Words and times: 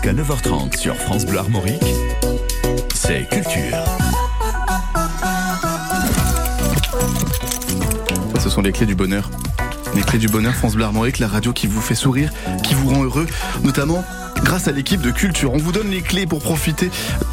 Jusqu'à 0.00 0.12
9h30 0.12 0.78
sur 0.78 0.94
France 0.94 1.26
Bleu 1.26 1.38
Armorique, 1.38 1.82
c'est 2.94 3.28
Culture. 3.28 3.84
Ce 8.38 8.48
sont 8.48 8.62
les 8.62 8.70
clés 8.70 8.86
du 8.86 8.94
bonheur. 8.94 9.28
Les 9.96 10.02
clés 10.02 10.20
du 10.20 10.28
bonheur, 10.28 10.54
France 10.54 10.76
Bleu 10.76 10.84
Armorique, 10.84 11.18
la 11.18 11.26
radio 11.26 11.52
qui 11.52 11.66
vous 11.66 11.80
fait 11.80 11.96
sourire, 11.96 12.30
qui 12.62 12.74
vous 12.74 12.90
rend 12.90 13.02
heureux, 13.02 13.26
notamment 13.64 14.04
grâce 14.42 14.68
à 14.68 14.72
l'équipe 14.72 15.00
de 15.00 15.10
Culture. 15.10 15.52
On 15.52 15.58
vous 15.58 15.72
donne 15.72 15.90
les 15.90 16.02
clés 16.02 16.26
pour 16.26 16.40
profiter 16.40 16.90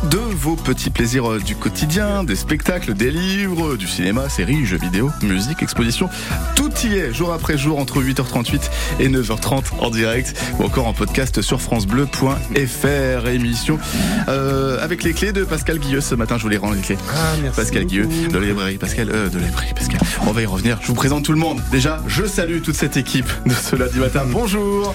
de 0.09 0.17
vos 0.17 0.55
petits 0.55 0.89
plaisirs 0.89 1.31
euh, 1.31 1.39
du 1.39 1.55
quotidien, 1.55 2.23
des 2.23 2.35
spectacles, 2.35 2.93
des 2.93 3.11
livres, 3.11 3.75
du 3.75 3.87
cinéma, 3.87 4.29
séries, 4.29 4.65
jeux 4.65 4.77
vidéo, 4.77 5.11
musique, 5.21 5.61
exposition. 5.61 6.09
Tout 6.55 6.71
y 6.83 6.95
est, 6.95 7.13
jour 7.13 7.33
après 7.33 7.57
jour, 7.57 7.79
entre 7.79 8.01
8h38 8.01 8.69
et 8.99 9.09
9h30 9.09 9.63
en 9.79 9.89
direct, 9.89 10.35
ou 10.59 10.63
encore 10.63 10.87
en 10.87 10.93
podcast 10.93 11.41
sur 11.41 11.61
francebleu.fr. 11.61 13.27
Émission 13.27 13.79
euh, 14.27 14.83
avec 14.83 15.03
les 15.03 15.13
clés 15.13 15.31
de 15.31 15.43
Pascal 15.43 15.79
Guilleux. 15.79 16.01
Ce 16.01 16.15
matin, 16.15 16.37
je 16.37 16.43
vous 16.43 16.49
les 16.49 16.57
rends 16.57 16.71
les 16.71 16.81
clés. 16.81 16.97
Ah, 17.13 17.35
merci 17.41 17.55
Pascal 17.55 17.83
beaucoup. 17.83 18.07
Guilleux, 18.07 18.27
de 18.27 18.37
la 18.37 18.45
librairie 18.45 18.77
Pascal, 18.77 19.09
euh, 19.11 19.29
de 19.29 19.39
la 19.39 19.45
librairie 19.45 19.73
Pascal. 19.73 19.99
On 20.27 20.31
va 20.31 20.41
y 20.41 20.45
revenir. 20.45 20.79
Je 20.81 20.87
vous 20.87 20.95
présente 20.95 21.23
tout 21.23 21.33
le 21.33 21.39
monde. 21.39 21.61
Déjà, 21.71 22.01
je 22.07 22.25
salue 22.25 22.61
toute 22.61 22.75
cette 22.75 22.97
équipe 22.97 23.29
de 23.45 23.53
ce 23.53 23.75
lundi 23.75 23.99
matin. 23.99 24.23
Bonjour. 24.27 24.93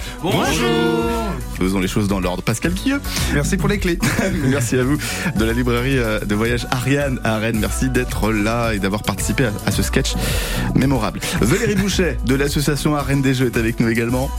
Faisons 1.57 1.79
les 1.79 1.87
choses 1.87 2.00
dans 2.07 2.19
l'ordre. 2.19 2.43
Pascal 2.43 2.73
Guilleux. 2.73 3.01
Merci 3.33 3.57
pour 3.57 3.69
les 3.69 3.79
clés. 3.79 3.99
Merci 4.45 4.77
à 4.77 4.83
vous 4.83 4.97
de 5.35 5.45
la 5.45 5.53
librairie 5.53 5.97
euh, 5.97 6.19
de 6.19 6.35
voyage 6.35 6.67
Ariane 6.71 7.19
à 7.23 7.37
Rennes. 7.37 7.59
Merci 7.59 7.89
d'être 7.89 8.31
là 8.31 8.73
et 8.73 8.79
d'avoir 8.79 9.03
participé 9.03 9.47
à, 9.65 9.71
ce 9.71 9.83
sketch 9.83 10.13
mémorable. 10.75 11.19
Valérie 11.41 11.75
Bouchet 11.81 12.17
de 12.25 12.35
l'association 12.35 12.95
Arène 12.95 13.21
des 13.21 13.33
Jeux 13.33 13.47
est 13.47 13.57
avec 13.57 13.79
nous 13.79 13.89
également. 13.89 14.29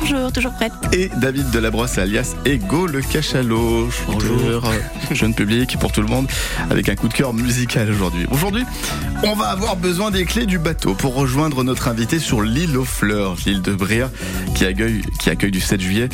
Bonjour, 0.00 0.32
toujours 0.32 0.52
prête. 0.52 0.72
Et 0.92 1.10
David 1.16 1.50
Delabrosse 1.50 1.98
alias 1.98 2.34
Ego 2.44 2.86
le 2.86 3.00
Cachalot. 3.00 3.88
Bonjour. 4.06 4.70
Jeune 5.10 5.34
public 5.34 5.78
pour 5.78 5.92
tout 5.92 6.00
le 6.00 6.08
monde 6.08 6.26
avec 6.70 6.88
un 6.88 6.94
coup 6.94 7.08
de 7.08 7.14
cœur 7.14 7.34
musical 7.34 7.90
aujourd'hui. 7.90 8.26
Aujourd'hui, 8.30 8.64
on 9.22 9.34
va 9.34 9.46
avoir 9.46 9.76
besoin 9.76 10.10
des 10.10 10.24
clés 10.24 10.46
du 10.46 10.58
bateau 10.58 10.94
pour 10.94 11.14
rejoindre 11.14 11.64
notre 11.64 11.88
invité 11.88 12.18
sur 12.18 12.42
l'île 12.42 12.76
aux 12.76 12.84
fleurs, 12.84 13.36
l'île 13.46 13.62
de 13.62 13.72
Bréa, 13.74 14.10
qui 14.54 14.64
accueille, 14.64 15.02
qui 15.18 15.30
accueille 15.30 15.50
du 15.50 15.60
7 15.60 15.80
juillet 15.80 16.08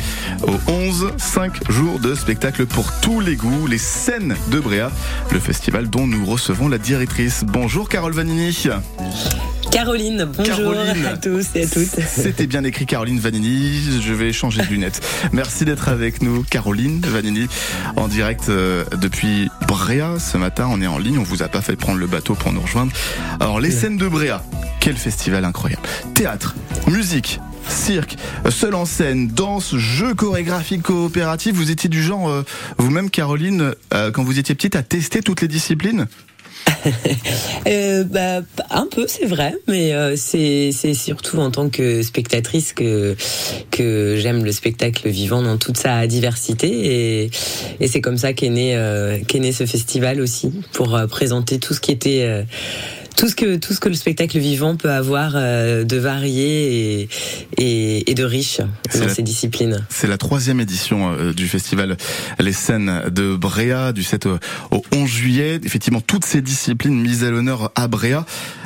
au 0.47 0.71
11, 0.71 0.88
5 0.91 1.71
jours 1.71 1.99
de 1.99 2.15
spectacle 2.15 2.65
pour 2.65 2.91
tous 2.99 3.19
les 3.19 3.35
goûts, 3.35 3.67
les 3.67 3.77
scènes 3.77 4.35
de 4.49 4.59
Bréa, 4.59 4.91
le 5.31 5.39
festival 5.39 5.87
dont 5.87 6.07
nous 6.07 6.25
recevons 6.25 6.67
la 6.67 6.79
directrice. 6.79 7.43
Bonjour 7.45 7.89
Carole 7.89 8.13
Vanini. 8.13 8.67
Caroline, 9.71 10.27
bonjour 10.35 10.55
Caroline. 10.55 11.05
à 11.05 11.17
tous 11.17 11.45
et 11.53 11.63
à 11.63 11.67
toutes. 11.67 11.99
C'était 12.07 12.47
bien 12.47 12.63
écrit 12.63 12.87
Caroline 12.87 13.19
Vanini. 13.19 14.01
Je 14.01 14.13
vais 14.13 14.33
changer 14.33 14.63
de 14.63 14.67
lunettes. 14.67 14.99
Merci 15.31 15.63
d'être 15.63 15.89
avec 15.89 16.23
nous, 16.23 16.43
Caroline 16.43 17.01
Vanini, 17.01 17.47
en 17.95 18.07
direct 18.07 18.49
euh, 18.49 18.83
depuis 18.99 19.49
Bréa. 19.67 20.17
Ce 20.17 20.37
matin, 20.37 20.67
on 20.71 20.81
est 20.81 20.87
en 20.87 20.97
ligne. 20.97 21.19
On 21.19 21.23
vous 21.23 21.43
a 21.43 21.49
pas 21.49 21.61
fait 21.61 21.75
prendre 21.75 21.99
le 21.99 22.07
bateau 22.07 22.33
pour 22.33 22.51
nous 22.51 22.61
rejoindre. 22.61 22.91
Alors, 23.39 23.59
les 23.59 23.71
scènes 23.71 23.97
de 23.97 24.07
Bréa. 24.07 24.43
Quel 24.79 24.97
festival 24.97 25.45
incroyable. 25.45 25.83
Théâtre, 26.15 26.55
musique. 26.87 27.39
Cirque, 27.69 28.17
seul 28.49 28.73
en 28.73 28.85
scène, 28.85 29.27
danse, 29.27 29.75
jeux 29.75 30.15
chorégraphiques 30.15 30.81
coopératifs. 30.81 31.53
Vous 31.53 31.69
étiez 31.71 31.89
du 31.89 32.01
genre, 32.01 32.29
euh, 32.29 32.43
vous-même, 32.77 33.09
Caroline, 33.09 33.73
euh, 33.93 34.11
quand 34.11 34.23
vous 34.23 34.39
étiez 34.39 34.55
petite, 34.55 34.75
à 34.75 34.83
tester 34.83 35.21
toutes 35.21 35.41
les 35.41 35.47
disciplines? 35.47 36.07
Euh, 37.67 38.03
bah, 38.05 38.41
un 38.71 38.87
peu, 38.89 39.05
c'est 39.05 39.25
vrai, 39.25 39.53
mais 39.67 39.93
c'est 40.15 40.71
surtout 40.93 41.37
en 41.37 41.51
tant 41.51 41.69
que 41.69 42.01
spectatrice 42.01 42.73
que 42.73 43.15
j'aime 44.17 44.45
le 44.45 44.51
spectacle 44.51 45.09
vivant 45.09 45.41
dans 45.41 45.57
toute 45.57 45.77
sa 45.77 46.07
diversité 46.07 47.25
et, 47.81 47.87
c'est 47.87 48.01
comme 48.01 48.17
ça 48.17 48.33
qu'est 48.33 48.49
né 48.49 49.51
ce 49.51 49.65
festival 49.65 50.21
aussi 50.21 50.51
pour 50.71 50.99
présenter 51.09 51.59
tout 51.59 51.73
ce 51.73 51.81
qui 51.81 51.91
était 51.91 52.45
tout 53.15 53.27
ce 53.27 53.35
que 53.35 53.57
tout 53.57 53.73
ce 53.73 53.79
que 53.79 53.89
le 53.89 53.95
spectacle 53.95 54.37
vivant 54.39 54.75
peut 54.75 54.91
avoir 54.91 55.33
euh, 55.35 55.83
de 55.83 55.97
varié 55.97 57.01
et, 57.01 57.09
et, 57.57 58.09
et 58.11 58.13
de 58.15 58.23
riche 58.23 58.59
dans 58.93 58.99
la- 59.05 59.09
ces 59.13 59.21
disciplines. 59.23 59.85
C'est 59.89 60.07
la 60.07 60.17
troisième 60.17 60.59
édition 60.59 61.11
euh, 61.11 61.33
du 61.33 61.47
festival 61.47 61.97
Les 62.39 62.53
Scènes 62.53 63.03
de 63.09 63.35
Bréa 63.35 63.91
du 63.93 64.03
7 64.03 64.25
au 64.27 64.37
au 64.71 64.83
11 64.93 65.09
juillet. 65.09 65.59
Effectivement, 65.63 66.01
toutes 66.01 66.25
ces 66.25 66.41
disciplines 66.41 66.99
mises 66.99 67.23
à 67.23 67.31
l'honneur 67.31 67.71
à 67.75 67.87
Bréa. 67.87 68.25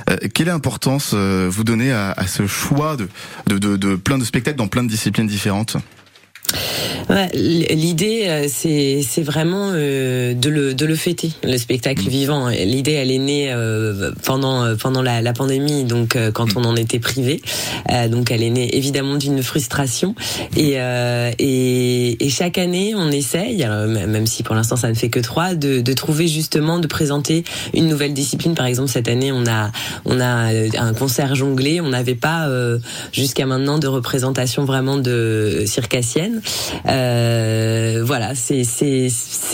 Euh, 0.10 0.18
quelle 0.34 0.50
importance 0.50 1.14
vous 1.14 1.64
donnez 1.64 1.92
à, 1.92 2.12
à 2.12 2.28
ce 2.28 2.46
choix 2.48 2.98
de, 2.98 3.08
de, 3.48 3.58
de, 3.58 3.78
de 3.78 3.96
plein 3.96 4.18
de 4.18 4.26
spectacles 4.26 4.58
dans 4.58 4.68
plein 4.68 4.84
de 4.84 4.90
disciplines 4.90 5.28
différentes? 5.28 5.78
Ouais, 7.10 7.30
L'idée, 7.34 8.26
euh, 8.28 8.48
c'est 8.50 9.22
vraiment 9.22 9.72
euh, 9.74 10.34
de 10.34 10.50
le 10.50 10.74
de 10.74 10.86
le 10.86 10.96
fêter, 10.96 11.32
le 11.44 11.58
spectacle 11.58 12.08
vivant. 12.08 12.48
L'idée, 12.50 12.94
elle 12.94 13.12
est 13.12 13.18
née 13.18 13.52
euh, 13.52 14.12
pendant 14.24 14.76
pendant 14.78 15.02
la, 15.02 15.22
la 15.22 15.34
pandémie, 15.34 15.84
donc 15.84 16.16
euh, 16.16 16.32
quand 16.32 16.56
on 16.56 16.64
en 16.64 16.76
était 16.76 17.00
privé. 17.00 17.42
Donc, 18.10 18.32
elle 18.32 18.44
est 18.44 18.50
née 18.50 18.76
évidemment 18.76 19.16
d'une 19.16 19.44
frustration. 19.44 20.16
Et, 20.58 20.78
et 21.40 22.26
et 22.26 22.30
chaque 22.30 22.58
année, 22.58 22.94
on 22.96 23.12
essaye, 23.12 23.64
alors, 23.64 23.88
même 23.88 24.28
si 24.28 24.44
pour 24.44 24.56
l'instant 24.56 24.76
ça 24.76 24.90
ne 24.90 24.94
fait 24.94 25.10
que 25.10 25.20
trois, 25.20 25.56
de 25.56 25.82
de 25.82 25.94
trouver 25.94 26.28
justement 26.28 26.80
de 26.80 26.88
présenter 26.88 27.44
une 27.74 27.88
nouvelle 27.88 28.14
discipline. 28.14 28.56
Par 28.56 28.66
exemple, 28.66 28.90
cette 28.90 29.08
année, 29.08 29.32
on 29.32 29.46
a 29.46 29.72
on 30.06 30.20
a 30.20 30.52
un 30.80 30.94
concert 30.94 31.36
jonglé. 31.36 31.82
On 31.82 31.90
n'avait 31.90 32.16
pas 32.16 32.50
jusqu'à 33.12 33.46
maintenant 33.46 33.78
de 33.80 33.88
représentation 33.88 34.66
vraiment 34.66 34.98
de 34.98 35.64
circassienne. 35.66 36.42
Euh, 36.88 38.04
voilà, 38.06 38.34
c'est 38.36 38.64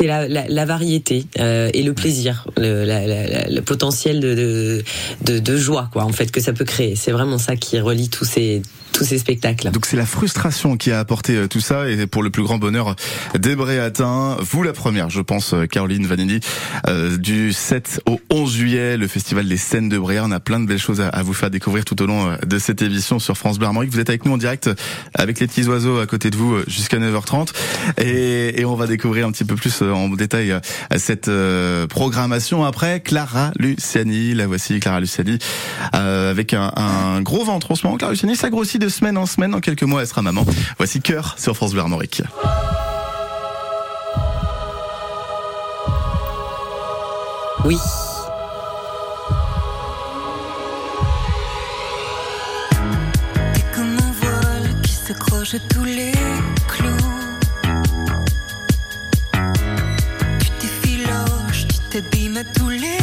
la, 0.01 0.27
la, 0.27 0.47
la 0.47 0.65
variété 0.65 1.25
euh, 1.39 1.69
et 1.73 1.83
le 1.83 1.93
plaisir, 1.93 2.47
le, 2.57 2.83
la, 2.83 3.49
le 3.49 3.61
potentiel 3.61 4.19
de, 4.19 4.83
de 5.25 5.39
de 5.39 5.57
joie 5.57 5.89
quoi 5.91 6.03
en 6.03 6.11
fait 6.11 6.31
que 6.31 6.41
ça 6.41 6.53
peut 6.53 6.65
créer. 6.65 6.95
C'est 6.95 7.11
vraiment 7.11 7.37
ça 7.37 7.55
qui 7.55 7.79
relie 7.79 8.09
tous 8.09 8.25
ces 8.25 8.61
tous 8.91 9.03
ces 9.03 9.17
spectacles. 9.17 9.71
Donc 9.71 9.85
c'est 9.85 9.97
la 9.97 10.05
frustration 10.05 10.77
qui 10.77 10.91
a 10.91 10.99
apporté 10.99 11.35
euh, 11.35 11.47
tout 11.47 11.61
ça 11.61 11.89
et 11.89 12.07
pour 12.07 12.23
le 12.23 12.29
plus 12.29 12.43
grand 12.43 12.57
bonheur 12.57 12.95
des 13.37 13.55
Bréatins, 13.55 14.37
vous 14.41 14.63
la 14.63 14.73
première, 14.73 15.09
je 15.09 15.21
pense, 15.21 15.53
euh, 15.53 15.65
Caroline 15.65 16.05
Vanini, 16.05 16.39
euh, 16.87 17.17
du 17.17 17.53
7 17.53 18.01
au 18.05 18.19
11 18.29 18.53
juillet, 18.53 18.97
le 18.97 19.07
festival 19.07 19.47
des 19.47 19.57
scènes 19.57 19.89
de 19.89 19.97
Bréa. 19.97 20.23
On 20.25 20.31
a 20.31 20.39
plein 20.39 20.59
de 20.59 20.65
belles 20.65 20.79
choses 20.79 21.01
à, 21.01 21.21
vous 21.23 21.33
faire 21.33 21.49
découvrir 21.49 21.85
tout 21.85 22.01
au 22.01 22.05
long 22.05 22.29
euh, 22.29 22.35
de 22.45 22.59
cette 22.59 22.81
émission 22.81 23.19
sur 23.19 23.37
France 23.37 23.57
Bleu 23.59 23.67
Armorique. 23.67 23.91
Vous 23.91 23.99
êtes 23.99 24.09
avec 24.09 24.25
nous 24.25 24.33
en 24.33 24.37
direct 24.37 24.69
avec 25.13 25.39
les 25.39 25.47
petits 25.47 25.65
oiseaux 25.67 25.99
à 25.99 26.07
côté 26.07 26.29
de 26.29 26.37
vous 26.37 26.57
jusqu'à 26.69 26.97
9h30 26.97 27.49
et, 27.97 28.61
et 28.61 28.65
on 28.65 28.75
va 28.75 28.87
découvrir 28.87 29.27
un 29.27 29.31
petit 29.31 29.43
peu 29.45 29.55
plus 29.55 29.81
euh, 29.81 29.91
en 29.91 30.09
détail 30.09 30.51
euh, 30.51 30.59
cette 30.97 31.27
euh, 31.27 31.87
programmation 31.87 32.63
après 32.63 33.01
Clara 33.01 33.51
Luciani. 33.57 34.33
La 34.33 34.47
voici 34.47 34.79
Clara 34.79 34.99
Luciani 34.99 35.39
euh, 35.95 36.31
avec 36.31 36.53
un, 36.53 36.71
un 36.75 37.21
gros 37.21 37.43
ventre 37.43 37.71
en 37.71 37.75
ce 37.75 37.85
moment. 37.85 37.97
Clara 37.97 38.13
Luciani, 38.13 38.35
ça 38.35 38.49
grossit 38.49 38.81
de 38.81 38.89
semaine 38.89 39.17
en 39.17 39.25
semaine. 39.25 39.53
En 39.53 39.59
quelques 39.59 39.83
mois, 39.83 40.01
elle 40.01 40.07
sera 40.07 40.21
maman. 40.21 40.45
Voici 40.77 41.01
Cœur 41.01 41.35
sur 41.37 41.55
France 41.55 41.73
Bleu. 41.73 41.79
Oui. 47.65 47.77
À 55.39 55.59
tous 55.73 55.85
les 55.85 56.11
clous. 56.67 56.89
Tu 60.41 60.49
t'effiloches, 60.59 61.65
tu 61.65 61.79
t'abîmes 61.89 62.43
tous 62.53 62.67
les 62.67 62.98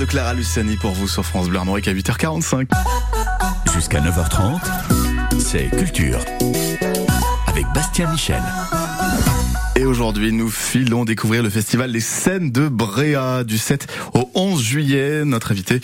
de 0.00 0.06
Clara 0.06 0.32
Luciani 0.32 0.76
pour 0.76 0.92
vous 0.92 1.06
sur 1.06 1.26
France 1.26 1.48
Bleu 1.48 1.58
Armorique 1.58 1.86
à 1.86 1.92
8h45. 1.92 2.68
Jusqu'à 3.74 4.00
9h30, 4.00 4.58
c'est 5.38 5.68
Culture. 5.76 6.20
Avec 7.46 7.66
Bastien 7.74 8.10
Michel. 8.10 8.40
Aujourd'hui, 9.90 10.30
nous 10.30 10.48
filons 10.48 11.04
découvrir 11.04 11.42
le 11.42 11.50
festival 11.50 11.90
Les 11.90 11.98
Scènes 11.98 12.52
de 12.52 12.68
Bréa 12.68 13.42
du 13.42 13.58
7 13.58 13.88
au 14.14 14.30
11 14.36 14.62
juillet. 14.62 15.24
Notre 15.24 15.50
invitée 15.50 15.80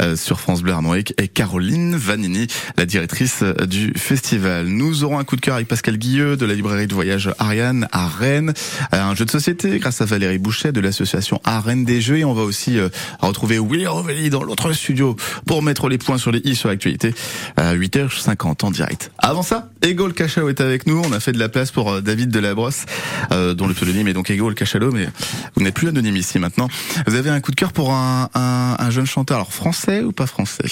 euh, 0.00 0.16
sur 0.16 0.40
France 0.40 0.62
Bleu 0.62 0.72
Armorique 0.72 1.12
est 1.18 1.28
Caroline 1.28 1.94
Vanini, 1.94 2.46
la 2.78 2.86
directrice 2.86 3.40
euh, 3.42 3.66
du 3.66 3.92
festival. 3.94 4.68
Nous 4.68 5.04
aurons 5.04 5.18
un 5.18 5.24
coup 5.24 5.36
de 5.36 5.42
cœur 5.42 5.56
avec 5.56 5.68
Pascal 5.68 5.98
Guilleux 5.98 6.38
de 6.38 6.46
la 6.46 6.54
librairie 6.54 6.86
de 6.86 6.94
voyage 6.94 7.30
Ariane 7.38 7.88
à 7.92 8.08
Rennes, 8.08 8.54
Euh, 8.94 9.02
un 9.02 9.14
jeu 9.14 9.26
de 9.26 9.30
société 9.30 9.78
grâce 9.78 10.00
à 10.00 10.06
Valérie 10.06 10.38
Bouchet 10.38 10.72
de 10.72 10.80
l'association 10.80 11.38
Arène 11.44 11.84
des 11.84 12.00
Jeux 12.00 12.16
et 12.16 12.24
on 12.24 12.32
va 12.32 12.44
aussi 12.44 12.78
retrouver 13.20 13.58
Willy 13.58 13.86
Rovelli 13.86 14.30
dans 14.30 14.42
l'autre 14.44 14.72
studio 14.72 15.14
pour 15.46 15.62
mettre 15.62 15.90
les 15.90 15.98
points 15.98 16.16
sur 16.16 16.32
les 16.32 16.40
i 16.44 16.54
sur 16.54 16.70
l'actualité 16.70 17.14
à 17.58 17.74
8h50 17.74 18.64
en 18.64 18.70
direct. 18.70 19.10
Avant 19.18 19.42
ça, 19.42 19.68
Ego 19.82 20.06
le 20.06 20.14
Cachalot 20.14 20.48
est 20.48 20.62
avec 20.62 20.86
nous. 20.86 21.02
On 21.04 21.12
a 21.12 21.20
fait 21.20 21.32
de 21.32 21.38
la 21.38 21.50
place 21.50 21.70
pour 21.70 22.00
David 22.00 22.30
Delabrosse, 22.30 22.86
euh, 23.30 23.41
dont 23.54 23.66
le 23.66 23.74
pseudonyme 23.74 24.08
est 24.08 24.12
donc 24.12 24.30
Ego 24.30 24.48
le 24.48 24.54
Cachalot, 24.54 24.92
mais 24.92 25.08
vous 25.54 25.62
n'êtes 25.62 25.74
plus 25.74 25.88
anonyme 25.88 26.16
ici 26.16 26.38
maintenant. 26.38 26.68
Vous 27.06 27.14
avez 27.14 27.30
un 27.30 27.40
coup 27.40 27.50
de 27.50 27.56
cœur 27.56 27.72
pour 27.72 27.92
un, 27.92 28.28
un, 28.34 28.76
un 28.78 28.90
jeune 28.90 29.06
chanteur, 29.06 29.36
alors 29.36 29.52
français 29.52 30.02
ou 30.02 30.12
pas 30.12 30.26
français 30.26 30.64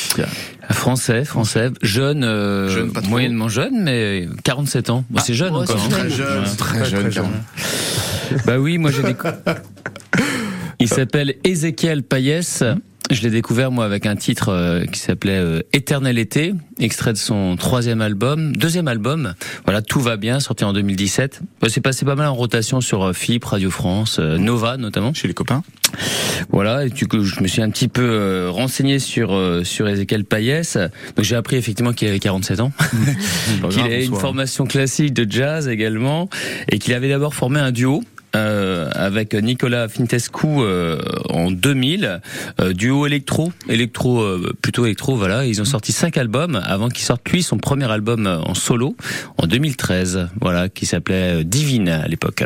Français, 0.70 1.24
français, 1.24 1.70
jeune, 1.82 2.22
euh, 2.24 2.68
Jeune, 2.68 2.92
moyennement 3.08 3.48
jeune, 3.48 3.82
mais 3.82 4.28
47 4.44 4.90
ans. 4.90 5.04
Bon, 5.10 5.20
c'est 5.20 5.34
jeune 5.34 5.54
ouais, 5.54 5.62
encore. 5.62 5.78
c'est 5.90 5.94
hein. 5.94 5.98
Très 5.98 6.10
jeune, 6.10 6.42
Ouais. 6.44 6.56
très 6.56 6.84
jeune. 6.90 7.10
Caron. 7.10 7.30
Bah 8.46 8.58
oui, 8.58 8.78
moi 8.78 8.90
j'ai 8.92 9.02
découvert. 9.02 9.36
Il 10.78 10.88
s'appelle 10.88 11.34
Ézéchiel 11.44 12.02
Payès. 12.02 12.62
Je 13.10 13.22
l'ai 13.22 13.30
découvert 13.30 13.72
moi 13.72 13.84
avec 13.84 14.06
un 14.06 14.14
titre 14.14 14.50
euh, 14.50 14.84
qui 14.84 15.00
s'appelait 15.00 15.36
euh, 15.36 15.62
Éternel 15.72 16.16
été, 16.16 16.54
extrait 16.78 17.12
de 17.12 17.18
son 17.18 17.56
troisième 17.56 18.00
album, 18.00 18.54
deuxième 18.54 18.86
album. 18.86 19.34
Voilà, 19.64 19.82
tout 19.82 20.00
va 20.00 20.16
bien, 20.16 20.38
sorti 20.38 20.64
en 20.64 20.72
2017. 20.72 21.40
Bah, 21.60 21.68
c'est 21.68 21.80
passé 21.80 22.04
pas 22.04 22.14
mal 22.14 22.28
en 22.28 22.34
rotation 22.34 22.80
sur 22.80 23.02
euh, 23.02 23.12
FIP, 23.12 23.44
Radio 23.44 23.70
France, 23.70 24.18
euh, 24.20 24.38
Nova 24.38 24.76
notamment. 24.76 25.12
Chez 25.12 25.26
les 25.26 25.34
copains 25.34 25.62
Voilà, 26.50 26.86
et 26.86 26.90
du 26.90 27.08
coup, 27.08 27.24
je 27.24 27.42
me 27.42 27.48
suis 27.48 27.62
un 27.62 27.70
petit 27.70 27.88
peu 27.88 28.08
euh, 28.08 28.48
renseigné 28.48 29.00
sur 29.00 29.34
euh, 29.34 29.64
sur 29.64 29.88
Ezekiel 29.88 30.24
Payès. 30.24 30.76
Donc 31.16 31.24
j'ai 31.24 31.36
appris 31.36 31.56
effectivement 31.56 31.92
qu'il 31.92 32.06
avait 32.06 32.20
47 32.20 32.60
ans, 32.60 32.72
qu'il 33.70 33.80
avait 33.80 34.06
une 34.06 34.16
formation 34.16 34.66
classique 34.66 35.12
de 35.14 35.30
jazz 35.30 35.66
également, 35.66 36.28
et 36.68 36.78
qu'il 36.78 36.94
avait 36.94 37.08
d'abord 37.08 37.34
formé 37.34 37.58
un 37.58 37.72
duo. 37.72 38.02
Euh, 38.36 38.90
avec 38.94 39.34
Nicolas 39.34 39.88
Fintescu 39.88 40.46
euh, 40.46 41.00
en 41.28 41.50
2000, 41.50 42.20
euh, 42.60 42.72
duo 42.72 43.06
électro, 43.06 43.52
électro 43.68 44.20
euh, 44.20 44.52
plutôt 44.62 44.84
électro, 44.86 45.16
voilà. 45.16 45.46
Ils 45.46 45.60
ont 45.60 45.64
sorti 45.64 45.92
cinq 45.92 46.16
albums 46.16 46.60
avant 46.64 46.88
qu'il 46.88 47.04
sorte 47.04 47.28
lui 47.30 47.42
son 47.42 47.58
premier 47.58 47.90
album 47.90 48.26
euh, 48.26 48.38
en 48.38 48.54
solo 48.54 48.96
en 49.38 49.46
2013, 49.46 50.28
voilà, 50.40 50.68
qui 50.68 50.86
s'appelait 50.86 51.40
euh, 51.40 51.44
Divine 51.44 51.88
à 51.88 52.08
l'époque. 52.08 52.44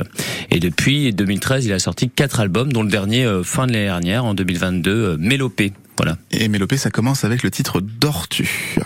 Et 0.50 0.60
depuis 0.60 1.12
2013, 1.12 1.66
il 1.66 1.72
a 1.72 1.78
sorti 1.78 2.08
quatre 2.08 2.40
albums, 2.40 2.72
dont 2.72 2.82
le 2.82 2.90
dernier 2.90 3.24
euh, 3.24 3.42
fin 3.42 3.66
de 3.66 3.72
l'année 3.72 3.86
dernière, 3.86 4.24
en 4.24 4.34
2022, 4.34 4.90
euh, 4.90 5.16
Mélopée. 5.18 5.72
Voilà. 5.96 6.16
Et 6.30 6.48
Mélopée, 6.48 6.76
ça 6.76 6.90
commence 6.90 7.24
avec 7.24 7.42
le 7.42 7.50
titre 7.50 7.80
Dors-tu 7.80 8.76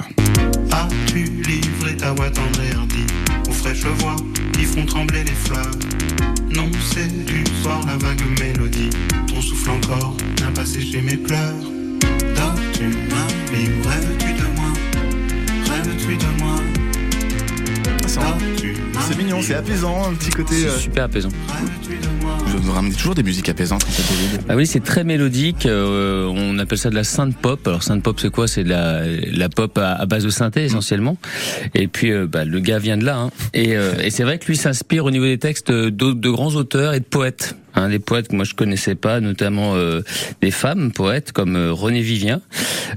As-tu 0.72 1.24
livré 1.24 1.96
ta 1.96 2.12
aux 2.12 3.52
fraîches 3.52 3.84
voix 3.84 4.16
qui 4.52 4.64
font 4.64 4.84
trembler 4.84 5.24
les 5.24 5.32
fleurs 5.32 5.70
Non, 6.58 6.68
c'est 6.92 7.24
du 7.24 7.44
soir 7.62 7.80
la 7.86 7.96
vague 7.98 8.20
mélodie. 8.40 8.90
Ton 9.28 9.40
souffle 9.40 9.70
encore 9.70 10.16
n'a 10.40 10.50
pas 10.50 10.66
séché 10.66 11.00
mes 11.00 11.16
pleurs. 11.16 11.54
Dors-tu, 12.34 12.88
ma 12.88 13.26
vie, 13.56 13.68
ou 13.68 13.88
rêves-tu 13.88 14.32
de 14.32 14.46
moi? 14.56 14.72
Rêves-tu 15.68 16.16
de 16.16 16.42
moi? 16.42 16.77
Ma 18.18 19.00
C'est 19.00 19.16
mignon, 19.16 19.38
c'est 19.42 19.54
apaisant, 19.54 20.10
un 20.10 20.14
petit 20.14 20.30
côté... 20.30 20.54
euh, 20.66 20.70
C'est 20.74 20.82
super 20.82 21.04
apaisant. 21.04 21.30
Vous 22.60 22.72
ramène 22.72 22.92
toujours 22.92 23.14
des 23.14 23.22
musiques 23.22 23.48
apaisantes 23.48 23.84
en 23.84 23.90
fait. 23.90 24.40
Ah 24.48 24.56
oui, 24.56 24.66
c'est 24.66 24.82
très 24.82 25.04
mélodique. 25.04 25.64
euh, 25.64 26.26
on 26.26 26.58
appelle 26.58 26.76
ça 26.76 26.90
de 26.90 26.94
la 26.94 27.04
synth 27.04 27.34
pop. 27.36 27.66
Alors 27.66 27.82
synth 27.82 28.02
pop, 28.02 28.18
c'est 28.20 28.30
quoi? 28.30 28.46
C'est 28.48 28.64
de 28.64 28.68
la, 28.68 29.02
la 29.06 29.48
pop 29.48 29.78
à, 29.78 29.92
à 29.92 30.06
base 30.06 30.24
de 30.24 30.28
synthé 30.28 30.64
essentiellement. 30.64 31.16
Et 31.74 31.86
puis 31.86 32.10
euh, 32.10 32.26
bah, 32.26 32.44
le 32.44 32.60
gars 32.60 32.78
vient 32.78 32.98
de 32.98 33.04
là. 33.04 33.16
Hein. 33.16 33.30
Et, 33.54 33.76
euh, 33.76 33.92
et 34.02 34.10
c'est 34.10 34.24
vrai 34.24 34.38
que 34.38 34.46
lui 34.46 34.56
s'inspire 34.56 35.04
au 35.04 35.10
niveau 35.10 35.24
des 35.24 35.38
textes 35.38 35.70
de, 35.70 35.88
de 35.90 36.30
grands 36.30 36.54
auteurs 36.56 36.92
et 36.94 37.00
de 37.00 37.04
poètes. 37.04 37.56
Hein, 37.74 37.88
des 37.90 37.98
poètes 37.98 38.28
que 38.28 38.36
moi 38.36 38.44
je 38.44 38.54
connaissais 38.54 38.94
pas, 38.94 39.20
notamment 39.20 39.76
euh, 39.76 40.02
des 40.40 40.50
femmes 40.50 40.92
poètes 40.92 41.32
comme 41.32 41.56
euh, 41.56 41.72
René 41.72 42.00
Vivien 42.00 42.40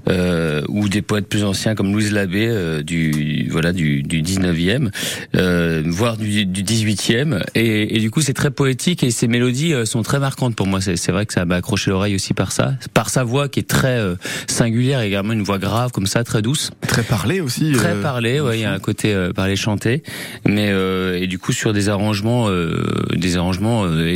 euh, 0.09 0.61
ou 0.69 0.89
des 0.89 1.01
poètes 1.01 1.27
plus 1.27 1.43
anciens 1.43 1.75
comme 1.75 1.91
Louise 1.91 2.11
Labbé 2.11 2.47
euh, 2.47 2.81
du 2.81 3.47
voilà 3.51 3.73
du, 3.73 4.01
du 4.01 4.21
19e, 4.23 4.89
euh, 5.35 5.83
voire 5.85 6.17
du, 6.17 6.45
du 6.45 6.63
18e. 6.63 7.43
Et, 7.55 7.95
et 7.95 7.99
du 7.99 8.09
coup 8.09 8.21
c'est 8.21 8.33
très 8.33 8.51
poétique 8.51 9.03
et 9.03 9.11
ses 9.11 9.27
mélodies 9.27 9.73
sont 9.85 10.01
très 10.03 10.19
marquantes 10.19 10.55
pour 10.55 10.67
moi. 10.67 10.81
C'est 10.81 10.95
c'est 10.95 11.11
vrai 11.11 11.25
que 11.25 11.33
ça 11.33 11.45
m'a 11.45 11.55
accroché 11.55 11.91
l'oreille 11.91 12.15
aussi 12.15 12.33
par 12.33 12.51
ça, 12.51 12.73
par 12.93 13.09
sa 13.09 13.23
voix 13.23 13.49
qui 13.49 13.59
est 13.59 13.67
très 13.67 13.99
singulière, 14.47 15.01
également 15.01 15.33
une 15.33 15.43
voix 15.43 15.59
grave 15.59 15.91
comme 15.91 16.07
ça, 16.07 16.23
très 16.23 16.41
douce. 16.41 16.71
Très 16.87 17.03
parlé 17.03 17.41
aussi. 17.41 17.71
Très 17.71 17.95
euh, 17.95 18.01
parlé, 18.01 18.39
ouais, 18.39 18.59
il 18.59 18.61
y 18.61 18.65
a 18.65 18.71
un 18.73 18.79
côté 18.79 19.13
euh, 19.13 19.31
parler 19.31 19.55
chanté, 19.55 20.03
mais 20.45 20.69
euh, 20.69 21.19
et 21.19 21.27
du 21.27 21.39
coup 21.39 21.53
sur 21.53 21.73
des 21.73 21.89
arrangements, 21.89 22.49
euh, 22.49 22.83
des 23.15 23.37
arrangements 23.37 23.85
euh, 23.85 24.07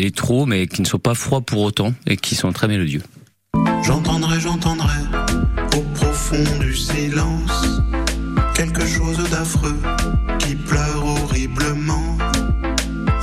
mais 0.47 0.67
qui 0.67 0.81
ne 0.81 0.87
sont 0.87 0.99
pas 0.99 1.15
froids 1.15 1.41
pour 1.41 1.61
autant 1.61 1.93
et 2.05 2.17
qui 2.17 2.35
sont 2.35 2.51
très 2.51 2.67
mélodieux. 2.67 3.03
J'entendrai, 3.83 4.39
j'entendrai 4.39 4.97
au 5.77 5.81
profond 5.93 6.43
du 6.59 6.75
silence 6.75 7.81
quelque 8.55 8.85
chose 8.85 9.17
d'affreux 9.29 9.77
qui 10.39 10.55
pleure 10.55 11.05
horriblement. 11.05 12.17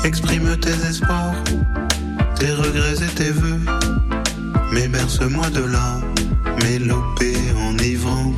Exprime 0.05 0.57
tes 0.59 0.89
espoirs, 0.89 1.35
tes 2.39 2.53
regrets 2.53 3.03
et 3.05 3.15
tes 3.15 3.31
vœux, 3.31 3.61
mais 4.73 4.89
berce-moi 4.89 5.49
de 5.51 5.65
là, 5.65 6.01
mélopée 6.65 7.37
enivrante. 7.69 8.32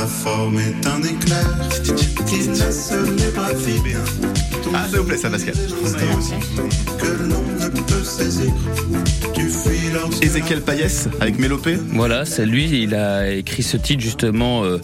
Ta 0.00 0.06
forme 0.06 0.58
est 0.58 0.86
un 0.86 1.02
éclair 1.02 1.46
qui 2.26 2.48
ne 2.48 2.54
se 2.54 3.10
débraille 3.18 3.80
bien. 3.84 3.98
Ah, 4.72 4.86
s'il 4.88 4.98
vous 4.98 5.04
plaît, 5.04 5.16
ça, 5.18 5.28
Pascal. 5.28 5.52
Que 5.54 7.06
l'on 7.28 7.42
ne 7.42 7.68
peut 7.82 8.02
saisir. 8.04 8.50
Tu 9.34 9.42
fuis 9.48 9.90
lorsque 9.92 10.22
Ézéchiel 10.24 10.62
Payès 10.62 11.08
avec 11.20 11.38
Mélopée. 11.38 11.76
Voilà, 11.92 12.24
c'est 12.24 12.46
lui, 12.46 12.82
il 12.82 12.94
a 12.94 13.30
écrit 13.30 13.62
ce 13.62 13.76
titre 13.76 14.00
justement 14.02 14.64
euh, 14.64 14.78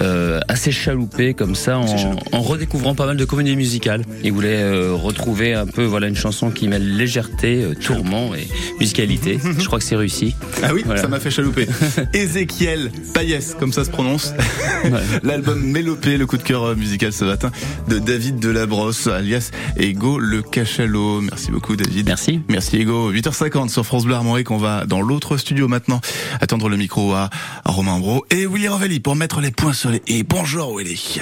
euh, 0.00 0.40
assez 0.48 0.70
chaloupé 0.70 1.34
comme 1.34 1.54
ça, 1.54 1.78
en, 1.78 2.16
en 2.32 2.40
redécouvrant 2.40 2.94
pas 2.94 3.04
mal 3.06 3.16
de 3.16 3.24
comédies 3.24 3.56
musicales. 3.56 4.04
Il 4.22 4.32
voulait 4.32 4.62
euh, 4.62 4.92
retrouver 4.94 5.52
un 5.54 5.66
peu 5.66 5.84
voilà 5.84 6.06
une 6.08 6.16
chanson 6.16 6.50
qui 6.50 6.68
mêle 6.68 6.96
légèreté, 6.96 7.62
euh, 7.62 7.74
tourment 7.74 8.34
et 8.34 8.46
musicalité. 8.80 9.38
Je 9.58 9.66
crois 9.66 9.78
que 9.80 9.84
c'est 9.84 9.96
réussi. 9.96 10.34
Ah 10.62 10.70
oui, 10.72 10.82
Voilà. 10.86 11.02
ça 11.02 11.08
m'a 11.08 11.20
fait 11.20 11.30
chalouper. 11.30 11.66
Ézéchiel 12.14 12.90
Payès, 13.12 13.54
comme 13.58 13.72
ça 13.72 13.84
se 13.84 13.90
prononce. 13.90 14.32
L'album 15.22 15.62
Mélopée, 15.62 16.16
le 16.16 16.26
coup 16.26 16.36
de 16.36 16.42
cœur 16.42 16.64
euh, 16.64 16.74
musical 16.74 17.12
ce 17.12 17.24
matin 17.24 17.50
de 17.88 17.98
David 17.98 18.38
Delabrosse, 18.38 19.06
alias 19.06 19.50
Ego 19.76 20.18
le 20.18 20.42
Cachalot. 20.42 21.20
Merci 21.20 21.50
beaucoup, 21.50 21.76
David. 21.76 22.06
Merci. 22.06 22.40
Merci 22.48 22.78
Ego. 22.78 23.12
8h50 23.12 23.68
sur 23.68 23.84
France 23.84 24.04
Bleu 24.04 24.14
Armorique. 24.14 24.50
On 24.50 24.58
va 24.58 24.86
dans 24.86 25.00
l'autre 25.00 25.36
studio 25.36 25.68
maintenant 25.68 26.00
attendre 26.40 26.68
le 26.68 26.76
micro 26.76 27.12
à, 27.14 27.30
Romain 27.64 27.98
Bro 27.98 28.24
et 28.30 28.46
Willy 28.46 28.68
Rovelli 28.68 29.00
pour 29.00 29.16
mettre 29.16 29.40
les 29.40 29.50
points 29.50 29.72
sur 29.72 29.90
les 29.90 30.02
et. 30.06 30.22
Bonjour 30.22 30.76
Willy. 30.76 31.20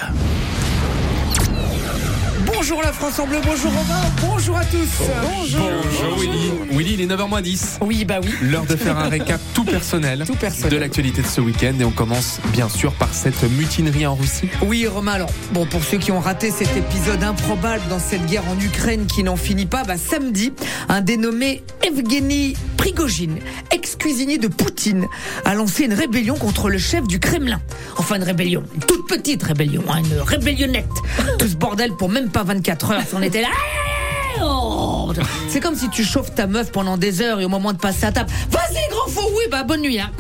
Bonjour 2.70 2.84
la 2.84 2.92
France 2.92 3.18
en 3.18 3.26
bleu, 3.26 3.38
bonjour 3.44 3.72
Romain, 3.72 4.00
bonjour 4.20 4.56
à 4.56 4.64
tous. 4.64 5.02
Bonjour. 5.36 5.68
Bonjour 5.82 6.18
Willy. 6.20 6.52
Willy, 6.70 6.92
il 6.94 7.00
est 7.00 7.06
9h10. 7.06 7.78
Oui, 7.80 8.04
bah 8.04 8.20
oui. 8.22 8.30
L'heure 8.42 8.64
de 8.64 8.76
faire 8.76 8.96
un 8.96 9.08
récap 9.08 9.40
tout 9.54 9.64
personnel, 9.64 10.22
Tout 10.24 10.36
personnel. 10.36 10.70
de 10.70 10.76
l'actualité 10.76 11.20
de 11.20 11.26
ce 11.26 11.40
week-end 11.40 11.72
et 11.80 11.84
on 11.84 11.90
commence 11.90 12.38
bien 12.52 12.68
sûr 12.68 12.92
par 12.92 13.12
cette 13.12 13.42
mutinerie 13.42 14.06
en 14.06 14.14
Russie. 14.14 14.48
Oui, 14.64 14.86
Romain, 14.86 15.14
alors, 15.14 15.32
bon, 15.50 15.66
pour 15.66 15.82
ceux 15.82 15.98
qui 15.98 16.12
ont 16.12 16.20
raté 16.20 16.52
cet 16.52 16.76
épisode 16.76 17.24
improbable 17.24 17.82
dans 17.90 17.98
cette 17.98 18.24
guerre 18.26 18.48
en 18.48 18.56
Ukraine 18.60 19.06
qui 19.06 19.24
n'en 19.24 19.34
finit 19.34 19.66
pas, 19.66 19.82
bah, 19.82 19.96
samedi, 19.98 20.52
un 20.88 21.00
dénommé 21.00 21.64
Evgeny 21.82 22.54
Prigogine, 22.76 23.38
ex-cuisinier 23.72 24.38
de 24.38 24.46
Poutine, 24.46 25.06
a 25.44 25.54
lancé 25.54 25.86
une 25.86 25.92
rébellion 25.92 26.36
contre 26.36 26.70
le 26.70 26.78
chef 26.78 27.04
du 27.08 27.18
Kremlin. 27.18 27.60
Enfin, 27.96 28.14
une 28.14 28.22
rébellion, 28.22 28.62
une 28.74 28.80
toute 28.80 29.08
petite 29.08 29.42
rébellion, 29.42 29.82
hein, 29.90 29.98
une 29.98 30.20
rébellionnette. 30.20 30.86
Tout 31.38 31.48
ce 31.48 31.56
bordel 31.56 31.92
pour 31.96 32.08
même 32.08 32.30
pas 32.30 32.44
24 32.44 32.59
heures, 32.68 33.02
on 33.14 33.22
était 33.22 33.42
là. 33.42 33.48
Oh 34.42 35.12
C'est 35.48 35.60
comme 35.60 35.74
si 35.74 35.90
tu 35.90 36.04
chauffes 36.04 36.34
ta 36.34 36.46
meuf 36.46 36.70
pendant 36.72 36.96
des 36.96 37.20
heures 37.20 37.40
et 37.40 37.44
au 37.44 37.48
moment 37.48 37.72
de 37.72 37.78
passer 37.78 38.06
à 38.06 38.12
table, 38.12 38.30
vas-y 38.50 38.88
grand 38.90 39.08
fou, 39.08 39.26
oui 39.36 39.44
bah 39.50 39.64
bonne 39.64 39.82
nuit 39.82 39.98
hein. 40.00 40.10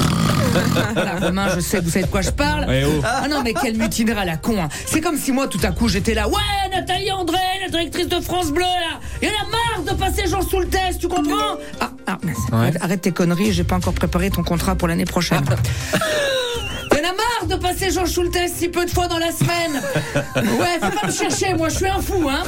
Là, 0.96 1.14
Romain, 1.20 1.46
je 1.54 1.60
sais, 1.60 1.78
vous 1.80 1.90
savez 1.90 2.06
de 2.06 2.10
quoi 2.10 2.22
je 2.22 2.30
parle. 2.30 2.66
Oh. 2.68 3.00
Ah 3.04 3.28
non, 3.28 3.40
mais 3.44 3.54
quelle 3.54 3.76
mutinerie 3.76 4.18
à 4.18 4.24
la 4.24 4.36
con. 4.36 4.60
hein. 4.60 4.68
C'est 4.86 5.00
comme 5.00 5.16
si 5.16 5.30
moi, 5.30 5.46
tout 5.46 5.60
à 5.62 5.70
coup, 5.70 5.86
j'étais 5.86 6.12
là. 6.12 6.28
Ouais, 6.28 6.34
Nathalie 6.72 7.12
André, 7.12 7.38
la 7.62 7.68
directrice 7.68 8.08
de 8.08 8.18
France 8.20 8.50
Bleu, 8.50 8.62
là. 8.64 8.98
Il 9.22 9.28
y 9.28 9.30
en 9.30 9.34
a 9.34 9.46
marre 9.84 9.94
de 9.94 10.00
passer 10.00 10.26
Jean 10.26 10.42
sous 10.42 10.58
le 10.58 10.66
test, 10.66 10.98
tu 11.00 11.06
comprends? 11.08 11.56
Ah, 11.80 11.90
ah, 12.08 12.18
mais 12.24 12.32
c'est- 12.34 12.54
Ouais. 12.54 12.72
arrête 12.80 13.00
tes 13.02 13.12
conneries, 13.12 13.52
j'ai 13.52 13.62
pas 13.64 13.76
encore 13.76 13.92
préparé 13.92 14.30
ton 14.30 14.42
contrat 14.42 14.74
pour 14.74 14.88
l'année 14.88 15.04
prochaine. 15.04 15.44
de 17.50 17.56
passer 17.56 17.90
Jean 17.90 18.06
Schultes 18.06 18.38
si 18.56 18.68
peu 18.68 18.84
de 18.84 18.90
fois 18.90 19.08
dans 19.08 19.18
la 19.18 19.32
semaine. 19.32 19.82
Ouais, 20.36 20.78
faut 20.80 20.96
pas 21.00 21.06
me 21.06 21.12
chercher, 21.12 21.54
moi 21.54 21.68
je 21.68 21.76
suis 21.76 21.88
un 21.88 22.00
fou, 22.00 22.28
hein. 22.28 22.42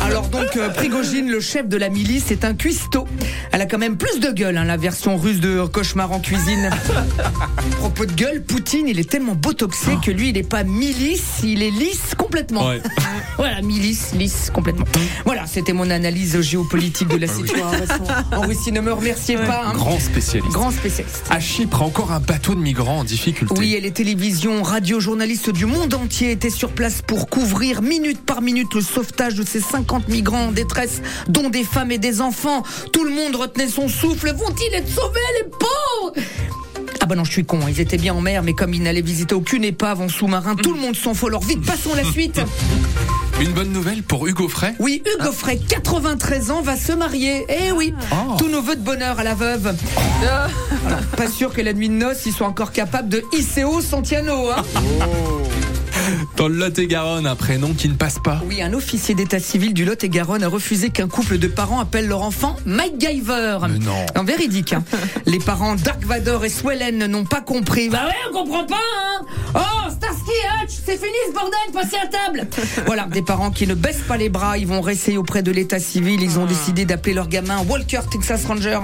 Alors 0.00 0.28
donc, 0.28 0.56
euh, 0.56 0.68
Prigogine, 0.70 1.28
le 1.30 1.40
chef 1.40 1.68
de 1.68 1.76
la 1.76 1.88
milice, 1.88 2.30
est 2.30 2.44
un 2.44 2.54
cuistot. 2.54 3.06
Elle 3.52 3.60
a 3.62 3.66
quand 3.66 3.78
même 3.78 3.96
plus 3.96 4.18
de 4.20 4.30
gueule, 4.30 4.56
hein, 4.58 4.64
la 4.64 4.76
version 4.76 5.16
russe 5.16 5.40
de 5.40 5.64
cauchemar 5.66 6.12
en 6.12 6.20
cuisine. 6.20 6.70
À 7.18 7.76
propos 7.80 8.06
de 8.06 8.12
gueule, 8.12 8.42
Poutine, 8.42 8.88
il 8.88 8.98
est 8.98 9.08
tellement 9.08 9.34
botoxé 9.34 9.92
que 10.04 10.10
lui, 10.10 10.30
il 10.30 10.38
est 10.38 10.42
pas 10.48 10.64
milice, 10.64 11.40
il 11.44 11.62
est 11.62 11.70
lisse 11.70 12.14
complètement. 12.16 12.66
Ouais. 12.68 12.80
Voilà, 13.36 13.62
milice, 13.62 14.14
lisse 14.14 14.50
complètement. 14.52 14.84
Voilà, 15.24 15.46
c'était 15.46 15.72
mon 15.72 15.90
analyse 15.90 16.40
géopolitique 16.40 17.06
de 17.06 17.18
la 17.18 17.28
situation 17.28 18.02
en 18.32 18.40
Russie. 18.40 18.72
Ne 18.72 18.80
me 18.80 18.92
remerciez 18.92 19.36
pas. 19.36 19.62
hein. 19.66 19.72
Grand 19.74 20.00
spécialiste. 20.00 20.52
Grand 20.52 20.72
spécialiste. 20.72 21.22
À 21.30 21.38
Chypre, 21.38 21.82
encore 21.82 22.10
un 22.10 22.18
bateau 22.18 22.56
de 22.56 22.60
migrants 22.60 22.98
en 22.98 23.04
difficulté. 23.04 23.54
Oui, 23.56 23.74
et 23.74 23.80
les 23.80 23.92
télévisions, 24.08 24.62
radio, 24.62 25.00
journalistes 25.00 25.50
du 25.50 25.66
monde 25.66 25.92
entier 25.92 26.30
étaient 26.30 26.48
sur 26.48 26.70
place 26.70 27.02
pour 27.02 27.28
couvrir 27.28 27.82
minute 27.82 28.24
par 28.24 28.40
minute 28.40 28.72
le 28.72 28.80
sauvetage 28.80 29.34
de 29.34 29.44
ces 29.44 29.60
50 29.60 30.08
migrants 30.08 30.46
en 30.46 30.50
détresse, 30.50 31.02
dont 31.28 31.50
des 31.50 31.62
femmes 31.62 31.90
et 31.90 31.98
des 31.98 32.22
enfants. 32.22 32.62
Tout 32.90 33.04
le 33.04 33.10
monde 33.10 33.36
retenait 33.36 33.68
son 33.68 33.86
souffle. 33.86 34.32
Vont-ils 34.32 34.74
être 34.74 34.88
sauvés, 34.88 35.20
les 35.42 35.50
pauvres? 35.50 36.26
Ah 37.00 37.04
bah 37.04 37.16
non, 37.16 37.24
je 37.24 37.32
suis 37.32 37.44
con, 37.44 37.60
ils 37.68 37.82
étaient 37.82 37.98
bien 37.98 38.14
en 38.14 38.22
mer, 38.22 38.42
mais 38.42 38.54
comme 38.54 38.72
ils 38.72 38.82
n'allaient 38.82 39.02
visiter 39.02 39.34
aucune 39.34 39.62
épave 39.62 40.00
en 40.00 40.08
sous-marin, 40.08 40.56
tout 40.56 40.72
le 40.72 40.80
monde 40.80 40.96
s'en 40.96 41.12
fout. 41.12 41.28
Alors 41.28 41.44
vite, 41.44 41.62
passons 41.66 41.94
la 41.94 42.04
suite. 42.04 42.40
Une 43.40 43.52
bonne 43.52 43.70
nouvelle 43.72 44.02
pour 44.02 44.26
Hugo 44.26 44.48
Frey? 44.48 44.74
Oui, 44.80 45.02
Hugo 45.06 45.30
Frey, 45.30 45.58
93 45.68 46.50
ans, 46.50 46.60
va 46.62 46.76
se 46.76 46.92
marier. 46.92 47.46
Eh 47.48 47.70
oui, 47.72 47.94
Oh. 48.12 48.34
tous 48.36 48.48
nos 48.48 48.60
vœux 48.62 48.74
de 48.76 48.80
bonheur 48.82 49.18
à 49.20 49.24
la 49.24 49.34
veuve. 49.34 49.74
Voilà. 50.18 50.48
Pas 51.16 51.28
sûr 51.28 51.52
que 51.52 51.60
la 51.60 51.72
nuit 51.72 51.88
de 51.88 51.94
noces, 51.94 52.26
ils 52.26 52.32
soient 52.32 52.48
encore 52.48 52.72
capables 52.72 53.08
de 53.08 53.22
hisser 53.32 53.62
haut 53.62 53.80
Santiano. 53.80 54.50
Hein 54.50 54.62
Dans 56.36 56.48
le 56.48 56.56
Lot-et-Garonne, 56.56 57.26
un 57.28 57.36
prénom 57.36 57.74
qui 57.74 57.88
ne 57.88 57.94
passe 57.94 58.18
pas. 58.24 58.40
oui, 58.46 58.60
un 58.60 58.72
officier 58.72 59.14
d'état 59.14 59.38
civil 59.38 59.72
du 59.72 59.84
Lot-et-Garonne 59.84 60.42
a 60.42 60.48
refusé 60.48 60.90
qu'un 60.90 61.06
couple 61.08 61.38
de 61.38 61.46
parents 61.46 61.78
appelle 61.78 62.08
leur 62.08 62.22
enfant 62.22 62.56
MacGyver. 62.66 63.58
Mais 63.70 63.78
non. 63.78 64.04
En 64.16 64.24
véridique. 64.24 64.72
hein. 64.72 64.82
Les 65.26 65.38
parents 65.38 65.76
Dark 65.76 66.04
Vador 66.04 66.44
et 66.44 66.48
Swellen 66.50 67.06
n'ont 67.06 67.24
pas 67.24 67.40
compris. 67.40 67.88
Bah 67.88 68.06
ouais, 68.06 68.14
on 68.30 68.32
comprend 68.34 68.64
pas, 68.64 68.74
hein 68.76 69.24
Oh, 69.54 69.60
c'est 70.88 70.96
fini 70.96 71.18
ce 71.28 71.34
bordel, 71.34 71.58
passez 71.70 71.96
à 72.02 72.06
table 72.06 72.46
Voilà, 72.86 73.04
des 73.12 73.20
parents 73.20 73.50
qui 73.50 73.66
ne 73.66 73.74
baissent 73.74 74.04
pas 74.08 74.16
les 74.16 74.30
bras, 74.30 74.56
ils 74.56 74.66
vont 74.66 74.80
rester 74.80 75.18
auprès 75.18 75.42
de 75.42 75.50
l'état 75.50 75.78
civil, 75.78 76.22
ils 76.22 76.38
ont 76.38 76.46
décidé 76.46 76.86
d'appeler 76.86 77.12
leur 77.12 77.28
gamin 77.28 77.62
Walker 77.68 78.00
Texas 78.10 78.46
Ranger. 78.46 78.80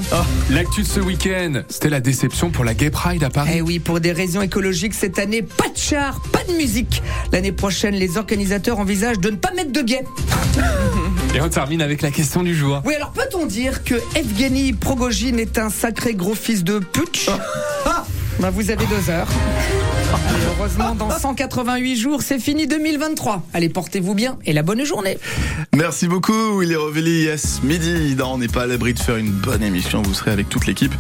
L'actu 0.51 0.83
de 0.83 0.87
ce 0.87 1.01
week-end, 1.01 1.63
c'était 1.71 1.89
la 1.89 2.01
déception 2.01 2.51
pour 2.51 2.63
la 2.63 2.75
Gay 2.75 2.91
Pride 2.91 3.25
à 3.25 3.31
Paris. 3.31 3.53
Eh 3.55 3.63
oui, 3.63 3.79
pour 3.79 4.01
des 4.01 4.13
raisons 4.13 4.43
écologiques, 4.43 4.93
cette 4.93 5.19
année, 5.19 5.41
pas 5.41 5.71
de 5.71 5.79
char, 5.79 6.21
pas 6.31 6.45
de 6.47 6.53
musique. 6.53 7.03
L'année 7.33 7.53
prochaine, 7.53 7.95
les 7.95 8.19
organisateurs 8.19 8.81
envisagent 8.81 9.21
de 9.21 9.31
ne 9.31 9.37
pas 9.37 9.53
mettre 9.53 9.73
de 9.73 9.81
gays. 9.81 10.05
Et 11.35 11.41
on 11.41 11.49
termine 11.49 11.81
avec 11.81 12.03
la 12.03 12.11
question 12.11 12.43
du 12.43 12.55
jour. 12.55 12.83
Oui, 12.85 12.95
alors 12.97 13.13
peut-on 13.13 13.47
dire 13.47 13.83
que 13.83 13.95
Evgeny 14.15 14.75
Progogine 14.75 15.39
est 15.39 15.57
un 15.57 15.71
sacré 15.71 16.13
gros 16.13 16.35
fils 16.35 16.65
de 16.65 16.81
putsch? 16.81 17.31
Bah, 18.41 18.51
vous 18.51 18.71
avez 18.71 18.85
deux 18.87 19.11
heures. 19.11 19.29
Heureusement, 20.59 20.95
dans 20.95 21.11
188 21.11 21.97
jours, 21.97 22.23
c'est 22.23 22.39
fini 22.39 22.67
2023. 22.67 23.43
Allez, 23.53 23.69
portez-vous 23.69 24.15
bien 24.15 24.39
et 24.45 24.53
la 24.53 24.63
bonne 24.63 24.85
journée. 24.85 25.19
Merci 25.75 26.09
beaucoup, 26.09 26.63
il 26.63 26.73
est 26.73 26.77
Revelli, 26.77 27.25
yes, 27.25 27.63
midi. 27.63 28.17
On 28.25 28.39
n'est 28.39 28.49
pas 28.49 28.63
à 28.63 28.67
l'abri 28.67 28.95
de 28.95 28.99
faire 28.99 29.17
une 29.17 29.31
bonne 29.31 29.63
émission. 29.63 30.03
Vous 30.03 30.15
serez 30.15 30.31
avec 30.31 30.49
toute 30.49 30.67
l'équipe 30.67 30.95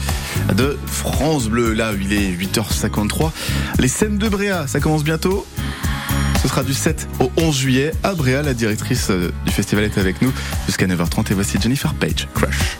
de 0.55 0.79
France 0.87 1.49
Bleu. 1.49 1.73
Là, 1.73 1.93
il 2.01 2.13
est 2.13 2.31
8h53. 2.31 3.31
Les 3.79 3.89
scènes 3.89 4.19
de 4.19 4.29
Bréa, 4.29 4.67
ça 4.67 4.81
commence 4.81 5.05
bientôt. 5.05 5.47
Ce 6.43 6.49
sera 6.49 6.63
du 6.63 6.75
7 6.75 7.09
au 7.21 7.31
11 7.39 7.57
juillet 7.57 7.93
à 8.03 8.15
Bréa. 8.15 8.43
La 8.43 8.53
directrice 8.53 9.09
euh, 9.11 9.33
du 9.47 9.53
festival 9.53 9.85
est 9.85 9.97
avec 9.97 10.21
nous 10.21 10.33
jusqu'à 10.67 10.87
9h30. 10.87 11.31
Et 11.31 11.35
voici 11.35 11.59
Jennifer 11.61 11.95
Page, 11.95 12.29
Crush. 12.35 12.77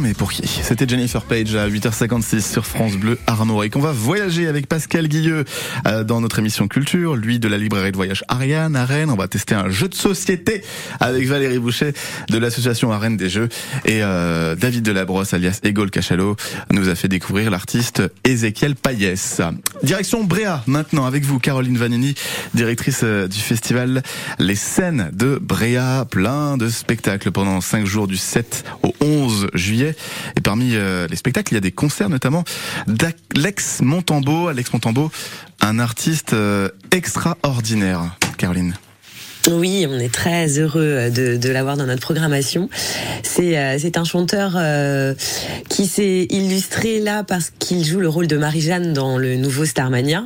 Mais 0.00 0.12
pour 0.12 0.30
qui 0.30 0.46
C'était 0.46 0.86
Jennifer 0.86 1.22
Page 1.22 1.54
à 1.54 1.66
8h56 1.66 2.52
sur 2.52 2.66
France 2.66 2.96
Bleu 2.96 3.18
Armorique. 3.26 3.76
On 3.76 3.80
va 3.80 3.92
voyager 3.92 4.46
avec 4.46 4.66
Pascal 4.66 5.08
Guilleux 5.08 5.46
euh, 5.86 6.04
dans 6.04 6.20
notre 6.20 6.38
émission 6.38 6.68
Culture, 6.68 7.16
lui 7.16 7.38
de 7.38 7.48
la 7.48 7.56
librairie 7.56 7.90
de 7.90 7.96
voyage 7.96 8.24
Ariane 8.28 8.76
à 8.76 8.84
Rennes. 8.84 9.08
On 9.08 9.16
va 9.16 9.26
tester 9.26 9.54
un 9.54 9.70
jeu 9.70 9.88
de 9.88 9.94
société 9.94 10.62
avec 11.00 11.26
Valérie 11.26 11.58
Boucher 11.58 11.94
de 12.28 12.36
l'association 12.36 12.92
Arène 12.92 13.16
des 13.16 13.30
Jeux. 13.30 13.48
Et 13.86 14.02
euh, 14.02 14.54
David 14.54 14.84
Delabrosse, 14.84 15.32
alias 15.32 15.60
Egol 15.62 15.90
Cachalot, 15.90 16.36
nous 16.70 16.90
a 16.90 16.94
fait 16.94 17.08
découvrir 17.08 17.50
l'artiste 17.50 18.02
Ézéchiel 18.22 18.74
Payès. 18.74 19.40
Direction 19.82 20.24
Bréa 20.24 20.62
maintenant 20.66 21.06
avec 21.06 21.24
vous, 21.24 21.38
Caroline 21.38 21.78
Vanini, 21.78 22.14
directrice 22.52 23.00
euh, 23.02 23.28
du 23.28 23.38
festival 23.38 24.02
Les 24.38 24.56
Scènes 24.56 25.10
de 25.14 25.38
Bréa. 25.40 26.06
Plein 26.10 26.58
de 26.58 26.68
spectacles 26.68 27.32
pendant 27.32 27.62
5 27.62 27.86
jours 27.86 28.06
du 28.06 28.18
7 28.18 28.64
au 28.82 28.92
11 29.00 29.48
juillet. 29.54 29.96
Et 30.36 30.40
parmi 30.40 30.74
euh, 30.74 31.06
les 31.08 31.16
spectacles, 31.16 31.52
il 31.52 31.56
y 31.56 31.58
a 31.58 31.60
des 31.60 31.72
concerts 31.72 32.08
notamment 32.08 32.44
d'Alex 32.86 33.80
Montambeau. 33.82 34.48
Alex 34.48 34.72
Montambeau, 34.72 35.10
un 35.60 35.78
artiste 35.78 36.32
euh, 36.32 36.68
extraordinaire. 36.90 38.16
Caroline. 38.36 38.74
Oui, 39.50 39.86
on 39.90 39.98
est 39.98 40.12
très 40.12 40.58
heureux 40.58 41.10
de, 41.14 41.36
de 41.36 41.48
l'avoir 41.50 41.76
dans 41.76 41.84
notre 41.84 42.00
programmation. 42.00 42.70
C'est 43.22 43.58
euh, 43.58 43.76
c'est 43.78 43.98
un 43.98 44.04
chanteur 44.04 44.54
euh, 44.56 45.14
qui 45.68 45.86
s'est 45.86 46.26
illustré 46.30 46.98
là 47.00 47.24
parce 47.24 47.52
qu'il 47.58 47.84
joue 47.84 48.00
le 48.00 48.08
rôle 48.08 48.26
de 48.26 48.38
Marie-Jeanne 48.38 48.94
dans 48.94 49.18
le 49.18 49.36
nouveau 49.36 49.66
Starmania. 49.66 50.24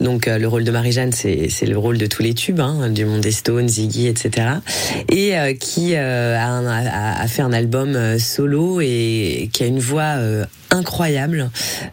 Donc 0.00 0.26
euh, 0.26 0.38
le 0.38 0.48
rôle 0.48 0.64
de 0.64 0.70
Marie-Jeanne, 0.72 1.12
c'est 1.12 1.48
le 1.66 1.78
rôle 1.78 1.96
de 1.98 2.06
tous 2.06 2.22
les 2.22 2.34
tubes, 2.34 2.58
hein, 2.60 2.90
du 2.90 3.04
monde 3.04 3.20
des 3.20 3.30
Stones, 3.30 3.68
Ziggy, 3.68 4.08
etc. 4.08 4.48
Et 5.12 5.38
euh, 5.38 5.54
qui 5.54 5.94
euh, 5.94 6.36
a, 6.36 6.46
un- 6.48 6.66
a, 6.66 7.20
a 7.22 7.26
fait 7.28 7.42
un 7.42 7.52
album 7.52 7.94
euh, 7.94 8.18
solo 8.18 8.80
et 8.80 9.48
qui 9.52 9.62
a 9.62 9.66
une 9.66 9.78
voix 9.78 10.16
euh, 10.16 10.44
incroyable, 10.72 11.50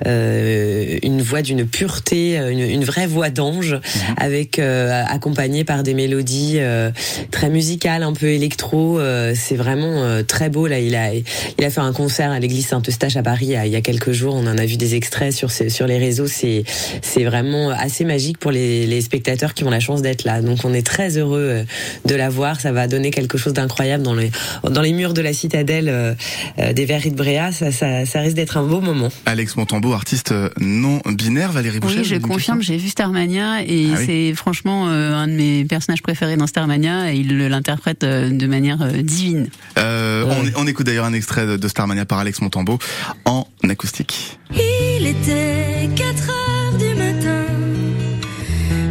euh, 0.07 0.97
une 1.03 1.21
voix 1.21 1.43
d'une 1.43 1.65
pureté, 1.67 2.39
euh, 2.39 2.49
une, 2.51 2.59
une 2.59 2.83
vraie 2.83 3.05
voix 3.05 3.29
d'ange, 3.29 3.79
avec 4.17 4.57
euh, 4.57 5.03
accompagnée 5.07 5.63
par 5.63 5.83
des 5.83 5.93
mélodies 5.93 6.57
euh, 6.63 6.91
très 7.31 7.49
musicales, 7.49 8.03
un 8.03 8.13
peu 8.13 8.27
électro. 8.27 8.99
euh, 8.99 9.33
c'est 9.35 9.55
vraiment 9.55 10.03
euh, 10.03 10.23
très 10.23 10.49
beau. 10.49 10.67
Là, 10.67 10.79
il 10.79 10.95
a 10.95 11.13
il 11.13 11.63
a 11.63 11.69
fait 11.69 11.81
un 11.81 11.93
concert 11.93 12.31
à 12.31 12.39
l'église 12.39 12.67
Saint-Eustache 12.67 13.15
à 13.15 13.23
Paris 13.23 13.47
il 13.65 13.71
y 13.71 13.75
a- 13.75 13.81
quelques 13.81 14.11
jours. 14.11 14.35
On 14.35 14.47
en 14.47 14.57
a 14.57 14.65
vu 14.65 14.77
des 14.77 14.95
extraits 14.95 15.33
sur 15.33 15.51
sur 15.51 15.87
les 15.87 15.97
réseaux. 15.97 16.27
C'est 16.27 16.63
c'est 17.01 17.23
vraiment 17.23 17.69
assez 17.69 18.05
magique 18.05 18.37
pour 18.37 18.51
les, 18.51 18.85
les 18.87 19.01
spectateurs 19.01 19.53
qui 19.53 19.63
ont 19.63 19.69
la 19.69 19.79
chance 19.79 20.01
d'être 20.01 20.23
là. 20.23 20.41
Donc 20.41 20.59
on 20.63 20.73
est 20.73 20.85
très 20.85 21.17
heureux 21.17 21.63
de 22.05 22.15
la 22.15 22.29
voir. 22.29 22.59
Ça 22.61 22.71
va 22.71 22.87
donner 22.87 23.11
quelque 23.11 23.37
chose 23.37 23.53
d'incroyable 23.53 24.03
dans 24.03 24.15
les 24.15 24.31
dans 24.69 24.81
les 24.81 24.93
murs 24.93 25.13
de 25.13 25.21
la 25.21 25.33
citadelle 25.33 26.15
des 26.57 26.85
Verreries 26.85 27.11
de 27.11 27.15
Bréa. 27.15 27.51
Ça, 27.51 27.71
ça, 27.71 28.05
ça 28.05 28.19
risque 28.21 28.35
d'être 28.35 28.57
un 28.57 28.63
beau 28.63 28.81
moment. 28.81 29.09
Alex 29.25 29.55
Montambeau, 29.57 29.93
artiste 29.93 30.33
non 30.59 30.99
binaire. 31.05 31.51
Valérie 31.51 31.79
Boucher. 31.79 31.99
Oui, 31.99 32.03
je 32.05 32.15
confirme, 32.15 32.61
j'ai 32.61 32.77
vu 32.77 32.89
Starmania 32.89 33.61
et 33.67 33.87
Ah 33.93 33.97
oui. 33.99 34.03
c'est 34.05 34.33
franchement 34.35 34.87
euh, 34.87 35.13
un 35.13 35.27
de 35.27 35.33
mes 35.33 35.65
personnages 35.65 36.01
préférés 36.01 36.37
dans 36.37 36.47
Starmania 36.53 37.11
et 37.11 37.17
il 37.17 37.35
l'interprète 37.35 38.03
euh, 38.03 38.29
de 38.29 38.45
manière 38.45 38.83
euh, 38.83 39.01
divine. 39.01 39.49
Euh, 39.79 40.23
on, 40.55 40.61
on 40.61 40.67
écoute 40.67 40.85
d'ailleurs 40.85 41.05
un 41.05 41.13
extrait 41.13 41.57
de, 41.57 41.67
Starmania 41.67 42.05
par 42.05 42.19
Alex 42.19 42.41
Montambeau 42.41 42.77
en 43.25 43.47
acoustique. 43.67 44.37
Il 44.51 45.07
était 45.07 45.89
4 45.95 46.29
heures 46.29 46.77
du 46.77 46.93
matin. 46.93 47.45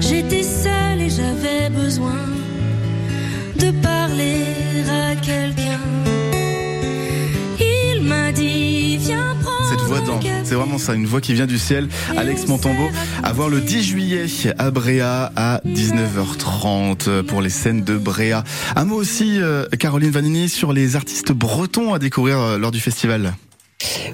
J'étais 0.00 0.42
seule 0.42 1.02
et 1.02 1.08
j'avais 1.08 1.70
besoin 1.70 2.18
de 3.60 3.70
parler 3.80 3.91
c'est 10.52 10.58
vraiment 10.58 10.76
ça, 10.76 10.92
une 10.92 11.06
voix 11.06 11.22
qui 11.22 11.32
vient 11.32 11.46
du 11.46 11.58
ciel. 11.58 11.88
Alex 12.14 12.46
Montambeau, 12.46 12.90
à 13.22 13.32
voir 13.32 13.48
le 13.48 13.62
10 13.62 13.82
juillet 13.82 14.26
à 14.58 14.70
Bréa 14.70 15.32
à 15.34 15.62
19h30 15.66 17.22
pour 17.22 17.40
les 17.40 17.48
scènes 17.48 17.84
de 17.84 17.96
Bréa. 17.96 18.44
Un 18.76 18.84
mot 18.84 18.96
aussi, 18.96 19.40
euh, 19.40 19.64
Caroline 19.78 20.10
Vanini, 20.10 20.50
sur 20.50 20.74
les 20.74 20.94
artistes 20.94 21.32
bretons 21.32 21.94
à 21.94 21.98
découvrir 21.98 22.38
euh, 22.38 22.58
lors 22.58 22.70
du 22.70 22.80
festival. 22.80 23.32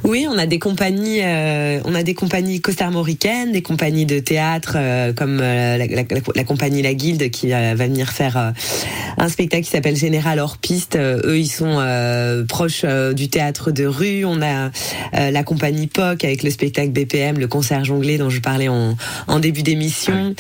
Oui, 0.05 0.27
on 0.31 0.39
a 0.39 0.47
des 0.47 0.59
compagnies, 0.59 1.21
euh, 1.23 1.81
on 1.85 1.95
a 1.95 2.03
des 2.03 2.15
compagnies 2.15 2.61
costarmoricaines, 2.61 3.53
des 3.53 3.63
compagnies 3.63 4.07
de 4.07 4.19
théâtre 4.19 4.73
euh, 4.77 5.13
comme 5.13 5.41
euh, 5.41 5.77
la, 5.77 5.87
la- 5.87 6.03
la- 6.03 6.21
la 6.35 6.45
compagnie 6.45 6.83
La 6.83 6.95
Guilde 6.95 7.31
qui 7.31 7.53
euh, 7.53 7.75
va 7.77 7.87
venir 7.87 8.11
faire 8.11 8.37
euh, 8.37 8.51
un 9.19 9.29
spectacle 9.29 9.65
qui 9.65 9.71
s'appelle 9.71 9.97
Général 9.97 10.39
hors 10.39 10.59
piste. 10.59 10.97
Euh, 10.97 11.21
eux, 11.25 11.39
ils 11.39 11.49
sont 11.49 11.77
euh, 11.79 12.45
proches 12.45 12.85
du 13.15 13.29
théâtre 13.29 13.71
de 13.71 13.85
rue. 13.87 14.25
On 14.25 14.41
a 14.43 14.71
euh, 15.15 15.31
la 15.31 15.43
compagnie 15.43 15.87
POC 15.87 16.25
avec 16.25 16.43
le 16.43 16.51
spectacle 16.51 16.91
BPM, 16.91 17.39
le 17.39 17.49
concert 17.49 17.85
jonglé 17.85 18.19
dont 18.19 18.31
je 18.31 18.41
parlais 18.41 18.69
en, 18.69 18.97
en 19.27 19.39
début 19.39 19.63
d'émission. 19.63 20.35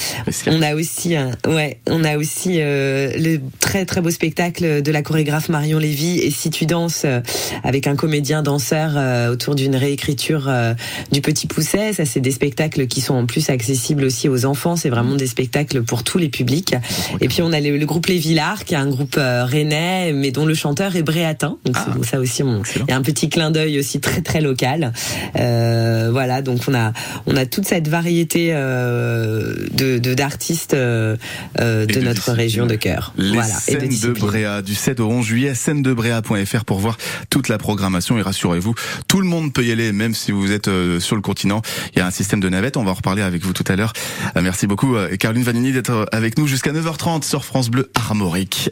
On 0.46 0.62
a 0.62 0.74
aussi, 0.74 1.16
ouais, 1.46 1.78
on 1.88 2.04
a 2.04 2.16
aussi 2.16 2.56
euh, 2.60 3.12
le 3.16 3.40
très 3.60 3.84
très 3.84 4.00
beau 4.00 4.10
spectacle 4.10 4.82
de 4.82 4.92
la 4.92 5.02
chorégraphe 5.02 5.48
Marion 5.48 5.78
Lévy 5.78 6.18
et 6.20 6.30
Si 6.30 6.50
tu 6.50 6.66
danses 6.66 7.02
euh, 7.04 7.20
avec 7.64 7.86
un 7.86 7.96
comédien 7.96 8.42
danseur 8.42 8.92
euh, 9.18 9.33
autour 9.33 9.54
d'une 9.54 9.76
réécriture 9.76 10.46
euh, 10.48 10.74
du 11.12 11.20
Petit 11.20 11.46
Pousset. 11.46 11.92
Ça, 11.92 12.04
c'est 12.04 12.20
des 12.20 12.31
spectacles 12.31 12.87
qui 12.87 13.00
sont 13.00 13.14
en 13.14 13.26
plus 13.26 13.50
accessibles 13.50 14.04
aussi 14.04 14.28
aux 14.28 14.44
enfants. 14.44 14.76
C'est 14.76 14.88
vraiment 14.90 15.14
des 15.16 15.26
spectacles 15.26 15.83
pour 15.83 16.02
tous 16.04 16.18
les 16.18 16.28
publics. 16.28 16.74
Et 17.20 17.28
puis 17.28 17.42
on 17.42 17.52
a 17.52 17.61
le, 17.61 17.76
le 17.76 17.87
groupe 17.87 18.07
Les 18.07 18.18
Villars, 18.18 18.64
qui 18.64 18.74
est 18.74 18.78
un 18.78 18.88
groupe 18.88 19.16
euh, 19.18 19.44
rennais, 19.44 20.12
mais 20.12 20.31
dont 20.31 20.46
le 20.46 20.54
chanteur 20.54 20.96
est 20.96 21.02
bréatin. 21.02 21.57
Donc 21.64 21.76
c'est- 21.76 21.94
donc 21.94 22.04
ça 22.07 22.18
aussi, 22.20 22.42
il 22.42 22.88
y 22.88 22.92
a 22.92 22.96
un 22.96 23.02
petit 23.02 23.28
clin 23.28 23.50
d'œil 23.50 23.78
aussi 23.78 24.00
très 24.00 24.20
très 24.22 24.40
local. 24.40 24.92
Euh, 25.37 26.09
voilà, 26.12 26.42
donc 26.42 26.61
on 26.68 26.74
a 26.74 26.92
on 27.26 27.37
a 27.37 27.46
toute 27.46 27.66
cette 27.66 27.88
variété 27.88 28.50
euh, 28.52 29.54
de 29.72 29.98
de- 29.98 30.14
d'artistes 30.14 30.74
de, 30.74 31.16
de 31.59 32.00
notre 32.00 32.33
région 32.33 32.66
de 32.66 32.74
cœur. 32.74 33.12
Les 33.16 33.33
voilà, 33.33 33.48
et 33.48 33.72
scènes 33.72 33.81
de, 33.81 33.87
disciplines. 33.87 34.14
Bréa 34.26 34.62
du 34.62 34.74
7 34.74 35.00
au 35.00 35.09
11 35.09 35.24
juillet, 35.26 35.54
scène-de-bréa.fr 35.54 36.64
pour 36.64 36.78
voir 36.78 36.96
toute 37.31 37.48
la 37.48 37.59
programmation 37.59 38.18
et 38.18 38.22
rassurez-vous, 38.22 38.74
tout 39.08 39.20
le 39.20 39.26
monde 39.26 39.52
peut 39.52 39.64
y 39.64 39.72
aller, 39.72 39.92
même 39.92 40.14
si 40.14 40.30
vous 40.30 40.52
êtes 40.52 40.68
euh, 40.68 41.00
sur 41.00 41.16
le 41.16 41.22
continent. 41.22 41.62
Il 41.94 41.98
y 41.98 42.02
a 42.02 42.06
un 42.06 42.10
système 42.10 42.40
de 42.40 42.48
navette, 42.48 42.76
on 42.76 42.84
va 42.84 42.92
en 42.92 42.94
reparler 42.94 43.22
avec 43.22 43.42
vous 43.42 43.52
tout 43.52 43.64
à 43.66 43.74
l'heure. 43.74 43.92
Euh, 44.36 44.42
merci 44.42 44.66
beaucoup 44.66 44.96
euh, 44.96 45.16
Caroline 45.16 45.42
Vanini 45.42 45.72
d'être 45.72 46.06
avec 46.12 46.38
nous 46.38 46.46
jusqu'à 46.46 46.72
9h30 46.72 47.24
sur 47.24 47.44
France 47.44 47.70
Bleu 47.70 47.90
Armorique. 47.94 48.70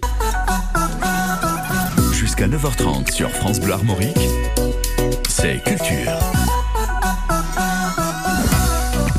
Jusqu'à 2.12 2.46
9h30 2.46 3.12
sur 3.12 3.30
France 3.30 3.60
Bleu 3.60 3.72
Armorique, 3.72 4.16
c'est 5.28 5.62
Culture. 5.64 6.35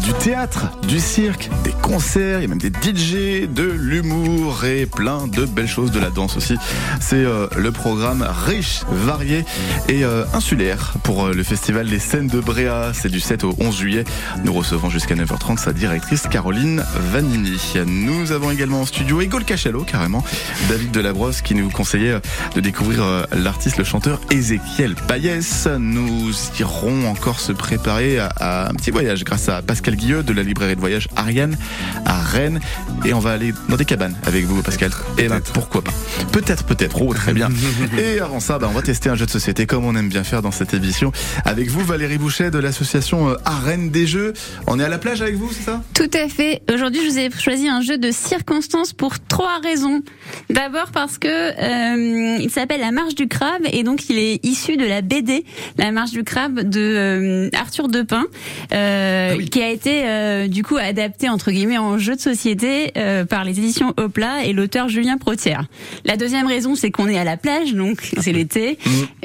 Du 0.08 0.14
théâtre, 0.14 0.68
du 0.88 1.02
cirque, 1.02 1.50
des 1.66 1.74
concerts, 1.82 2.42
il 2.42 2.48
même 2.48 2.60
des 2.60 2.70
DJ, 2.70 3.46
de 3.46 3.64
l'humour 3.64 4.64
et 4.64 4.86
plein 4.86 5.28
de 5.28 5.44
belles 5.44 5.68
choses, 5.68 5.92
de 5.92 6.00
la 6.00 6.10
danse 6.10 6.38
aussi. 6.38 6.56
C'est 7.02 7.26
euh, 7.26 7.48
le 7.58 7.74
programme 7.74 8.26
riche, 8.46 8.84
varié 8.90 9.44
et 9.90 10.06
euh, 10.06 10.24
insulaire 10.34 10.94
pour 11.04 11.26
euh, 11.26 11.34
le 11.34 11.44
festival 11.44 11.88
Les 11.88 12.00
Scènes 12.00 12.28
de 12.28 12.40
Bréa. 12.40 12.92
C'est 12.94 13.10
du 13.10 13.20
7 13.20 13.44
au 13.44 13.54
11 13.60 13.76
juillet. 13.76 14.06
Nous 14.46 14.54
recevons 14.54 14.90
jusqu'à 14.90 15.14
9h30 15.14 15.58
sa 15.58 15.74
directrice 15.74 16.22
Caroline 16.32 16.86
Vanini. 17.12 17.60
Nous 17.86 18.32
avons 18.32 18.50
également 18.50 18.80
en 18.80 18.86
studio 18.86 19.20
Egol 19.20 19.44
Cachalot, 19.44 19.84
carrément, 19.84 20.24
David 20.70 20.92
Delabrosse 20.92 21.42
qui 21.42 21.54
nous 21.54 21.70
conseillait 21.70 22.22
de 22.56 22.62
découvrir 22.62 23.28
l'artiste, 23.34 23.76
le 23.76 23.84
chanteur 23.84 24.22
Ézéchiel 24.32 24.96
Payès. 24.96 25.68
Nous 25.78 26.32
irons 26.62 27.10
encore 27.10 27.42
se 27.42 27.52
préparer 27.52 28.20
à 28.20 28.70
un 28.70 28.74
petit 28.74 28.92
voyage 28.92 29.26
grâce 29.26 29.50
à 29.50 29.62
Pascal 29.62 29.97
Guilleux 29.98 30.24
de 30.24 30.34
la 30.34 30.44
librairie 30.44 30.76
de 30.76 30.80
voyage 30.80 31.08
Ariane 31.16 31.58
à 32.06 32.22
Rennes. 32.22 32.60
Et 33.06 33.14
on 33.14 33.20
va 33.20 33.32
aller 33.32 33.54
dans 33.70 33.76
des 33.76 33.86
cabanes 33.86 34.16
avec 34.26 34.46
vous, 34.46 34.62
Pascal. 34.62 34.92
Et 35.18 35.28
ben, 35.28 35.42
pourquoi 35.54 35.82
pas? 35.82 35.92
Peut-être, 36.32 36.64
peut-être. 36.66 37.02
Oh, 37.02 37.14
très 37.14 37.34
bien. 37.34 37.50
Et 37.98 38.20
avant 38.20 38.40
ça, 38.40 38.60
ben, 38.60 38.68
on 38.70 38.74
va 38.74 38.82
tester 38.82 39.10
un 39.10 39.16
jeu 39.16 39.26
de 39.26 39.32
société 39.32 39.66
comme 39.66 39.86
on 39.86 39.96
aime 39.96 40.10
bien 40.10 40.24
faire 40.24 40.42
dans 40.42 40.52
cette 40.52 40.74
émission. 40.74 41.12
Avec 41.46 41.68
vous, 41.70 41.84
Valérie 41.84 42.18
Boucher 42.18 42.52
de 42.52 42.60
l'association 42.60 43.30
euh, 43.30 43.36
Arène 43.46 43.90
des 43.90 44.08
Jeux. 44.08 44.34
On 44.68 44.80
est 44.80 44.84
à 44.84 44.90
la 44.90 44.98
plage 44.98 45.22
avec 45.22 45.36
vous, 45.36 45.52
c'est 45.52 45.64
ça? 45.64 45.84
Tout 45.94 46.10
à 46.14 46.28
fait. 46.30 46.62
Aujourd'hui, 46.74 47.02
je 47.04 47.10
vous 47.10 47.20
ai 47.20 47.30
choisi 47.32 47.68
un 47.68 47.82
jeu 47.82 47.98
de 47.98 48.12
circonstances 48.12 48.94
pour 48.94 49.20
trois 49.20 49.60
raisons. 49.64 50.02
D'abord 50.50 50.92
parce 50.94 51.18
que 51.18 51.28
euh, 51.28 52.38
il 52.40 52.50
s'appelle 52.50 52.82
La 52.82 52.92
Marche 52.92 53.16
du 53.16 53.28
Crabe 53.28 53.64
et 53.72 53.84
donc 53.84 54.10
il 54.10 54.18
est 54.18 54.46
issu 54.46 54.78
de 54.78 54.86
la 54.86 55.02
BD 55.02 55.46
La 55.78 55.92
Marche 55.92 56.12
du 56.12 56.24
Crabe 56.24 56.62
de 56.62 56.80
euh, 56.80 57.50
Arthur 57.54 57.88
Depin, 57.88 58.26
euh, 58.74 59.38
qui 59.46 59.62
a 59.62 59.70
été 59.70 59.87
été 59.88 60.04
euh, 60.06 60.48
du 60.48 60.64
coup 60.64 60.76
adapté 60.76 61.30
entre 61.30 61.52
guillemets 61.52 61.78
en 61.78 61.98
jeu 61.98 62.16
de 62.16 62.20
société 62.20 62.92
euh, 62.98 63.24
par 63.24 63.46
les 63.46 63.58
éditions 63.58 63.94
Hopla 63.98 64.44
et 64.44 64.52
l'auteur 64.52 64.90
Julien 64.90 65.18
Protière. 65.18 65.68
La 66.04 66.18
deuxième 66.18 66.46
raison, 66.46 66.76
c'est 66.76 66.92
qu'on 66.92 67.08
est 67.08 67.18
à 67.18 67.24
la 67.24 67.38
plage, 67.38 67.74
donc 67.74 68.12
c'est 68.20 68.34
l'été, 68.34 68.78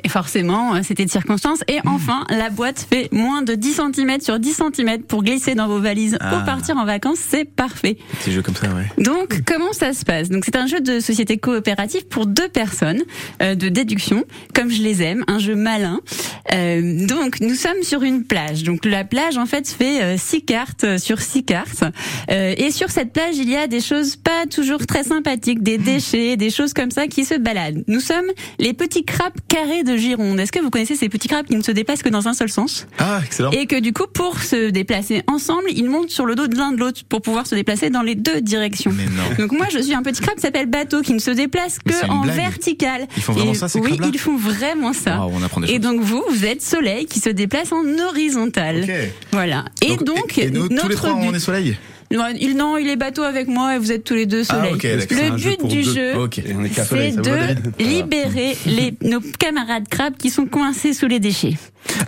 et 0.05 0.09
forcément, 0.09 0.75
euh, 0.75 0.81
c'était 0.85 1.05
de 1.05 1.11
circonstance. 1.11 1.64
Et 1.66 1.79
enfin, 1.85 2.25
la 2.31 2.48
boîte 2.48 2.87
fait 2.88 3.09
moins 3.12 3.42
de 3.42 3.55
10 3.55 3.81
cm 3.94 4.20
sur 4.20 4.38
10 4.38 4.62
cm 4.75 5.03
pour 5.03 5.25
glisser 5.25 5.55
dans 5.55 5.66
vos 5.66 5.81
valises 5.81 6.16
Ah. 6.20 6.31
pour 6.31 6.44
partir 6.44 6.77
en 6.77 6.85
vacances, 6.85 7.18
c'est 7.18 7.44
parfait. 7.44 7.96
Petit 8.20 8.33
jeu 8.33 8.42
comme 8.42 8.55
ça, 8.55 8.68
ouais. 8.68 8.87
Donc, 9.03 9.42
comment 9.44 9.72
ça 9.72 9.92
se 9.92 10.05
passe? 10.05 10.29
Donc, 10.29 10.44
c'est 10.44 10.57
un 10.57 10.66
jeu 10.66 10.81
de 10.81 11.01
société 11.01 11.38
coopérative 11.38 12.07
pour 12.07 12.27
deux 12.27 12.48
personnes, 12.48 13.03
euh, 13.42 13.57
de 13.57 13.68
déduction, 13.68 14.25
comme 14.55 14.70
je 14.70 14.83
les 14.83 15.03
aime, 15.03 15.25
un 15.27 15.38
jeu 15.38 15.57
malin. 15.57 16.01
Donc, 16.53 17.40
nous 17.40 17.55
sommes 17.55 17.83
sur 17.83 18.03
une 18.03 18.25
plage. 18.25 18.62
Donc, 18.62 18.85
la 18.85 19.05
plage, 19.05 19.38
en 19.38 19.46
fait, 19.46 19.66
fait 19.66 20.03
euh, 20.03 20.16
six 20.18 20.41
cartes 20.44 20.85
euh, 20.85 20.98
sur 20.98 21.20
six 21.20 21.44
cartes. 21.44 21.85
Euh, 22.31 22.55
et 22.57 22.70
sur 22.70 22.90
cette 22.90 23.12
plage, 23.12 23.37
il 23.37 23.48
y 23.48 23.57
a 23.57 23.66
des 23.66 23.81
choses 23.81 24.16
pas 24.16 24.46
toujours 24.50 24.87
très 24.87 25.05
sympathiques, 25.05 25.62
des 25.62 25.78
déchets, 25.78 26.37
des 26.37 26.50
choses 26.50 26.72
comme 26.72 26.90
ça 26.90 27.07
qui 27.07 27.24
se 27.24 27.35
baladent. 27.35 27.85
Nous 27.88 28.00
sommes 28.00 28.26
les 28.59 28.72
petits 28.72 29.05
crabes 29.05 29.33
carrés 29.48 29.83
de 29.83 29.96
Gironde. 29.96 30.38
Est-ce 30.40 30.52
que 30.52 30.61
vous 30.61 30.70
connaissez 30.70 30.96
ces 30.96 31.09
petits 31.09 31.28
crabes 31.28 31.46
qui 31.46 31.57
ne 31.57 31.62
se 31.62 31.72
déplacent 31.72 32.02
que 32.02 32.09
dans 32.09 32.28
un 32.28 32.35
seul 32.35 32.48
sens 32.50 32.87
Ah, 32.98 33.20
excellent. 33.24 33.50
et 33.52 33.66
que 33.66 33.78
du 33.78 33.92
coup, 33.92 34.05
pour 34.12 34.40
se 34.42 34.70
déplacer 34.70 35.22
ensemble, 35.26 35.64
ils 35.74 35.88
montent 35.88 36.11
sur 36.11 36.26
le 36.26 36.35
dos 36.35 36.46
de 36.46 36.57
l'un 36.57 36.72
de 36.72 36.78
l'autre 36.78 37.02
pour 37.09 37.22
pouvoir 37.22 37.46
se 37.46 37.55
déplacer 37.55 37.90
dans 37.90 38.02
les 38.02 38.14
deux 38.14 38.40
directions. 38.40 38.92
Mais 38.94 39.05
non. 39.07 39.22
Donc 39.38 39.52
moi, 39.52 39.66
je 39.72 39.78
suis 39.78 39.94
un 39.94 40.02
petit 40.02 40.20
crabe 40.20 40.37
qui 40.37 40.42
s'appelle 40.42 40.66
bateau, 40.66 41.02
qui 41.02 41.12
ne 41.14 41.18
se 41.18 41.31
déplace 41.31 41.78
que 41.78 42.07
en 42.11 42.22
blague. 42.22 42.37
vertical. 42.37 43.07
Ils 43.16 43.22
font 43.22 43.33
vraiment 43.33 43.52
Et 43.52 43.55
ça, 43.55 43.68
ces 43.68 43.78
Oui, 43.81 43.98
ils 44.12 44.18
font 44.18 44.37
vraiment 44.37 44.92
ça. 44.92 45.18
Waouh, 45.18 45.33
on 45.35 45.42
apprend 45.42 45.61
des 45.61 45.68
Et 45.68 45.72
choses. 45.74 45.81
donc 45.81 46.00
vous, 46.00 46.22
vous 46.28 46.44
êtes 46.46 46.62
soleil 46.62 47.07
qui 47.07 47.20
se 47.20 47.31
déplace 47.31 47.72
en 47.72 47.83
horizontal. 47.98 48.83
Ok. 48.85 48.90
Voilà. 49.33 49.64
Et 49.83 49.96
donc, 49.96 50.32
et 50.38 50.51
nous, 50.51 50.68
tous 50.68 50.75
notre 50.75 50.88
les 50.88 50.95
trois, 50.95 51.14
on 51.14 51.31
but. 51.31 51.37
est 51.37 51.40
soleil 51.40 51.77
Non, 52.11 52.25
il, 52.38 52.57
non, 52.57 52.77
il 52.79 52.88
est 52.88 52.97
bateau 52.97 53.23
avec 53.23 53.49
moi 53.49 53.75
et 53.75 53.79
vous 53.79 53.90
êtes 53.92 54.05
tous 54.05 54.14
les 54.14 54.27
deux 54.27 54.42
Ah, 54.49 54.55
soleil. 54.55 54.73
le 55.11 55.37
but 55.37 55.66
du 55.66 55.83
deux. 55.83 55.95
jeu, 55.95 56.12
on 56.16 56.29
c'est 56.33 57.11
de 57.16 57.21
David 57.23 57.73
libérer 57.79 58.57
les, 58.66 58.95
nos 59.03 59.21
camarades 59.38 59.88
crabes 59.88 60.16
qui 60.18 60.31
sont 60.31 60.47
coincés 60.47 60.92
sous 60.92 61.07
les 61.07 61.21
déchets. 61.21 61.55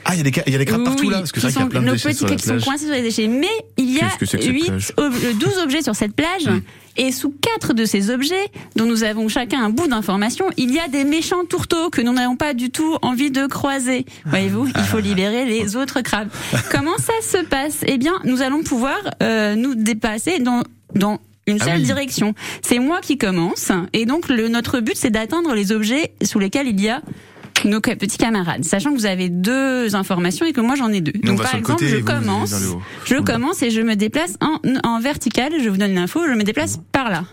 Ah, 0.04 0.14
il 0.14 0.18
y 0.18 0.20
a 0.20 0.22
des, 0.24 0.32
ca- 0.32 0.42
il 0.46 0.52
y 0.52 0.56
a 0.56 0.58
des 0.58 0.64
crabes 0.64 0.84
partout 0.84 1.10
là, 1.10 1.18
parce 1.18 1.32
que 1.32 1.40
c'est 1.40 1.46
vrai 1.48 1.52
qu'il 1.54 1.62
y 1.62 1.66
a 1.66 1.68
plein 1.70 1.80
de 1.80 1.86
nos 1.86 1.92
petits 1.94 2.24
qui 2.36 2.44
sont 2.46 2.58
coincés 2.60 2.84
sur 2.86 2.94
les 2.94 3.02
déchets. 3.02 3.28
Mais 3.28 3.46
il 3.76 3.92
y 3.92 3.98
a 4.00 4.04
Qu'est-ce 4.06 4.18
que 4.18 4.26
c'est 4.26 4.38
que 4.38 4.44
cette 4.44 4.52
8, 4.52 4.66
plage? 4.66 4.92
ob- 4.96 5.12
euh, 5.24 5.32
12 5.40 5.58
objets 5.58 5.82
sur 5.82 5.94
cette 5.96 6.14
plage. 6.14 6.48
Et 6.96 7.10
sous 7.10 7.34
quatre 7.40 7.74
de 7.74 7.84
ces 7.84 8.10
objets, 8.10 8.46
dont 8.76 8.86
nous 8.86 9.02
avons 9.02 9.28
chacun 9.28 9.64
un 9.64 9.70
bout 9.70 9.88
d'information, 9.88 10.46
il 10.56 10.72
y 10.72 10.78
a 10.78 10.86
des 10.88 11.04
méchants 11.04 11.44
tourteaux 11.44 11.90
que 11.90 12.00
nous 12.00 12.12
n'avons 12.12 12.36
pas 12.36 12.54
du 12.54 12.70
tout 12.70 12.96
envie 13.02 13.30
de 13.32 13.46
croiser. 13.46 14.06
Voyez-vous, 14.26 14.68
il 14.68 14.82
faut 14.84 15.00
libérer 15.00 15.44
les 15.44 15.74
autres 15.76 16.02
crabes. 16.02 16.28
Comment 16.70 16.96
ça 16.98 17.12
se 17.22 17.44
passe? 17.44 17.80
Eh 17.86 17.98
bien, 17.98 18.14
nous 18.24 18.42
allons 18.42 18.62
pouvoir 18.62 18.98
euh, 19.22 19.54
nous 19.56 19.74
dépasser 19.74 20.38
dans 20.38 20.62
dans 20.94 21.18
une 21.46 21.58
Ah 21.60 21.64
seule 21.64 21.78
oui. 21.78 21.82
direction. 21.82 22.34
C'est 22.62 22.78
moi 22.78 23.00
qui 23.02 23.18
commence, 23.18 23.72
et 23.92 24.06
donc 24.06 24.28
le, 24.28 24.48
notre 24.48 24.80
but 24.80 24.96
c'est 24.96 25.10
d'atteindre 25.10 25.52
les 25.54 25.72
objets 25.72 26.12
sous 26.22 26.38
lesquels 26.38 26.68
il 26.68 26.80
y 26.80 26.88
a 26.88 27.02
nos 27.64 27.80
petits 27.80 28.18
camarades, 28.18 28.64
sachant 28.64 28.90
que 28.90 28.96
vous 28.96 29.06
avez 29.06 29.28
deux 29.28 29.94
informations 29.94 30.46
et 30.46 30.52
que 30.52 30.60
moi 30.60 30.74
j'en 30.76 30.92
ai 30.92 31.00
deux. 31.00 31.12
Nous, 31.22 31.32
Donc 31.32 31.42
par 31.42 31.54
exemple, 31.54 31.84
je 31.84 31.96
commence, 31.96 32.54
je 33.04 33.16
commence 33.16 33.62
et 33.62 33.70
je 33.70 33.80
me 33.80 33.94
déplace 33.96 34.36
en, 34.40 34.58
en 34.82 35.00
vertical. 35.00 35.52
Je 35.62 35.68
vous 35.68 35.76
donne 35.76 35.94
l'info, 35.94 36.20
je 36.26 36.32
me 36.32 36.42
déplace 36.42 36.80
par 36.92 37.10
là. 37.10 37.24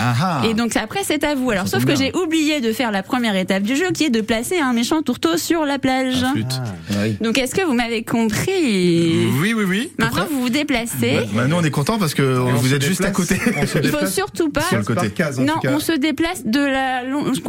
Ah 0.00 0.14
ah 0.20 0.42
Et 0.48 0.54
donc 0.54 0.76
après 0.76 1.00
c'est 1.02 1.24
à 1.24 1.34
vous. 1.34 1.50
Alors 1.50 1.66
sauf 1.68 1.84
que 1.84 1.96
j'ai 1.96 2.14
oublié 2.16 2.60
de 2.60 2.72
faire 2.72 2.92
la 2.92 3.02
première 3.02 3.34
étape 3.36 3.62
du 3.64 3.74
jeu, 3.76 3.90
qui 3.92 4.04
est 4.04 4.10
de 4.10 4.20
placer 4.20 4.58
un 4.58 4.72
méchant 4.72 5.02
tourteau 5.02 5.36
sur 5.36 5.64
la 5.64 5.78
plage. 5.78 6.22
La 6.22 6.30
flûte. 6.30 6.60
Donc 7.20 7.36
est-ce 7.38 7.54
que 7.54 7.62
vous 7.62 7.74
m'avez 7.74 8.02
compris 8.04 9.26
Oui, 9.40 9.54
oui, 9.56 9.64
oui. 9.66 9.92
Maintenant 9.98 10.26
vous 10.30 10.40
vous 10.42 10.48
déplacez. 10.50 11.20
Bah, 11.34 11.46
nous, 11.46 11.56
on 11.56 11.62
est 11.62 11.70
contents 11.70 11.98
parce 11.98 12.14
que 12.14 12.22
vous 12.22 12.74
êtes 12.74 12.84
juste 12.84 13.04
à 13.04 13.10
côté. 13.10 13.36
Il 13.82 13.88
faut 13.90 14.06
surtout 14.06 14.50
pas. 14.50 14.62
Sur 14.62 14.78
le 14.78 14.84
côté. 14.84 15.10
case, 15.10 15.38
Non, 15.40 15.54
on 15.66 15.80
se 15.80 15.92
déplace 15.92 16.44
de 16.44 16.60
la 16.60 17.02
long- 17.04 17.28
de 17.30 17.34
ce 17.34 17.40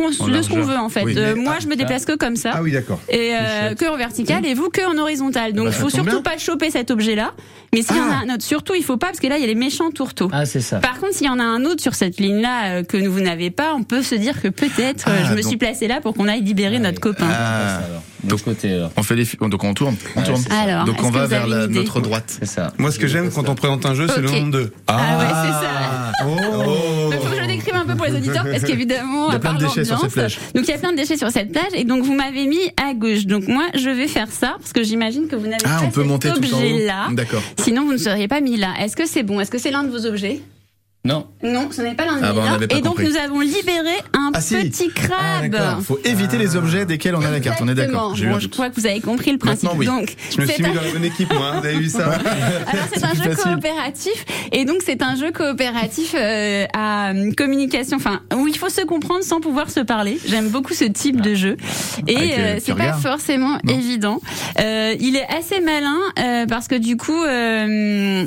qu'on 0.50 0.62
veut 0.62 0.78
en 0.78 0.90
fait. 0.90 1.04
Oui, 1.04 1.14
Euh, 1.18 1.36
moi, 1.36 1.54
ah, 1.58 1.60
je 1.62 1.68
me 1.68 1.76
déplace 1.76 2.06
que 2.06 2.16
comme 2.16 2.36
ça. 2.36 2.52
Ah 2.56 2.62
oui, 2.64 2.72
d'accord. 2.72 3.00
Et 3.10 3.32
euh, 3.34 3.76
que 3.76 3.86
en 3.86 3.98
vertical 3.98 4.46
et 4.46 4.54
vous 4.54 4.70
que 4.70 4.82
en 4.88 4.98
horizontal. 4.98 5.54
Donc 5.54 5.66
Bah, 5.66 5.72
il 5.72 5.76
ça 5.76 5.82
faut 5.82 5.90
surtout 5.90 6.22
bien. 6.22 6.22
pas 6.22 6.38
choper 6.38 6.72
cet 6.72 6.92
objet-là. 6.92 7.34
Mais 7.74 7.82
s'il 7.82 7.96
y 7.98 8.00
en 8.00 8.10
a 8.10 8.20
Ah. 8.22 8.24
un 8.26 8.34
autre, 8.34 8.44
surtout 8.44 8.74
il 8.76 8.84
faut 8.84 8.98
pas 8.98 9.08
parce 9.08 9.20
que 9.20 9.28
là 9.28 9.38
il 9.38 9.42
y 9.42 9.44
a 9.44 9.48
les 9.48 9.56
méchants 9.56 9.92
tourteaux. 9.92 10.30
Ah, 10.32 10.46
c'est 10.46 10.62
ça. 10.62 10.78
Par 10.80 11.00
contre, 11.00 11.14
s'il 11.14 11.28
y 11.28 11.30
en 11.30 11.40
a 11.40 11.44
un 11.44 11.66
autre 11.66 11.82
sur 11.82 11.94
cette 11.96 12.20
ligne-là 12.20 12.39
euh, 12.48 12.84
que 12.84 12.98
vous 13.08 13.20
n'avez 13.22 13.50
pas, 13.52 13.74
on 13.76 13.84
peut 13.84 14.02
se 14.04 14.16
dire 14.16 14.42
que 14.42 14.48
peut-être 14.48 15.08
euh, 15.08 15.18
Ah, 15.22 15.26
je 15.26 15.32
me 15.36 15.42
donc- 15.42 15.48
suis 15.50 15.58
placé 15.58 15.88
là 15.88 16.02
pour 16.02 16.14
qu'on 16.14 16.28
aille 16.28 16.42
libérer 16.42 16.80
notre 16.80 17.00
copain. 17.00 17.28
Ah, 17.30 17.80
De 18.24 18.30
l'autre 18.32 18.44
côté, 18.44 18.74
alors. 18.74 18.92
on 18.98 19.04
fait 19.04 19.16
les, 19.16 19.26
fi- 19.26 19.38
donc 19.40 19.64
on 19.64 19.74
tourne, 19.74 19.96
on. 20.16 20.22
Alors, 20.54 20.86
donc 20.86 21.02
on 21.04 21.10
va 21.10 21.26
vers 21.28 21.48
la- 21.48 21.68
notre 21.68 22.02
droite. 22.02 22.38
C'est 22.40 22.46
ça. 22.48 22.74
Moi, 22.78 22.92
ce 22.92 23.00
que 23.00 23.08
j'aime 23.08 23.30
quand 23.32 23.48
on 23.50 23.56
présente 23.56 23.86
un 23.86 23.96
jeu, 23.96 24.08
c'est 24.14 24.22
le 24.22 24.30
nombre 24.30 24.52
de. 24.52 24.72
Ah 24.88 25.18
ouais, 25.20 25.26
c'est 25.46 25.52
ça. 25.66 26.12
Oh 26.26 27.10
Il 27.12 27.18
faut 27.18 27.30
que 27.30 27.36
je 27.36 27.42
le 27.42 27.48
décrive 27.48 27.76
un 27.76 27.86
peu 27.86 27.96
pour 27.96 28.06
les 28.06 28.16
auditeurs 28.16 28.44
parce 28.44 28.64
qu'évidemment, 28.64 29.28
Il 29.28 29.32
y 29.32 29.34
a 29.34 29.36
à 29.36 29.40
plein 29.40 29.54
de 29.54 29.60
part 29.60 29.70
déchets 29.70 29.86
sur 29.86 29.96
l'ambiance, 29.96 30.12
cette 30.12 30.14
plage. 30.14 30.40
Donc 30.56 30.66
il 30.68 30.72
y 30.72 30.74
a 30.74 30.78
plein 30.78 30.92
de 30.92 30.98
déchets 30.98 31.18
sur 31.18 31.30
cette 31.32 31.52
plage 31.52 31.72
et 31.74 31.84
donc 31.86 32.04
vous 32.04 32.14
m'avez 32.14 32.46
mis 32.46 32.60
à 32.82 32.94
gauche. 32.94 33.26
Donc 33.26 33.48
moi 33.48 33.64
je 33.76 33.90
vais 33.90 34.08
faire 34.08 34.28
ça 34.32 34.56
parce 34.60 34.74
que 34.74 34.84
j'imagine 34.84 35.28
que 35.28 35.36
vous 35.36 35.48
n'avez 35.48 35.64
Ah, 35.66 35.80
pas 35.80 35.86
on 35.86 35.90
peut 35.92 36.02
cet 36.02 36.10
monter 36.10 36.30
tout 36.30 36.36
en 36.54 36.58
objet 36.58 36.74
haut. 36.74 36.86
là. 36.86 37.08
D'accord. 37.12 37.42
Sinon 37.58 37.86
vous 37.86 37.94
ne 37.94 37.98
seriez 37.98 38.28
pas 38.28 38.42
mis 38.42 38.58
là. 38.58 38.74
Est-ce 38.82 38.96
que 38.96 39.06
c'est 39.08 39.24
bon? 39.24 39.40
Est-ce 39.40 39.52
que 39.52 39.58
c'est 39.58 39.72
l'un 39.72 39.84
de 39.84 39.90
vos 39.90 40.06
objets? 40.06 40.42
Non. 41.06 41.28
Non, 41.42 41.70
ce 41.72 41.82
n'est 41.82 41.96
pas 41.96 42.04
l'un 42.06 42.20
Ah 42.22 42.34
bah, 42.34 42.58
Et 42.78 42.82
donc 42.82 43.00
nous 43.00 43.16
avons 43.16 43.40
libéré 43.40 43.96
un 44.14 44.32
Ah, 44.34 44.42
si. 44.42 44.56
petit 44.56 44.92
Ah, 44.98 45.00
crabe. 45.40 45.50
d'accord. 45.50 45.82
Faut 45.82 46.00
éviter 46.04 46.38
les 46.38 46.58
objets 46.58 46.86
desquels 46.86 47.16
on 47.16 47.22
a 47.24 47.32
la 47.32 47.40
carte. 47.40 47.60
On 47.62 47.70
est 47.70 47.74
d'accord. 47.74 48.10
Bon, 48.20 48.38
je 48.40 48.48
crois 48.48 48.70
que 48.70 48.76
vous 48.80 48.86
avez 48.86 49.00
compris 49.00 49.32
le 49.32 49.38
principe. 49.38 49.70
Oui. 49.78 49.86
Donc, 49.86 50.14
Je 50.30 50.42
me 50.42 50.46
c'est 50.46 50.56
suis 50.56 50.64
mis 50.64 50.70
un- 50.70 50.74
dans 50.74 50.82
la 50.82 50.92
bonne 50.92 51.06
équipe, 51.06 51.34
moi. 51.34 51.52
hein. 51.54 51.60
Vous 51.62 51.66
avez 51.68 51.78
vu 51.80 51.88
ça 51.88 52.06
Alors 52.06 52.86
c'est 52.94 53.04
un 53.06 53.14
jeu 53.14 53.32
facile. 53.32 53.44
coopératif 53.54 54.26
et 54.52 54.66
donc 54.66 54.82
c'est 54.86 55.02
un 55.02 55.16
jeu 55.16 55.32
coopératif 55.32 56.14
euh, 56.18 56.66
à 56.74 57.12
euh, 57.14 57.32
communication, 57.32 57.96
enfin 57.96 58.20
où 58.36 58.50
il 58.50 58.58
faut 58.58 58.70
se 58.70 58.82
comprendre 58.82 59.24
sans 59.24 59.40
pouvoir 59.40 59.72
se 59.72 59.80
parler. 59.80 60.20
J'aime 60.28 60.50
beaucoup 60.50 60.74
ce 60.74 60.84
type 60.84 61.22
de 61.22 61.34
jeu 61.34 61.56
et 62.08 62.18
euh, 62.18 62.22
euh, 62.40 62.60
c'est 62.62 62.76
pas 62.76 62.92
forcément 62.94 63.58
Non. 63.64 63.74
évident. 63.74 64.20
Euh, 64.60 64.94
il 65.00 65.16
est 65.16 65.26
assez 65.28 65.62
malin 65.62 65.98
euh, 66.20 66.46
parce 66.46 66.68
que 66.68 66.76
du 66.76 66.98
coup, 66.98 67.24
euh, 67.24 68.26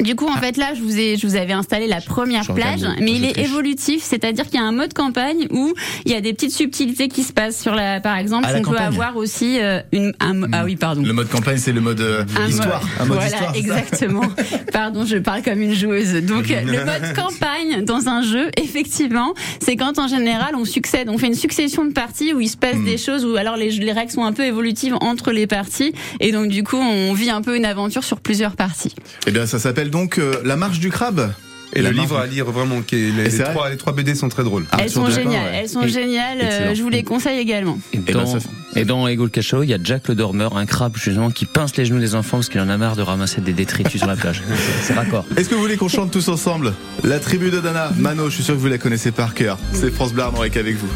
du 0.00 0.16
coup 0.16 0.26
en 0.28 0.36
fait 0.38 0.56
là 0.56 0.74
je 0.74 0.80
vous 0.82 0.98
ai 0.98 1.16
je 1.16 1.24
vous 1.26 1.36
avais 1.36 1.52
installé 1.52 1.86
la 1.86 2.00
première 2.08 2.44
plage, 2.52 2.80
mais 3.00 3.12
il 3.12 3.24
est 3.24 3.38
évolutif, 3.38 4.02
c'est-à-dire 4.02 4.46
qu'il 4.46 4.58
y 4.58 4.62
a 4.62 4.66
un 4.66 4.72
mode 4.72 4.92
campagne 4.94 5.46
où 5.50 5.74
il 6.04 6.12
y 6.12 6.14
a 6.14 6.20
des 6.20 6.32
petites 6.32 6.52
subtilités 6.52 7.08
qui 7.08 7.22
se 7.22 7.32
passent 7.32 7.60
sur 7.60 7.74
la, 7.74 8.00
par 8.00 8.16
exemple, 8.16 8.48
on 8.56 8.62
peut 8.70 8.76
avoir 8.78 9.16
aussi 9.16 9.58
euh, 9.60 9.80
une 9.92 10.12
un 10.20 10.52
ah 10.52 10.64
oui 10.64 10.76
pardon 10.76 11.02
Le 11.02 11.12
mode 11.12 11.28
campagne, 11.28 11.58
c'est 11.58 11.72
le 11.72 11.80
mode 11.80 12.00
euh, 12.00 12.24
un 12.40 12.48
histoire. 12.48 12.82
mode- 12.82 12.90
Un 13.00 13.04
mode 13.04 13.18
voilà, 13.18 13.26
histoire. 13.30 13.54
exactement. 13.56 14.22
Pardon, 14.72 15.04
je 15.06 15.16
parle 15.18 15.42
comme 15.42 15.60
une 15.60 15.74
joueuse. 15.74 16.14
Donc, 16.24 16.48
le 16.48 16.84
mode 16.84 17.14
campagne 17.16 17.84
dans 17.84 18.08
un 18.08 18.22
jeu, 18.22 18.48
effectivement, 18.56 19.34
c'est 19.60 19.76
quand 19.76 19.98
en 19.98 20.08
général 20.08 20.54
on 20.56 20.64
succède, 20.64 21.08
on 21.08 21.18
fait 21.18 21.26
une 21.28 21.34
succession 21.34 21.84
de 21.84 21.92
parties 21.92 22.32
où 22.32 22.40
il 22.40 22.48
se 22.48 22.56
passe 22.56 22.76
Hmm. 22.76 22.84
des 22.84 22.98
choses 22.98 23.24
où 23.24 23.36
alors 23.36 23.56
les, 23.56 23.70
les 23.70 23.92
règles 23.92 24.12
sont 24.12 24.24
un 24.24 24.32
peu 24.32 24.44
évolutives 24.44 24.94
entre 25.00 25.32
les 25.32 25.46
parties 25.46 25.92
et 26.20 26.32
donc 26.32 26.48
du 26.48 26.62
coup 26.64 26.76
on 26.76 27.12
vit 27.14 27.30
un 27.30 27.40
peu 27.42 27.56
une 27.56 27.64
aventure 27.64 28.04
sur 28.04 28.20
plusieurs 28.20 28.56
parties. 28.56 28.94
Eh 29.26 29.30
bien, 29.30 29.46
ça 29.46 29.58
s'appelle 29.58 29.90
donc 29.90 30.18
euh, 30.18 30.34
La 30.44 30.56
marche 30.56 30.78
du 30.80 30.90
crabe. 30.90 31.32
Et 31.74 31.82
le 31.82 31.90
livre 31.90 32.16
à 32.18 32.26
lire 32.26 32.46
vraiment, 32.46 32.80
qui 32.82 32.96
est- 32.96 33.10
les, 33.12 33.38
trois, 33.44 33.70
les 33.70 33.76
trois 33.76 33.92
BD 33.92 34.14
sont 34.14 34.28
très 34.28 34.42
drôles. 34.44 34.66
Ah, 34.72 34.78
elles 34.82 34.90
sont 34.90 35.08
géniales, 35.10 35.52
ouais. 35.52 35.58
elles 35.62 35.68
sont 35.68 35.82
Et- 35.82 35.88
géniales. 35.88 36.38
euh, 36.40 36.46
Excellent. 36.46 36.74
je 36.74 36.82
vous 36.82 36.88
les 36.88 37.02
conseille 37.04 37.38
également. 37.38 37.78
Et 37.92 37.98
ben, 37.98 38.14
dans, 38.14 38.38
et 38.76 38.84
dans 38.84 39.06
Ego 39.08 39.28
il 39.62 39.68
y 39.68 39.74
a 39.74 39.78
Jack 39.82 40.08
le 40.08 40.14
dormeur, 40.14 40.56
un 40.56 40.66
crabe 40.66 40.96
justement 40.96 41.30
qui 41.30 41.44
pince 41.46 41.76
les 41.76 41.84
genoux 41.84 42.00
des 42.00 42.14
enfants 42.14 42.38
parce 42.38 42.48
qu'il 42.48 42.60
en 42.60 42.68
a 42.68 42.76
marre 42.76 42.96
de 42.96 43.02
ramasser 43.02 43.40
des 43.40 43.52
détritus 43.52 44.00
sur 44.00 44.06
la 44.08 44.16
plage. 44.16 44.42
C'est 44.82 44.94
raccord. 44.94 45.24
Est-ce 45.36 45.48
que 45.48 45.54
vous 45.54 45.60
voulez 45.60 45.76
qu'on 45.76 45.88
chante 45.88 46.10
tous 46.10 46.28
ensemble? 46.28 46.74
La 47.04 47.18
tribu 47.20 47.50
de 47.50 47.60
Dana, 47.60 47.90
Mano, 47.96 48.28
je 48.30 48.34
suis 48.36 48.44
sûr 48.44 48.54
que 48.54 48.60
vous 48.60 48.66
la 48.68 48.78
connaissez 48.78 49.10
par 49.10 49.34
cœur. 49.34 49.58
C'est 49.72 49.90
France 49.92 50.12
Bleu 50.12 50.22
Armorique 50.22 50.56
avec 50.56 50.76
vous. 50.76 50.88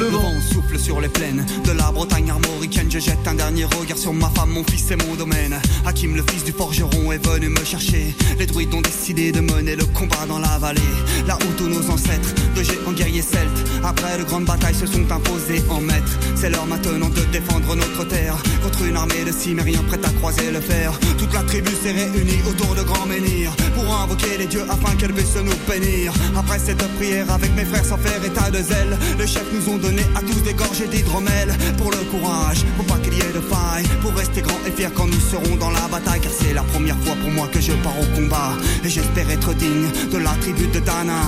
Le 0.00 0.06
vent 0.06 0.40
souffle 0.40 0.78
sur 0.78 0.98
les 0.98 1.10
plaines 1.10 1.44
de 1.62 1.72
la 1.72 1.92
Bretagne 1.92 2.30
armoricaine. 2.30 2.90
Je 2.90 2.98
jette 2.98 3.28
un 3.28 3.34
dernier 3.34 3.66
regard 3.66 3.98
sur 3.98 4.14
ma 4.14 4.30
femme, 4.30 4.48
mon 4.48 4.64
fils 4.64 4.90
et 4.90 4.96
mon 4.96 5.14
domaine. 5.14 5.60
Hakim, 5.84 6.16
le 6.16 6.24
fils 6.30 6.42
du 6.42 6.52
forgeron, 6.52 7.12
est 7.12 7.22
venu 7.26 7.50
me 7.50 7.62
chercher. 7.62 8.14
Les 8.38 8.46
druides 8.46 8.72
ont 8.72 8.80
décidé 8.80 9.30
de 9.30 9.40
mener 9.40 9.76
le 9.76 9.84
combat 9.84 10.24
dans 10.26 10.38
la 10.38 10.56
vallée. 10.56 10.80
Là 11.26 11.36
où 11.42 11.52
tous 11.58 11.68
nos 11.68 11.90
ancêtres, 11.90 12.34
de 12.56 12.62
géants 12.62 12.92
guerriers 12.92 13.20
celtes, 13.20 13.62
après 13.84 14.16
de 14.16 14.24
grandes 14.24 14.46
batailles, 14.46 14.74
se 14.74 14.86
sont 14.86 15.04
imposés 15.12 15.62
en 15.68 15.82
maîtres. 15.82 16.18
C'est 16.34 16.48
l'heure 16.48 16.66
maintenant 16.66 17.10
de 17.10 17.20
défendre 17.30 17.76
notre 17.76 18.04
terre 18.08 18.42
contre 18.62 18.82
une 18.84 18.96
armée 18.96 19.24
de 19.26 19.32
cimériens 19.32 19.82
prête 19.86 20.06
à 20.06 20.10
croiser 20.12 20.50
le 20.50 20.62
fer. 20.62 20.98
Toute 21.18 21.34
la 21.34 21.42
tribu 21.42 21.72
s'est 21.82 21.92
réunie 21.92 22.40
autour 22.48 22.74
de 22.74 22.82
grands 22.84 23.06
menhirs 23.06 23.54
pour 23.74 23.94
invoquer 23.94 24.38
les 24.38 24.46
dieux 24.46 24.64
afin 24.70 24.96
qu'elle 24.96 25.12
puisse 25.12 25.36
nous 25.36 25.52
bénir. 25.70 26.14
Après 26.34 26.58
cette 26.58 26.82
prière, 26.96 27.30
avec 27.30 27.54
mes 27.54 27.66
frères 27.66 27.84
sans 27.84 27.98
faire 27.98 28.24
état 28.24 28.50
de 28.50 28.62
zèle, 28.62 28.98
les 29.18 29.26
chefs 29.26 29.52
nous 29.52 29.74
ont 29.74 29.76
donné 29.76 29.89
à 30.14 30.20
tous 30.20 30.42
des 30.42 30.54
gorgées 30.54 30.86
d'hydromel. 30.86 31.48
Pour 31.78 31.90
le 31.90 31.98
courage, 32.10 32.64
pour 32.76 32.86
pas 32.86 32.98
qu'il 32.98 33.14
y 33.14 33.20
ait 33.20 33.32
de 33.32 33.40
faille, 33.40 33.84
pour 34.02 34.12
rester 34.14 34.42
grand 34.42 34.60
et 34.66 34.70
fier 34.70 34.92
quand 34.94 35.06
nous 35.06 35.20
serons 35.20 35.56
dans 35.56 35.70
la 35.70 35.86
bataille. 35.88 36.20
Car 36.20 36.32
c'est 36.32 36.54
la 36.54 36.62
première 36.62 36.98
fois 36.98 37.14
pour 37.20 37.30
moi 37.30 37.48
que 37.48 37.60
je 37.60 37.72
pars 37.84 37.98
au 38.00 38.16
combat. 38.16 38.52
Et 38.84 38.88
j'espère 38.88 39.30
être 39.30 39.54
digne 39.54 39.88
de 40.10 40.18
la 40.18 40.32
tribu 40.40 40.66
de 40.68 40.80
Dana. 40.80 41.22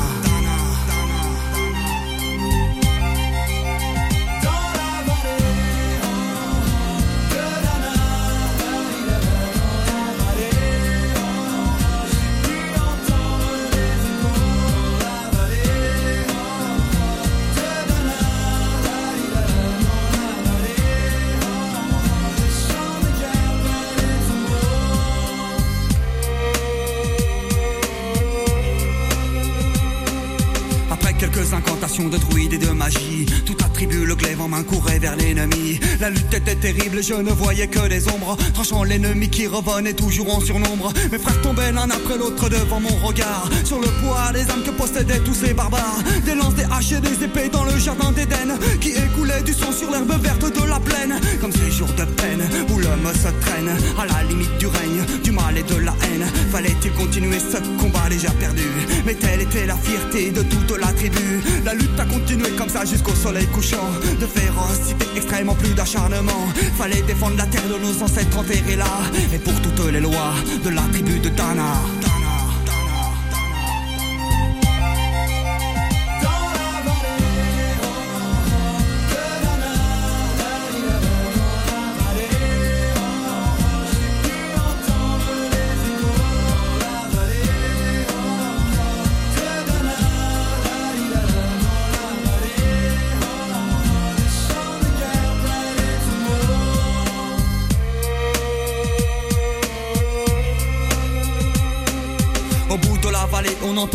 Vers 35.03 35.17
l'ennemi. 35.17 35.62
La 36.03 36.11
lutte 36.11 36.35
était 36.35 36.57
terrible, 36.57 37.01
je 37.01 37.15
ne 37.15 37.31
voyais 37.31 37.69
que 37.69 37.87
des 37.87 38.09
ombres. 38.09 38.37
Tranchant 38.55 38.83
l'ennemi 38.83 39.31
qui 39.31 39.47
revenait 39.47 39.93
toujours 39.93 40.37
en 40.37 40.41
surnombre. 40.41 40.93
Mes 41.13 41.19
frères 41.21 41.41
tombaient 41.43 41.71
l'un 41.71 41.89
après 41.89 42.19
l'autre 42.19 42.49
devant 42.49 42.81
mon 42.81 43.07
regard. 43.07 43.49
Sur 43.63 43.79
le 43.79 43.87
poids 43.87 44.33
des 44.33 44.51
âmes 44.51 44.65
que 44.67 44.73
possédaient 44.73 45.21
tous 45.21 45.33
ces 45.33 45.55
barbares. 45.55 46.03
Des 46.25 46.35
lances, 46.35 46.57
des 46.57 46.65
haches 46.65 46.91
et 46.91 47.01
des 47.01 47.23
épées 47.25 47.49
dans 47.53 47.63
le 47.63 47.79
jardin 47.79 48.11
d'Éden. 48.11 48.59
Qui 48.81 48.89
écoulait 48.89 49.43
du 49.43 49.53
sang 49.53 49.71
sur 49.71 49.93
l'herbe 49.93 50.21
verte 50.21 50.43
de 50.43 50.69
la 50.69 50.81
plaine. 50.81 51.21
Comme 51.41 51.53
ces 51.53 51.71
jours 51.71 51.93
de 51.97 52.05
peine 52.05 52.43
où 52.75 52.79
l'homme 52.81 53.13
se 53.15 53.29
traîne 53.47 53.71
à 53.97 54.05
la 54.05 54.29
limite 54.29 54.59
du 54.59 54.67
règne, 54.67 55.05
du 55.23 55.31
mal 55.31 55.57
et 55.57 55.63
de 55.63 55.77
la 55.77 55.95
haine. 56.03 56.27
Fallait-il 56.51 56.91
continuer 56.95 57.39
ce 57.39 57.59
combat 57.81 58.09
déjà 58.11 58.31
perdu? 58.33 58.67
Mais 59.07 59.15
telle 59.15 59.43
était 59.43 59.67
la 59.67 59.77
fierté 59.77 60.33
de 60.33 60.43
toute 60.43 60.77
la 60.81 60.89
tribu. 60.95 61.41
La 61.65 61.75
lutte 61.75 62.01
a 62.01 62.07
continué 62.07 62.51
comme 62.59 62.71
ça 62.71 62.85
jusqu'au 62.85 63.15
soleil 63.15 63.47
couchant. 63.55 63.89
De 64.19 64.27
férocité 64.27 65.07
extrêmement 65.15 65.55
plus 65.55 65.75
Fallait 66.79 67.03
défendre 67.03 67.37
la 67.37 67.45
terre 67.45 67.69
de 67.69 67.77
nos 67.79 68.03
ancêtres 68.03 68.39
enterrés 68.39 68.77
là. 68.77 68.87
Et 69.33 69.39
pour 69.39 69.53
toutes 69.61 69.93
les 69.93 70.01
lois 70.01 70.33
de 70.65 70.71
la 70.71 70.83
tribu 70.91 71.19
de 71.19 71.29
Dana. 71.29 72.02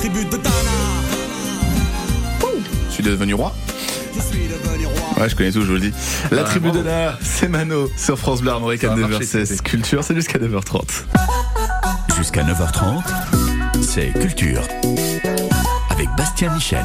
Tribu 0.00 0.24
de 0.24 0.36
Tana. 0.36 0.54
Je 2.88 2.92
suis 2.94 3.02
devenu 3.02 3.34
roi. 3.34 3.52
Je 4.16 4.20
suis 4.20 4.48
devenu 4.48 4.86
roi. 4.86 5.22
Ouais, 5.22 5.28
je 5.28 5.36
connais 5.36 5.52
tout, 5.52 5.60
je 5.62 5.66
vous 5.66 5.74
le 5.74 5.80
dis. 5.80 5.92
La 6.30 6.42
Ah, 6.42 6.44
tribu 6.44 6.70
de. 6.70 6.78
Nana, 6.82 7.18
c'est 7.22 7.48
Mano 7.48 7.90
sur 7.96 8.18
France 8.18 8.40
Bleu 8.42 8.50
Armorique 8.52 8.84
à 8.84 8.88
Ça 8.88 8.92
a 8.94 8.96
marché, 8.96 9.24
9h16. 9.24 9.44
c'était. 9.46 9.62
Culture, 9.62 10.04
c'est 10.04 10.14
jusqu'à 10.14 10.38
9h30. 10.38 11.04
Jusqu'à 12.16 12.42
9h30, 12.44 13.02
c'est 13.82 14.12
Culture. 14.18 14.62
Avec 15.90 16.08
Bastien 16.16 16.52
Michel. 16.54 16.84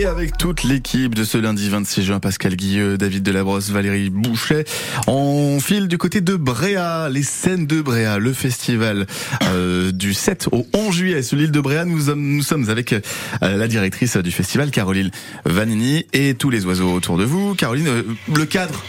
Et 0.00 0.06
avec 0.06 0.38
toute 0.38 0.62
l'équipe 0.62 1.14
de 1.14 1.24
ce 1.24 1.36
lundi 1.36 1.68
26 1.68 2.02
juin, 2.04 2.20
Pascal 2.20 2.56
Guilleux, 2.56 2.96
David 2.96 3.22
Delabrosse, 3.22 3.68
Valérie 3.68 4.08
Bouchet, 4.08 4.64
on 5.06 5.60
file 5.60 5.88
du 5.88 5.98
côté 5.98 6.22
de 6.22 6.36
Bréa, 6.36 7.10
les 7.10 7.22
scènes 7.22 7.66
de 7.66 7.82
Bréa, 7.82 8.18
le 8.18 8.32
festival 8.32 9.06
euh, 9.42 9.92
du 9.92 10.14
7 10.14 10.48
au 10.52 10.66
11 10.72 10.94
juillet 10.94 11.22
sur 11.22 11.36
l'île 11.36 11.50
de 11.50 11.60
Bréa. 11.60 11.84
Nous, 11.84 12.00
sommes- 12.06 12.18
nous 12.22 12.42
sommes 12.42 12.70
avec 12.70 12.94
euh, 12.94 13.00
la 13.42 13.68
directrice 13.68 14.16
du 14.16 14.30
festival, 14.30 14.70
Caroline 14.70 15.10
Vanini, 15.44 16.06
et 16.14 16.32
tous 16.32 16.48
les 16.48 16.64
oiseaux 16.64 16.94
autour 16.94 17.18
de 17.18 17.24
vous. 17.24 17.54
Caroline, 17.54 17.88
euh, 17.88 18.02
le 18.34 18.46
cadre, 18.46 18.82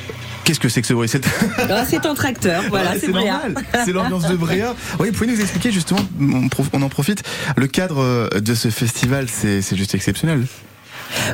qu'est-ce 0.45 0.61
que 0.61 0.69
c'est 0.69 0.79
que 0.79 0.87
ce 0.87 0.93
bruit? 0.93 1.09
C'est 1.09 1.25
Ah, 1.57 1.83
un 2.05 2.13
tracteur, 2.13 2.63
voilà, 2.69 2.97
c'est 2.97 3.09
normal. 3.09 3.55
C'est 3.83 3.91
l'ambiance 3.91 4.29
de 4.29 4.37
Bréa. 4.37 4.75
Oui, 4.99 5.09
vous 5.09 5.13
pouvez 5.17 5.27
nous 5.29 5.41
expliquer 5.41 5.73
justement, 5.73 5.99
on, 6.21 6.81
en 6.81 6.87
profite, 6.89 7.23
le 7.57 7.67
cadre 7.67 7.99
euh, 7.99 8.29
de 8.39 8.55
ce 8.55 8.69
festival, 8.69 9.25
c'est 9.27 9.75
juste 9.75 9.93
exceptionnel. 9.93 10.45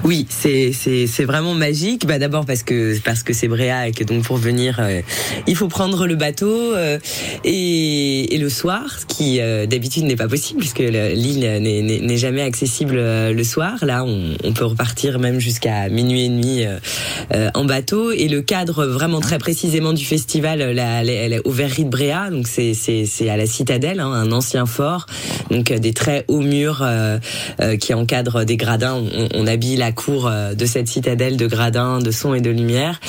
Oui, 0.03 0.25
c'est 0.29 0.71
c'est 0.73 1.25
vraiment 1.25 1.53
magique. 1.53 2.05
Bah 2.05 2.19
d'abord 2.19 2.45
parce 2.45 2.63
que 2.63 2.97
parce 2.99 3.23
que 3.23 3.33
c'est 3.33 3.47
Bréa 3.47 3.87
et 3.87 3.91
que 3.91 4.03
donc 4.03 4.23
pour 4.23 4.37
venir, 4.37 4.77
euh, 4.79 5.01
il 5.47 5.55
faut 5.55 5.67
prendre 5.67 6.07
le 6.07 6.15
bateau 6.15 6.73
euh, 6.75 6.99
et, 7.43 8.35
et 8.35 8.37
le 8.37 8.49
soir, 8.49 8.83
ce 8.99 9.05
qui 9.05 9.39
euh, 9.39 9.65
d'habitude 9.65 10.03
n'est 10.05 10.15
pas 10.15 10.27
possible 10.27 10.59
puisque 10.59 10.79
le- 10.79 11.13
l'île 11.13 11.39
n'est- 11.61 12.17
jamais 12.17 12.41
accessible 12.41 12.95
euh, 12.97 13.31
le 13.33 13.43
soir. 13.43 13.73
Là, 13.83 14.03
on, 14.03 14.35
on 14.43 14.53
peut 14.53 14.65
repartir 14.65 15.19
même 15.19 15.39
jusqu'à 15.39 15.87
minuit 15.89 16.25
et 16.25 16.29
demi 16.29 16.65
euh, 17.33 17.49
en 17.53 17.65
bateau. 17.65 18.11
Et 18.11 18.27
le 18.27 18.41
cadre 18.41 18.85
vraiment 18.85 19.19
très 19.19 19.37
précisément 19.37 19.93
du 19.93 20.03
festival, 20.05 20.59
la, 20.71 21.03
la, 21.03 21.37
aux 21.45 21.51
Verreries 21.51 21.85
de 21.85 21.89
Bréa, 21.89 22.29
donc 22.31 22.47
c'est 22.47 22.73
c'est 22.73 23.29
à 23.29 23.37
la 23.37 23.45
citadelle, 23.45 23.99
hein, 23.99 24.11
un 24.11 24.31
ancien 24.31 24.65
fort, 24.65 25.05
donc 25.51 25.71
des 25.71 25.93
très 25.93 26.25
hauts 26.27 26.41
murs 26.41 26.85
qui 27.79 27.93
encadrent 27.93 28.43
des 28.45 28.57
gradins. 28.57 28.95
On, 28.95 29.29
on 29.33 29.47
habille 29.67 29.77
la 29.77 29.91
cour 29.91 30.27
euh, 30.27 30.53
de 30.53 30.65
cette 30.65 30.87
citadelle 30.87 31.35
de 31.37 31.45
gradins, 31.47 31.99
de 31.99 32.11
son 32.11 32.33
et 32.33 32.41
de 32.41 32.49
lumière. 32.49 32.99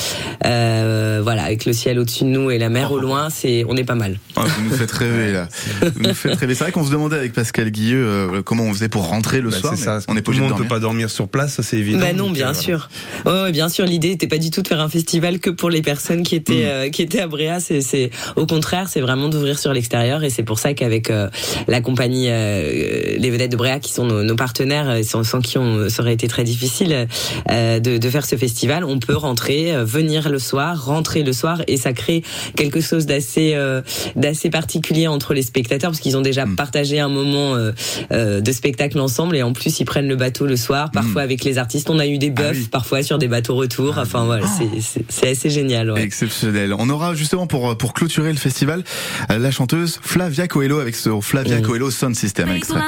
Euh, 0.45 1.21
voilà, 1.23 1.45
avec 1.45 1.65
le 1.65 1.73
ciel 1.73 1.99
au-dessus 1.99 2.25
de 2.25 2.29
nous 2.31 2.51
et 2.51 2.59
la 2.59 2.69
mer 2.69 2.91
au 2.93 2.99
loin, 2.99 3.29
c'est 3.31 3.65
on 3.69 3.77
est 3.77 3.85
pas 3.85 3.95
mal. 3.95 4.19
Ah, 4.37 4.43
vous 4.45 4.65
nous 4.69 4.77
faites 4.77 4.91
rêver 4.91 5.33
là. 5.33 5.49
Vous 5.83 6.03
nous 6.03 6.15
faites 6.15 6.35
rêver. 6.37 6.55
C'est 6.55 6.65
vrai 6.65 6.73
qu'on 6.73 6.85
se 6.85 6.91
demandait 6.91 7.17
avec 7.17 7.33
Pascal 7.33 7.71
Guilleux 7.71 8.05
euh, 8.07 8.43
comment 8.43 8.65
on 8.65 8.73
faisait 8.73 8.89
pour 8.89 9.07
rentrer 9.09 9.41
le 9.41 9.51
Bah, 9.51 9.57
soir. 9.59 9.75
c'est 9.77 9.85
ça. 9.85 9.99
on 10.09 10.17
est 10.17 10.23
Tout 10.23 10.33
le 10.33 10.39
monde 10.39 10.57
peut 10.57 10.65
pas 10.65 10.81
dormir 10.81 11.11
sur 11.11 11.29
place, 11.29 11.55
ça 11.55 11.63
c'est 11.63 11.77
évident. 11.79 12.01
Bah 12.01 12.13
non, 12.13 12.31
bien 12.31 12.55
sûr. 12.55 12.89
Ouais, 13.27 13.53
bien 13.53 13.69
sûr. 13.69 13.85
L'idée 13.85 14.11
n'était 14.11 14.27
pas 14.29 14.39
du 14.39 14.51
tout 14.51 14.63
de 14.63 14.69
faire 14.69 14.81
un 14.81 14.89
festival 14.89 15.39
que 15.39 15.51
pour 15.51 15.71
les 15.71 15.83
personnes 15.83 16.23
qui 16.23 16.35
étaient 16.35 16.49
Mm. 16.49 16.67
euh, 16.67 16.89
qui 16.91 17.03
étaient 17.03 17.21
à 17.21 17.27
Bréa. 17.27 17.61
C'est, 17.61 17.81
c'est 17.83 18.11
au 18.37 18.47
contraire, 18.47 18.89
c'est 18.89 19.01
vraiment 19.01 19.29
d'ouvrir 19.29 19.59
sur 19.59 19.73
l'extérieur 19.73 20.25
et 20.25 20.31
c'est 20.31 20.43
pour 20.43 20.59
ça 20.59 20.73
qu'avec 20.75 21.11
euh, 21.11 21.29
la 21.69 21.81
compagnie 21.81 22.27
euh, 22.31 23.17
les 23.19 23.31
vedettes 23.31 23.53
de 23.53 23.57
Bréa 23.57 23.79
qui 23.81 23.93
sont 23.93 24.07
nos, 24.07 24.23
nos 24.23 24.35
partenaires, 24.37 24.99
sans, 25.05 25.25
sans 25.25 25.41
qui 25.41 25.59
on 25.59 25.89
ça 25.89 26.03
aurait 26.03 26.15
été 26.15 26.27
très 26.29 26.43
difficile 26.49 27.07
euh, 27.51 27.81
de, 27.81 27.99
de 27.99 28.11
faire 28.11 28.25
ce 28.27 28.37
festival, 28.37 28.85
on 28.85 28.99
peut 28.99 29.17
rentrer, 29.17 29.75
euh, 29.75 29.85
venir 29.85 30.29
le 30.29 30.39
soir, 30.39 30.85
rentrer 30.85 31.23
le 31.23 31.33
soir 31.33 31.63
et 31.67 31.77
ça 31.77 31.93
crée 31.93 32.23
quelque 32.57 32.81
chose 32.81 33.07
d'assez 33.07 33.53
euh, 33.55 33.83
d'assez 34.17 34.51
particulier 34.51 35.07
entre 35.09 35.35
les 35.35 35.43
spectateurs 35.43 35.91
parce 35.91 36.01
qu'ils 36.01 36.17
ont 36.17 36.23
déjà 36.23 36.47
Mm. 36.47 36.57
partagé 36.57 37.01
un 37.01 37.09
moment 37.09 37.55
euh, 37.57 37.73
euh, 38.13 38.41
de 38.41 38.53
spectacle 38.53 38.99
ensemble 39.01 39.37
et 39.37 39.43
en 39.43 39.53
plus 39.53 39.81
ils 39.81 39.85
prennent 39.85 40.09
le 40.09 40.17
bateau 40.17 40.47
le 40.47 40.57
soir, 40.57 40.91
parfois 40.91 41.23
avec 41.23 41.45
les 41.45 41.59
artistes. 41.59 41.91
On 41.91 41.99
a 41.99 42.07
eu 42.07 42.19
des 42.19 42.33
Ah 42.37 42.41
bœufs 42.43 42.59
oui. 42.61 42.69
parfois 42.71 43.03
sur 43.03 43.19
des 43.19 43.29
bateaux 43.29 43.55
retour. 43.57 43.97
Enfin 43.99 44.25
voilà, 44.25 44.47
c'est- 44.47 44.81
c'est 44.81 45.05
c'est 45.09 45.31
assez 45.31 45.51
génial. 45.51 45.91
Ouais. 45.91 46.03
Exceptionnel. 46.03 46.75
On 46.79 46.89
aura 46.91 47.15
justement 47.15 47.47
pour 47.47 47.77
pour 47.77 47.93
clôturer 47.95 48.31
le 48.33 48.39
festival 48.39 48.83
euh, 49.31 49.39
la 49.39 49.51
chanteuse 49.51 49.99
Flavia 50.03 50.49
Coelho 50.49 50.79
avec 50.81 50.95
ce 50.97 51.11
Flavia 51.21 51.59
Mm. 51.59 51.63
Coelho 51.63 51.91
Sound 51.91 52.15
System 52.17 52.49
extrait. 52.51 52.81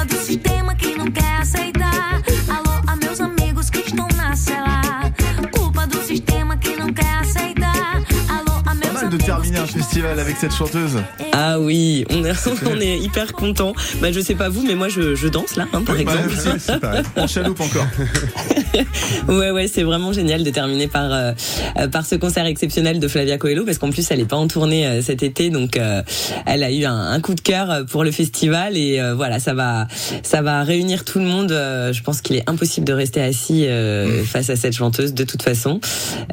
Lá 0.00 0.04
no 0.04 0.06
mundo 0.06 0.06
animal. 0.06 0.06
Culpa 0.06 0.06
do 0.06 0.16
sistema 0.24 0.74
que 0.74 0.96
não 0.96 1.10
quer 1.10 1.36
aceitar. 1.40 2.22
Alô 2.48 2.82
a 2.86 2.96
meus 2.96 3.20
amigos 3.20 3.70
que 3.70 3.78
estão 3.80 4.08
na 4.16 4.34
cela. 4.36 5.12
Culpa 5.52 5.86
do 5.86 6.02
sistema 6.02 6.56
que 6.56 6.76
não 6.76 6.92
quer 6.92 7.14
aceitar. 7.20 8.02
Alô 8.28 8.62
a 8.66 8.74
meus 8.74 9.10
de 9.10 9.18
terminer 9.18 9.60
un 9.60 9.66
festival 9.66 10.18
avec 10.20 10.36
cette 10.36 10.52
chanteuse 10.54 10.98
Ah 11.32 11.58
oui, 11.58 12.04
on 12.10 12.24
est, 12.24 12.48
on 12.66 12.80
est 12.80 12.98
hyper 12.98 13.32
content. 13.32 13.72
Bah 14.00 14.12
je 14.12 14.20
sais 14.20 14.34
pas 14.34 14.48
vous, 14.48 14.62
mais 14.62 14.74
moi 14.74 14.88
je, 14.88 15.14
je 15.14 15.28
danse 15.28 15.56
là, 15.56 15.66
hein, 15.72 15.82
par 15.84 15.96
Oui, 15.96 16.04
bah, 16.04 16.12
exemple. 16.14 16.34
aussi, 16.34 16.60
c'est 16.60 16.80
pareil. 16.80 17.02
En 17.16 17.26
chaloupe 17.26 17.60
encore. 17.60 17.86
Ouais, 19.28 19.50
ouais, 19.50 19.68
c'est 19.68 19.82
vraiment 19.82 20.12
génial 20.12 20.42
de 20.42 20.50
terminer 20.50 20.88
par 20.88 21.12
euh, 21.12 21.32
euh, 21.78 21.88
par 21.88 22.06
ce 22.06 22.14
concert 22.14 22.46
exceptionnel 22.46 23.00
de 23.00 23.08
Flavia 23.08 23.38
Coelho, 23.38 23.64
parce 23.64 23.78
qu'en 23.78 23.90
plus 23.90 24.10
elle 24.10 24.20
est 24.20 24.28
pas 24.28 24.36
en 24.36 24.48
tournée 24.48 24.86
euh, 24.86 25.02
cet 25.02 25.22
été, 25.22 25.50
donc 25.50 25.76
euh, 25.76 26.02
elle 26.46 26.62
a 26.62 26.70
eu 26.70 26.84
un, 26.84 26.98
un 26.98 27.20
coup 27.20 27.34
de 27.34 27.40
cœur 27.40 27.70
euh, 27.70 27.84
pour 27.84 28.04
le 28.04 28.10
festival 28.10 28.76
et 28.76 29.00
euh, 29.00 29.14
voilà, 29.14 29.38
ça 29.38 29.54
va 29.54 29.86
ça 30.22 30.42
va 30.42 30.62
réunir 30.62 31.04
tout 31.04 31.18
le 31.18 31.26
monde. 31.26 31.52
Euh, 31.52 31.92
je 31.92 32.02
pense 32.02 32.20
qu'il 32.20 32.36
est 32.36 32.48
impossible 32.48 32.86
de 32.86 32.92
rester 32.92 33.20
assis 33.20 33.66
euh, 33.66 34.24
face 34.24 34.50
à 34.50 34.56
cette 34.56 34.74
chanteuse 34.74 35.14
de 35.14 35.24
toute 35.24 35.42
façon. 35.42 35.80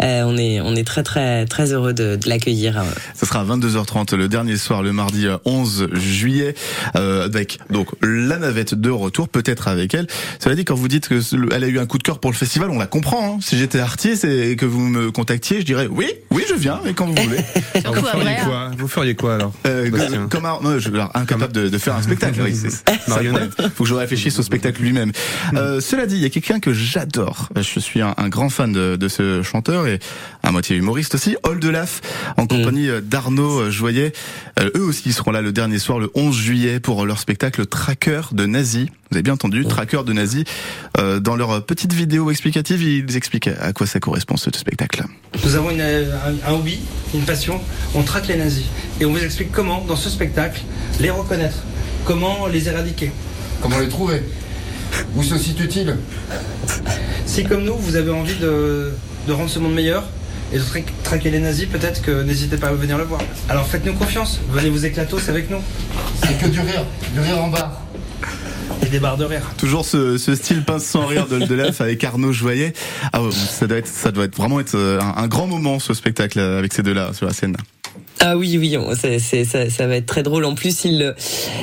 Euh, 0.01 0.23
on 0.25 0.37
est 0.37 0.61
on 0.61 0.75
est 0.75 0.85
très 0.85 1.03
très 1.03 1.45
très 1.45 1.73
heureux 1.73 1.93
de, 1.93 2.15
de 2.15 2.29
l'accueillir. 2.29 2.83
Ce 3.15 3.25
sera 3.25 3.41
à 3.41 3.45
22h30 3.45 4.15
le 4.15 4.27
dernier 4.27 4.57
soir, 4.57 4.83
le 4.83 4.93
mardi 4.93 5.27
euh, 5.27 5.37
11 5.45 5.89
juillet, 5.93 6.55
euh, 6.95 7.25
avec 7.25 7.59
donc 7.69 7.89
la 8.01 8.37
navette 8.37 8.75
de 8.75 8.89
retour, 8.89 9.29
peut-être 9.29 9.67
avec 9.67 9.93
elle. 9.93 10.07
Cela 10.39 10.55
dit, 10.55 10.65
quand 10.65 10.75
vous 10.75 10.87
dites 10.87 11.07
que 11.07 11.19
elle 11.53 11.63
a 11.63 11.67
eu 11.67 11.79
un 11.79 11.85
coup 11.85 11.97
de 11.97 12.03
cœur 12.03 12.19
pour 12.19 12.26
le 12.31 12.35
festival, 12.35 12.69
on 12.69 12.79
la 12.79 12.87
comprend. 12.87 13.35
hein. 13.35 13.37
Si 13.41 13.57
j'étais 13.57 13.79
artiste 13.79 14.23
et 14.25 14.55
que 14.55 14.65
vous 14.65 14.79
me 14.79 15.11
contactiez, 15.11 15.59
je 15.61 15.65
dirais 15.65 15.87
oui, 15.89 16.07
oui, 16.31 16.43
je 16.49 16.55
viens, 16.55 16.79
et 16.85 16.93
quand 16.93 17.05
vous 17.05 17.15
voulez. 17.15 17.39
Alors, 17.75 17.95
vous, 17.95 18.05
feriez 18.05 18.35
quoi 18.43 18.71
vous 18.77 18.87
feriez 18.87 19.15
quoi 19.15 19.35
alors 19.35 19.53
Euh, 19.65 20.27
comme 20.29 20.45
un, 20.45 20.59
non, 20.61 20.79
je, 20.79 20.89
alors, 20.89 21.11
incapable 21.15 21.53
de, 21.53 21.69
de 21.69 21.77
faire 21.77 21.95
un 21.95 22.01
spectacle. 22.01 22.39
oui, 22.43 22.53
Marionnette. 23.07 23.51
Faut 23.75 23.83
que 23.83 23.89
je 23.89 23.93
réfléchisse 23.93 24.37
au 24.39 24.43
spectacle 24.43 24.81
lui-même. 24.81 25.11
Euh, 25.55 25.79
cela 25.81 26.05
dit, 26.05 26.15
il 26.15 26.21
y 26.21 26.25
a 26.25 26.29
quelqu'un 26.29 26.59
que 26.59 26.73
j'adore. 26.73 27.49
Je 27.55 27.79
suis 27.79 28.01
un, 28.01 28.13
un 28.17 28.29
grand 28.29 28.49
fan 28.49 28.71
de, 28.71 28.95
de 28.95 29.07
ce 29.07 29.41
chanteur 29.43 29.87
et 29.87 29.99
à 30.43 30.51
moitié 30.51 30.75
humoriste 30.77 31.15
aussi. 31.15 31.35
Oldelaf, 31.43 32.01
en 32.37 32.47
compagnie 32.47 32.89
euh, 32.89 33.01
d'Arnaud 33.01 33.59
euh, 33.61 33.71
Joyer. 33.71 34.11
Euh, 34.59 34.69
eux 34.75 34.83
aussi 34.83 35.13
seront 35.13 35.31
là 35.31 35.41
le 35.41 35.51
dernier 35.51 35.79
soir, 35.79 35.99
le 35.99 36.09
11 36.15 36.35
juillet, 36.35 36.79
pour 36.79 37.05
leur 37.05 37.19
spectacle 37.19 37.65
Tracker 37.65 38.21
de 38.31 38.45
Nazi. 38.45 38.89
Vous 39.09 39.15
avez 39.17 39.23
bien 39.23 39.33
entendu, 39.33 39.65
Tracker 39.65 40.01
de 40.05 40.11
Nazi. 40.13 40.43
Euh, 40.97 41.19
dans 41.19 41.35
leur 41.35 41.63
petite 41.65 41.93
vidéo 41.93 42.29
explicative, 42.29 42.81
ils 42.83 43.15
expliquent 43.15 43.47
à 43.61 43.71
quoi 43.71 43.87
ça 43.87 43.99
correspond 43.99 44.35
ce 44.35 44.49
spectacle. 44.51 45.03
Nous 45.45 45.55
avons 45.55 45.71
une, 45.71 45.79
euh, 45.81 46.13
un, 46.45 46.49
un 46.51 46.53
hobby, 46.55 46.79
une 47.13 47.21
passion, 47.23 47.61
on 47.95 48.03
traque 48.03 48.27
les 48.27 48.35
nazis. 48.35 48.65
Et 48.99 49.05
on 49.05 49.11
vous 49.13 49.23
explique 49.23 49.51
comment, 49.51 49.83
dans 49.87 49.95
ce 49.95 50.09
spectacle, 50.09 50.61
les 50.99 51.09
reconnaître, 51.09 51.57
comment 52.05 52.47
les 52.47 52.67
éradiquer. 52.67 53.11
Comment 53.61 53.79
les 53.79 53.87
trouver? 53.87 54.21
Où 55.15 55.23
se 55.23 55.37
situe-t-il 55.37 55.95
Si 57.25 57.43
comme 57.45 57.63
nous, 57.63 57.75
vous 57.77 57.95
avez 57.95 58.11
envie 58.11 58.35
de, 58.35 58.91
de 59.27 59.33
rendre 59.33 59.49
ce 59.49 59.59
monde 59.59 59.73
meilleur 59.73 60.03
et 60.53 60.57
de 60.57 60.63
tra- 60.63 60.83
traquer 61.03 61.29
les 61.31 61.39
nazis, 61.39 61.65
peut-être 61.65 62.01
que 62.01 62.23
n'hésitez 62.23 62.57
pas 62.57 62.67
à 62.67 62.73
venir 62.73 62.97
le 62.97 63.03
voir. 63.03 63.21
Alors 63.49 63.67
faites-nous 63.67 63.93
confiance, 63.93 64.39
venez 64.51 64.69
vous 64.69 64.85
éclatos 64.85 65.27
avec 65.29 65.49
nous. 65.49 65.59
C'est 66.23 66.37
que 66.39 66.47
du 66.47 66.59
rire, 66.59 66.85
du 67.13 67.19
rire 67.21 67.37
en 67.41 67.47
barre. 67.49 67.81
De. 68.89 69.57
Toujours 69.57 69.85
ce, 69.85 70.17
ce 70.17 70.33
style 70.35 70.63
pince 70.63 70.85
sans 70.85 71.05
rire 71.05 71.27
de 71.27 71.35
Oldelaf 71.35 71.81
avec 71.81 72.03
Arnaud 72.03 72.31
Joyer. 72.31 72.73
Ah, 73.13 73.19
ça 73.31 73.67
doit 73.67 73.77
être, 73.77 73.87
ça 73.87 74.11
doit 74.11 74.25
être 74.25 74.35
vraiment 74.35 74.59
être 74.59 74.75
euh, 74.75 74.99
un, 75.01 75.23
un 75.23 75.27
grand 75.27 75.47
moment 75.47 75.79
ce 75.79 75.93
spectacle 75.93 76.39
euh, 76.39 76.57
avec 76.59 76.73
ces 76.73 76.83
deux-là 76.83 77.13
sur 77.13 77.25
la 77.25 77.33
scène. 77.33 77.57
Ah 78.19 78.35
oui, 78.35 78.57
oui, 78.57 78.77
on- 78.77 78.95
c'est- 78.95 79.19
ça, 79.45 79.69
ça 79.69 79.85
va 79.87 79.95
être 79.97 80.07
très 80.07 80.23
drôle. 80.23 80.43
En 80.45 80.55
plus, 80.55 80.85
il, 80.85 81.13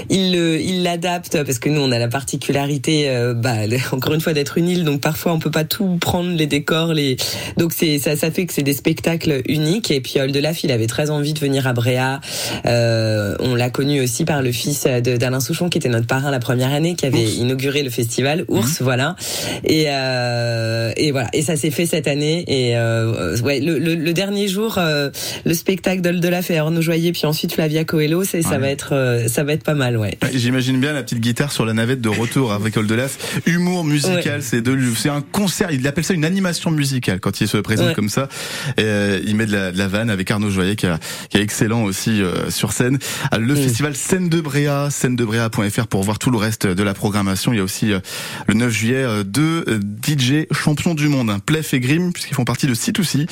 il, 0.09 0.35
il 0.37 0.83
l'adapte 0.85 1.43
parce 1.45 1.59
que 1.59 1.69
nous, 1.69 1.81
on 1.81 1.90
a 1.90 1.99
la 1.99 2.07
particularité, 2.09 3.09
euh, 3.09 3.35
bah, 3.35 3.55
encore 3.93 4.14
une 4.14 4.21
fois, 4.21 4.33
d'être 4.35 4.57
une 4.57 4.69
île, 4.69 4.85
donc 4.85 5.01
parfois 5.01 5.33
on 5.33 5.38
peut 5.40 5.51
pas 5.51 5.64
tout 5.64 5.99
prendre 6.01 6.31
les 6.31 6.47
décors, 6.47 6.95
les. 6.95 7.17
Donc 7.57 7.73
c'est 7.73 7.99
ça, 7.99 8.17
ça 8.17 8.31
fait 8.31 8.47
que 8.47 8.53
c'est 8.53 8.62
des 8.62 8.73
spectacles 8.73 9.43
uniques. 9.49 9.90
Et 9.90 10.01
puis 10.01 10.21
Oldelaf, 10.21 10.62
il 10.62 10.71
avait 10.71 10.87
très 10.87 11.11
envie 11.11 11.33
de 11.35 11.38
venir 11.40 11.67
à 11.67 11.73
Bréa. 11.73 12.21
Euh, 12.67 13.35
on 13.40 13.55
l'a 13.57 13.71
connu 13.71 14.01
aussi 14.01 14.25
par 14.25 14.40
le 14.40 14.53
fils 14.53 14.85
de- 14.85 15.17
d'Alain 15.17 15.40
Souchon, 15.40 15.69
qui 15.69 15.79
était 15.79 15.88
notre 15.88 16.07
parrain 16.07 16.31
la 16.31 16.38
première 16.40 16.73
année, 16.73 16.95
qui 16.95 17.05
avait 17.07 17.25
inauguré 17.25 17.83
le 17.83 17.90
festival 17.90 18.45
Ours, 18.49 18.81
voilà. 18.81 19.17
Et 19.64 19.87
euh, 19.88 20.93
et 20.97 21.11
voilà. 21.11 21.29
Et 21.33 21.43
ça 21.43 21.57
s'est 21.57 21.71
fait 21.73 21.87
cette 21.87 22.07
année. 22.07 22.45
Et 22.47 22.77
euh, 22.77 23.37
ouais, 23.38 23.59
le, 23.61 23.79
le, 23.79 23.95
le 23.97 24.12
dernier 24.12 24.47
jour, 24.47 24.77
euh, 24.79 25.11
le 25.45 25.55
spectacle 25.55 26.01
d'Oldelaf 26.01 26.43
et 26.50 26.59
Arnaud 26.59 26.80
Joyer, 26.83 27.12
puis 27.12 27.26
ensuite 27.26 27.52
Flavia 27.52 27.85
Coelho, 27.85 28.24
c'est 28.24 28.42
ça 28.42 28.50
Ouais. 28.52 28.59
va 28.59 28.68
être 28.68 28.94
euh, 28.94 29.28
ça 29.28 29.44
va 29.44 29.52
être 29.52 29.62
pas 29.64 29.74
mal, 29.74 29.96
ouais. 29.96 30.16
Ouais, 30.22 30.30
J'imagine 30.35 30.80
bien 30.80 30.92
la 30.92 31.03
petite 31.03 31.20
guitare 31.20 31.53
sur 31.53 31.64
la 31.64 31.72
navette 31.72 32.01
de 32.01 32.09
retour 32.09 32.53
avec 32.53 32.76
Oldelaf. 32.76 33.40
Humour 33.47 33.84
musical, 33.84 34.36
Ouais. 34.36 34.40
c'est 34.40 34.61
de, 34.62 34.78
c'est 34.97 35.09
un 35.09 35.20
concert. 35.22 35.70
Il 35.70 35.86
appelle 35.86 36.05
ça 36.05 36.14
une 36.14 36.24
animation 36.24 36.70
musicale 36.70 37.20
quand 37.20 37.40
il 37.40 37.49
se 37.49 37.57
présente 37.59 37.88
Ouais. 37.88 37.95
comme 37.95 38.09
ça. 38.09 38.28
Et, 38.76 38.82
euh, 38.82 39.20
il 39.26 39.36
met 39.36 39.47
de 39.47 39.53
la, 39.53 39.72
de 39.72 39.78
la 39.78 39.88
vanne 39.88 40.11
avec 40.11 40.30
Arnaud 40.30 40.51
Joyer 40.51 40.76
qui, 40.76 40.86
a- 40.86 40.99
qui 41.30 41.36
est 41.38 41.42
excellent 41.42 41.82
aussi 41.84 42.22
euh, 42.22 42.51
sur 42.51 42.72
scène. 42.72 42.99
Le 43.38 43.55
festival 43.55 43.95
Scène 43.97 44.28
de 44.28 44.40
Bréa, 44.40 44.88
scène 44.90 45.16
de 45.16 45.24
Bréa.fr 45.24 45.86
pour 45.86 46.03
voir 46.03 46.18
tout 46.18 46.30
le 46.30 46.38
reste 46.38 46.66
de 46.66 46.82
la 46.82 46.95
programmation. 46.95 47.53
Il 47.53 47.57
y 47.57 47.61
a 47.61 47.64
aussi 47.64 47.92
euh, 47.92 48.01
le 48.49 48.55
9 48.55 48.70
juillet 48.72 48.95
euh, 49.05 49.22
deux 49.24 49.64
DJ 50.07 50.47
champions 50.53 50.95
du 50.95 51.09
monde, 51.09 51.30
hein, 51.30 51.38
Plef 51.45 51.74
et 51.74 51.80
Grim, 51.80 52.12
puisqu'ils 52.12 52.34
font 52.34 52.45
partie 52.45 52.66
de 52.66 52.74
C2C. 52.74 53.26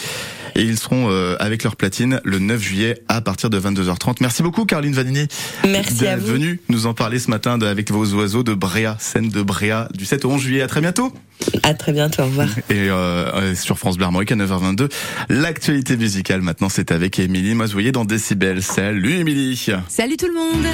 Et 0.54 0.62
ils 0.62 0.78
seront 0.78 1.08
euh, 1.10 1.36
avec 1.40 1.62
leur 1.64 1.76
platine 1.76 2.20
le 2.24 2.38
9 2.38 2.60
juillet 2.62 3.02
à 3.08 3.20
partir 3.20 3.50
de 3.50 3.58
22h30. 3.58 4.16
Merci 4.20 4.42
beaucoup 4.42 4.64
Caroline 4.64 4.92
Vanini 4.92 5.26
Merci 5.66 6.06
à 6.06 6.16
d'être 6.16 6.24
vous. 6.26 6.32
venue 6.34 6.60
nous 6.68 6.86
en 6.86 6.94
parler 6.94 7.18
ce 7.18 7.30
matin 7.30 7.58
de- 7.58 7.66
avec 7.66 7.90
vos 7.90 8.06
oiseaux 8.14 8.42
de 8.42 8.54
Bréa, 8.54 8.96
scène 9.00 9.28
de 9.30 9.42
Bréa 9.42 9.88
du 9.94 10.04
7 10.04 10.24
au 10.24 10.30
11 10.32 10.42
juillet. 10.42 10.62
À 10.62 10.66
très 10.68 10.80
bientôt. 10.80 11.12
À 11.62 11.74
très 11.74 11.92
bientôt, 11.92 12.22
au 12.22 12.26
revoir. 12.26 12.48
Et 12.70 12.88
euh, 12.90 12.92
euh, 13.34 13.54
sur 13.54 13.78
France 13.78 13.96
Bleu 13.96 14.04
Armorique 14.06 14.32
à 14.32 14.36
9h22, 14.36 14.88
l'actualité 15.28 15.96
musicale 15.96 16.42
maintenant 16.42 16.68
c'est 16.68 16.92
avec 16.92 17.18
Émilie 17.18 17.54
Mazoyer 17.54 17.92
dans 17.92 18.04
Décibel. 18.04 18.62
Salut 18.62 19.14
Émilie. 19.18 19.66
Salut 19.88 20.16
tout 20.16 20.26
le 20.26 20.34
monde 20.34 20.66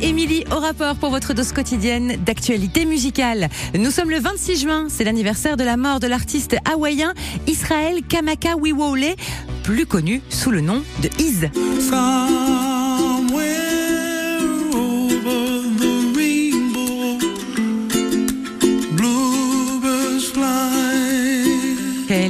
Émilie 0.00 0.44
au 0.54 0.60
rapport 0.60 0.94
pour 0.94 1.10
votre 1.10 1.34
dose 1.34 1.52
quotidienne 1.52 2.16
d'actualité 2.24 2.84
musicale. 2.84 3.48
Nous 3.76 3.90
sommes 3.90 4.10
le 4.10 4.20
26 4.20 4.60
juin, 4.60 4.86
c'est 4.88 5.02
l'anniversaire 5.02 5.56
de 5.56 5.64
la 5.64 5.76
mort 5.76 5.98
de 5.98 6.06
l'artiste 6.06 6.56
hawaïen 6.70 7.14
Israël 7.48 8.00
Kamaka 8.08 8.56
Wiwole, 8.56 9.16
plus 9.64 9.86
connu 9.86 10.22
sous 10.30 10.50
le 10.50 10.60
nom 10.60 10.82
de 11.02 11.08
Iz. 11.20 11.48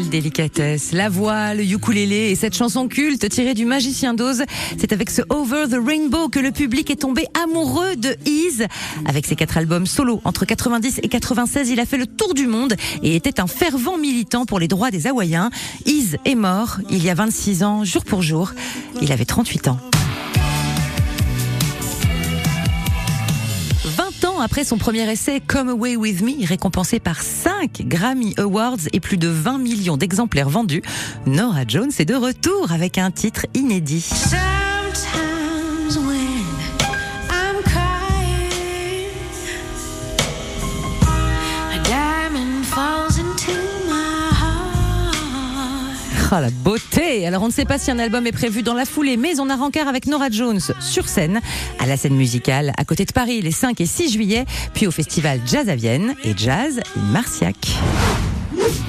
Délicatesse, 0.09 0.93
la 0.93 1.09
voix, 1.09 1.55
le 1.55 1.63
ukulélé 1.65 2.31
et 2.31 2.35
cette 2.35 2.57
chanson 2.57 2.89
culte 2.89 3.29
tirée 3.29 3.55
du 3.55 3.65
Magicien 3.65 4.15
d'Oz. 4.15 4.43
C'est 4.79 4.93
avec 4.93 5.11
ce 5.11 5.23
Over 5.29 5.67
the 5.71 5.79
Rainbow 5.85 6.29
que 6.29 6.39
le 6.39 6.51
public 6.51 6.91
est 6.91 7.03
tombé 7.03 7.27
amoureux 7.43 7.97
de 7.97 8.17
Iz. 8.27 8.67
Avec 9.07 9.27
ses 9.27 9.37
quatre 9.37 9.57
albums 9.59 9.87
solo 9.87 10.21
entre 10.25 10.45
90 10.45 11.01
et 11.03 11.09
96, 11.09 11.71
il 11.71 11.81
a 11.81 11.87
fait 11.87 11.99
le 11.99 12.07
tour 12.07 12.35
du 12.35 12.47
monde 12.47 12.75
et 13.03 13.17
était 13.17 13.41
un 13.41 13.47
fervent 13.47 13.99
militant 13.99 14.47
pour 14.47 14.59
les 14.59 14.69
droits 14.69 14.91
des 14.91 15.07
Hawaïens. 15.07 15.51
Iz 15.87 16.17
est 16.25 16.35
mort 16.35 16.79
il 16.91 17.05
y 17.05 17.11
a 17.11 17.15
26 17.15 17.63
ans, 17.63 17.85
jour 17.85 18.05
pour 18.05 18.23
jour. 18.23 18.53
Il 19.03 19.13
avait 19.13 19.25
38 19.25 19.69
ans. 19.69 19.79
Après 24.41 24.65
son 24.65 24.79
premier 24.79 25.11
essai 25.11 25.41
Come 25.41 25.71
Away 25.71 25.97
With 25.97 26.23
Me, 26.23 26.47
récompensé 26.47 27.01
par 27.01 27.23
5 27.23 27.83
Grammy 27.87 28.35
Awards 28.39 28.77
et 28.93 29.01
plus 29.01 29.17
de 29.17 29.29
20 29.29 29.59
millions 29.59 29.97
d'exemplaires 29.97 30.49
vendus, 30.49 30.83
Nora 31.27 31.63
Jones 31.67 31.91
est 31.99 32.05
de 32.05 32.15
retour 32.15 32.73
avec 32.73 32.99
un 32.99 33.11
titre 33.11 33.47
inédit. 33.55 34.09
Ah, 46.31 46.43
la 46.43 46.51
beauté 46.51 47.27
Alors 47.27 47.43
on 47.43 47.47
ne 47.47 47.53
sait 47.53 47.65
pas 47.65 47.79
si 47.79 47.91
un 47.91 47.99
album 47.99 48.27
est 48.27 48.33
prévu 48.33 48.63
dans 48.63 48.75
la 48.75 48.85
foulée, 48.85 49.17
mais 49.17 49.41
on 49.41 49.49
a 49.49 49.57
rencard 49.57 49.89
avec 49.89 50.07
Nora 50.07 50.29
Jones 50.29 50.61
sur 50.79 51.09
scène, 51.09 51.41
à 51.79 51.87
la 51.87 51.97
scène 51.97 52.15
musicale, 52.15 52.73
à 52.77 52.85
côté 52.85 53.07
de 53.07 53.13
Paris 53.13 53.41
les 53.41 53.51
5 53.51 53.81
et 53.81 53.87
6 53.87 54.13
juillet, 54.13 54.45
puis 54.75 54.87
au 54.87 54.91
festival 54.91 55.41
Jazz 55.47 55.71
à 55.71 55.75
Vienne 55.75 56.15
et 56.25 56.35
Jazz 56.37 56.81
Marciac. 57.13 57.57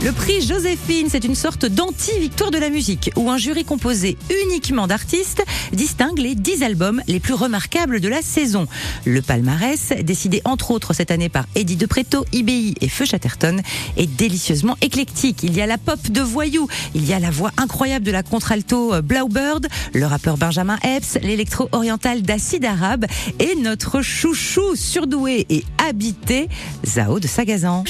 Le 0.02 0.14
prix 0.14 0.42
Joséphine, 0.42 1.08
c'est 1.10 1.26
une 1.26 1.36
sorte 1.36 1.66
d'anti-victoire 1.66 2.52
de 2.52 2.58
la 2.58 2.70
musique, 2.70 3.12
où 3.18 3.30
un 3.30 3.38
jury 3.38 3.66
composé 3.66 4.18
uniquement 4.46 4.88
d'artistes 4.88 5.44
distingue 5.74 6.20
les 6.20 6.36
10 6.36 6.64
albums 6.64 7.02
les 7.08 7.20
plus 7.20 7.34
remarquables 7.34 8.00
de 8.00 8.08
la 8.08 8.22
saison. 8.22 8.66
Le 9.04 9.22
palmarès, 9.22 9.92
décidé 10.02 10.42
entre 10.46 10.72
autres 10.72 10.94
cette 10.94 11.12
année 11.12 11.28
par 11.28 11.48
Eddie 11.54 11.76
De 11.76 11.86
Preto, 11.86 12.26
IBI 12.32 12.76
et 12.80 12.88
Feu 12.88 13.04
Chatterton, 13.04 13.62
est 13.98 14.08
délicieusement 14.08 14.78
éclectique. 14.80 15.44
Il 15.44 15.54
y 15.54 15.62
a 15.62 15.66
la 15.66 15.78
pop 15.78 16.00
de 16.10 16.22
Voyou, 16.22 16.70
il 16.96 17.06
y 17.06 17.12
a 17.12 17.20
la 17.20 17.30
voix 17.30 17.52
incroyable 17.58 18.06
de 18.06 18.12
la 18.12 18.24
contralto 18.24 18.94
euh, 18.94 19.02
Blaubird, 19.02 19.68
le 19.94 20.06
rappeur 20.06 20.38
Benjamin 20.38 20.78
Epps, 20.82 21.18
l'électro-oriental 21.22 22.22
d'Acide 22.22 22.64
Arabe 22.64 23.06
et 23.40 23.56
notre 23.56 24.02
chouchou 24.02 24.78
surdoué 24.78 25.46
et 25.50 25.66
habité, 25.90 26.48
Zao 26.86 27.20
de 27.20 27.28
Sagazan. 27.28 27.84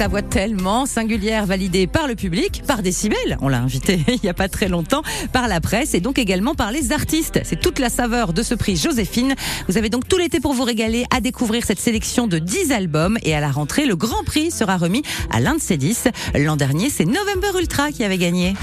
Sa 0.00 0.08
voix 0.08 0.22
tellement 0.22 0.86
singulière 0.86 1.44
validée 1.44 1.86
par 1.86 2.08
le 2.08 2.14
public, 2.14 2.62
par 2.66 2.80
Décibel, 2.80 3.36
on 3.42 3.48
l'a 3.48 3.58
invité 3.58 4.00
il 4.08 4.18
n'y 4.22 4.30
a 4.30 4.34
pas 4.34 4.48
très 4.48 4.66
longtemps, 4.66 5.02
par 5.30 5.46
la 5.46 5.60
presse 5.60 5.92
et 5.92 6.00
donc 6.00 6.18
également 6.18 6.54
par 6.54 6.72
les 6.72 6.92
artistes. 6.92 7.38
C'est 7.44 7.60
toute 7.60 7.78
la 7.78 7.90
saveur 7.90 8.32
de 8.32 8.42
ce 8.42 8.54
prix 8.54 8.76
Joséphine. 8.76 9.34
Vous 9.68 9.76
avez 9.76 9.90
donc 9.90 10.08
tout 10.08 10.16
l'été 10.16 10.40
pour 10.40 10.54
vous 10.54 10.64
régaler 10.64 11.04
à 11.14 11.20
découvrir 11.20 11.66
cette 11.66 11.80
sélection 11.80 12.28
de 12.28 12.38
10 12.38 12.72
albums 12.72 13.18
et 13.24 13.34
à 13.34 13.40
la 13.40 13.50
rentrée, 13.50 13.84
le 13.84 13.94
grand 13.94 14.24
prix 14.24 14.50
sera 14.50 14.78
remis 14.78 15.02
à 15.30 15.38
l'un 15.38 15.56
de 15.56 15.60
ces 15.60 15.76
10. 15.76 16.08
L'an 16.34 16.56
dernier, 16.56 16.88
c'est 16.88 17.04
November 17.04 17.58
Ultra 17.58 17.92
qui 17.92 18.02
avait 18.02 18.16
gagné. 18.16 18.54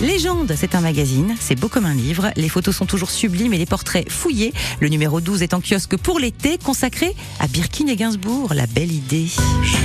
Légende, 0.00 0.54
c'est 0.56 0.74
un 0.74 0.80
magazine, 0.80 1.36
c'est 1.38 1.60
beau 1.60 1.68
comme 1.68 1.84
un 1.84 1.92
livre, 1.92 2.30
les 2.36 2.48
photos 2.48 2.74
sont 2.74 2.86
toujours 2.86 3.10
sublimes 3.10 3.52
et 3.52 3.58
les 3.58 3.66
portraits 3.66 4.10
fouillés. 4.10 4.54
Le 4.80 4.88
numéro 4.88 5.20
12 5.20 5.42
est 5.42 5.52
en 5.52 5.60
kiosque 5.60 5.98
pour 5.98 6.18
l'été, 6.18 6.56
consacré 6.56 7.14
à 7.38 7.46
Birkin 7.46 7.86
et 7.86 7.96
Gainsbourg, 7.96 8.54
la 8.54 8.66
belle 8.66 8.92
idée. 8.92 9.26
Je 9.62 9.76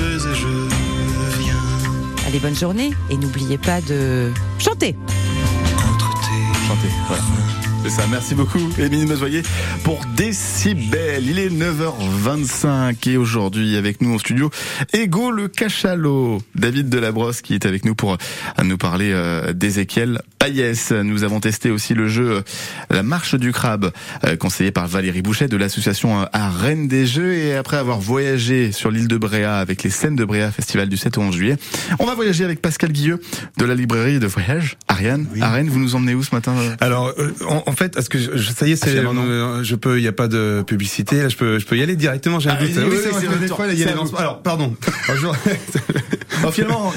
vais 0.00 0.14
et 0.14 0.34
je 0.34 1.42
viens. 1.42 1.62
Allez, 2.26 2.38
bonne 2.38 2.56
journée 2.56 2.92
et 3.10 3.16
n'oubliez 3.18 3.58
pas 3.58 3.82
de 3.82 4.32
chanter. 4.58 4.96
Chanter, 6.66 6.88
voilà. 7.08 7.22
C'est 7.88 8.02
ça, 8.02 8.06
merci 8.10 8.34
beaucoup 8.34 8.60
Émilie 8.78 9.06
Mesoyer 9.06 9.42
pour 9.82 10.04
Décibel. 10.14 11.24
Il 11.26 11.38
est 11.38 11.48
9h25 11.48 13.08
et 13.08 13.16
aujourd'hui 13.16 13.76
avec 13.76 14.02
nous 14.02 14.14
en 14.14 14.18
studio, 14.18 14.50
Ego 14.92 15.30
le 15.30 15.48
cachalot, 15.48 16.42
David 16.54 16.90
Delabrosse 16.90 17.40
qui 17.40 17.54
est 17.54 17.64
avec 17.64 17.86
nous 17.86 17.94
pour 17.94 18.12
euh, 18.12 18.62
nous 18.62 18.76
parler 18.76 19.12
euh, 19.14 19.54
d'Ézéchiel 19.54 20.20
Payès. 20.38 20.92
Nous 20.92 21.24
avons 21.24 21.40
testé 21.40 21.70
aussi 21.70 21.94
le 21.94 22.08
jeu 22.08 22.30
euh, 22.30 22.42
La 22.90 23.02
Marche 23.02 23.36
du 23.36 23.52
Crabe, 23.52 23.90
conseillé 24.38 24.70
par 24.70 24.86
Valérie 24.86 25.22
Bouchet 25.22 25.48
de 25.48 25.56
l'association 25.56 26.26
à 26.30 26.50
Rennes 26.50 26.88
des 26.88 27.06
Jeux 27.06 27.32
et 27.32 27.54
après 27.54 27.78
avoir 27.78 28.00
voyagé 28.00 28.70
sur 28.70 28.90
l'île 28.90 29.08
de 29.08 29.16
Bréa 29.16 29.60
avec 29.60 29.82
les 29.82 29.90
scènes 29.90 30.16
de 30.16 30.26
Bréa 30.26 30.50
Festival 30.50 30.90
du 30.90 30.98
7 30.98 31.16
au 31.16 31.22
11 31.22 31.34
juillet, 31.34 31.56
on 32.00 32.04
va 32.04 32.14
voyager 32.14 32.44
avec 32.44 32.60
Pascal 32.60 32.92
Guilleux 32.92 33.18
de 33.56 33.64
la 33.64 33.74
librairie 33.74 34.18
de 34.18 34.26
voyage 34.26 34.76
Ariane. 34.88 35.26
À 35.40 35.52
Rennes, 35.52 35.70
vous 35.70 35.78
nous 35.78 35.94
emmenez 35.94 36.14
où 36.14 36.22
ce 36.22 36.34
matin 36.34 36.54
Alors, 36.80 37.14
fait, 37.78 37.96
est-ce 37.96 38.10
que 38.10 38.18
je, 38.18 38.36
ça 38.52 38.66
y 38.66 38.72
est, 38.72 38.76
c'est, 38.76 38.86
Ah, 38.86 38.90
finalement, 38.90 39.14
non. 39.14 39.22
euh, 39.26 39.62
je 39.62 39.74
peux, 39.74 39.98
il 39.98 40.02
n'y 40.02 40.08
a 40.08 40.12
pas 40.12 40.28
de 40.28 40.62
publicité, 40.66 41.22
là, 41.22 41.28
je 41.28 41.36
peux, 41.36 41.58
je 41.58 41.64
peux 41.66 41.76
y 41.76 41.82
aller 41.82 41.96
directement. 41.96 42.40
J'ai 42.40 42.50
un 42.50 42.56
Ah, 42.58 42.62
doute. 42.62 42.70
oui, 42.76 42.82
oui, 42.90 42.96
c'est 43.02 43.08
vrai, 43.10 43.20
c'est 43.32 43.40
des 43.40 43.48
fois, 43.48 43.66
il 43.70 43.78
y 43.78 43.84
a 43.84 43.88
C'est. 43.88 44.16
Alors, 44.18 44.42
pardon. 44.42 44.74
Bonjour. 45.08 45.34
Oh, 46.44 46.50
finalement, 46.52 46.92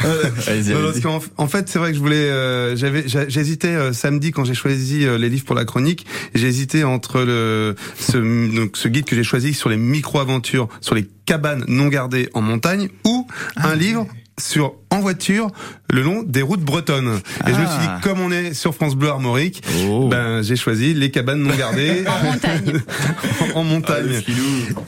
parce 0.00 1.00
qu'en 1.00 1.20
en 1.36 1.46
fait, 1.46 1.68
c'est 1.68 1.78
vrai 1.78 1.90
que 1.90 1.94
je 1.96 2.00
voulais, 2.00 2.16
euh, 2.16 2.74
j'avais, 2.76 3.06
j'a- 3.06 3.28
j'hésitais 3.28 3.68
euh, 3.68 3.92
samedi 3.92 4.32
quand 4.32 4.44
j'ai 4.44 4.54
choisi 4.54 5.04
euh, 5.06 5.16
les 5.18 5.28
livres 5.28 5.44
pour 5.44 5.54
la 5.54 5.64
chronique. 5.64 6.06
J'ai 6.34 6.48
hésité 6.48 6.82
entre 6.84 7.20
le 7.22 7.76
ce, 7.98 8.16
donc 8.54 8.76
ce 8.76 8.88
guide 8.88 9.04
que 9.04 9.14
j'ai 9.14 9.22
choisi 9.22 9.54
sur 9.54 9.68
les 9.68 9.76
micro-aventures, 9.76 10.68
sur 10.80 10.94
les 10.94 11.06
cabanes 11.26 11.64
non 11.68 11.86
gardées 11.86 12.28
en 12.34 12.40
montagne, 12.42 12.88
ou 13.04 13.26
un 13.56 13.74
livre 13.76 14.06
sur 14.40 14.74
en 14.90 15.00
voiture 15.00 15.48
le 15.92 16.02
long 16.02 16.22
des 16.22 16.42
routes 16.42 16.60
bretonnes. 16.62 17.20
Et 17.46 17.52
je 17.54 17.60
me 17.60 17.66
suis 17.66 17.78
dit, 17.78 17.86
Ah. 17.88 18.00
comme 18.02 18.20
on 18.20 18.30
est 18.30 18.54
sur 18.54 18.74
France 18.74 18.94
Bleu 18.96 19.08
Armorique, 19.08 19.62
ben 20.10 20.42
j'ai 20.42 20.56
choisi 20.56 20.94
les 20.94 21.10
cabanes 21.10 21.40
non 21.42 21.54
gardées 21.56 22.04
En 22.06 22.24
montagne. 22.24 22.80
en 23.54 23.64
montagne. 23.64 24.22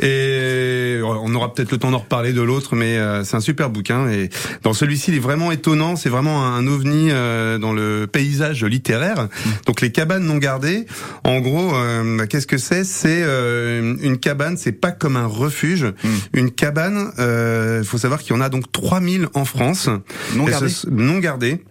et 0.00 1.00
on 1.04 1.34
aura 1.34 1.52
peut-être 1.54 1.72
le 1.72 1.78
temps 1.78 1.90
d'en 1.90 1.98
reparler 1.98 2.32
de 2.32 2.40
l'autre, 2.42 2.74
mais 2.76 2.96
euh, 2.98 3.24
c'est 3.24 3.36
un 3.36 3.40
super 3.40 3.70
bouquin. 3.70 4.08
Et 4.08 4.28
dans 4.62 4.72
celui-ci, 4.72 5.10
il 5.10 5.16
est 5.16 5.20
vraiment 5.20 5.50
étonnant. 5.52 5.96
C'est 5.96 6.08
vraiment 6.08 6.44
un 6.46 6.66
ovni 6.66 7.08
euh, 7.10 7.58
dans 7.58 7.72
le 7.72 8.06
paysage 8.10 8.64
littéraire. 8.64 9.28
Donc 9.66 9.80
les 9.80 9.90
cabanes 9.92 10.24
non 10.24 10.36
gardées, 10.38 10.86
en 11.24 11.40
gros, 11.40 11.74
euh, 11.74 12.18
bah, 12.18 12.26
qu'est-ce 12.26 12.46
que 12.46 12.58
c'est? 12.58 12.84
C'est 12.84 13.22
euh, 13.22 13.94
une 14.02 14.18
cabane. 14.18 14.56
C'est 14.56 14.72
pas 14.72 14.90
comme 14.92 15.16
un 15.16 15.26
refuge. 15.26 15.86
Une 16.32 16.50
cabane. 16.50 17.10
Il 17.18 17.84
faut 17.86 17.98
savoir 17.98 18.20
qu'il 18.22 18.34
y 18.34 18.38
en 18.38 18.40
a 18.42 18.48
donc 18.48 18.70
3000 18.72 19.28
en 19.34 19.44
France. 19.44 19.88
Non 20.36 20.46
ce- 20.68 20.88
non 20.88 21.18
gardées. 21.18 21.62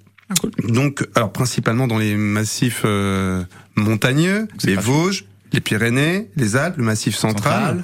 Donc, 0.67 1.05
alors 1.15 1.31
principalement 1.33 1.87
dans 1.87 1.97
les 1.97 2.15
massifs 2.15 2.83
euh, 2.85 3.43
montagneux, 3.75 4.47
les 4.63 4.75
Vosges, 4.75 5.25
les 5.53 5.59
Pyrénées, 5.59 6.29
les 6.37 6.55
Alpes, 6.55 6.77
le 6.77 6.85
Massif 6.85 7.15
central. 7.17 7.83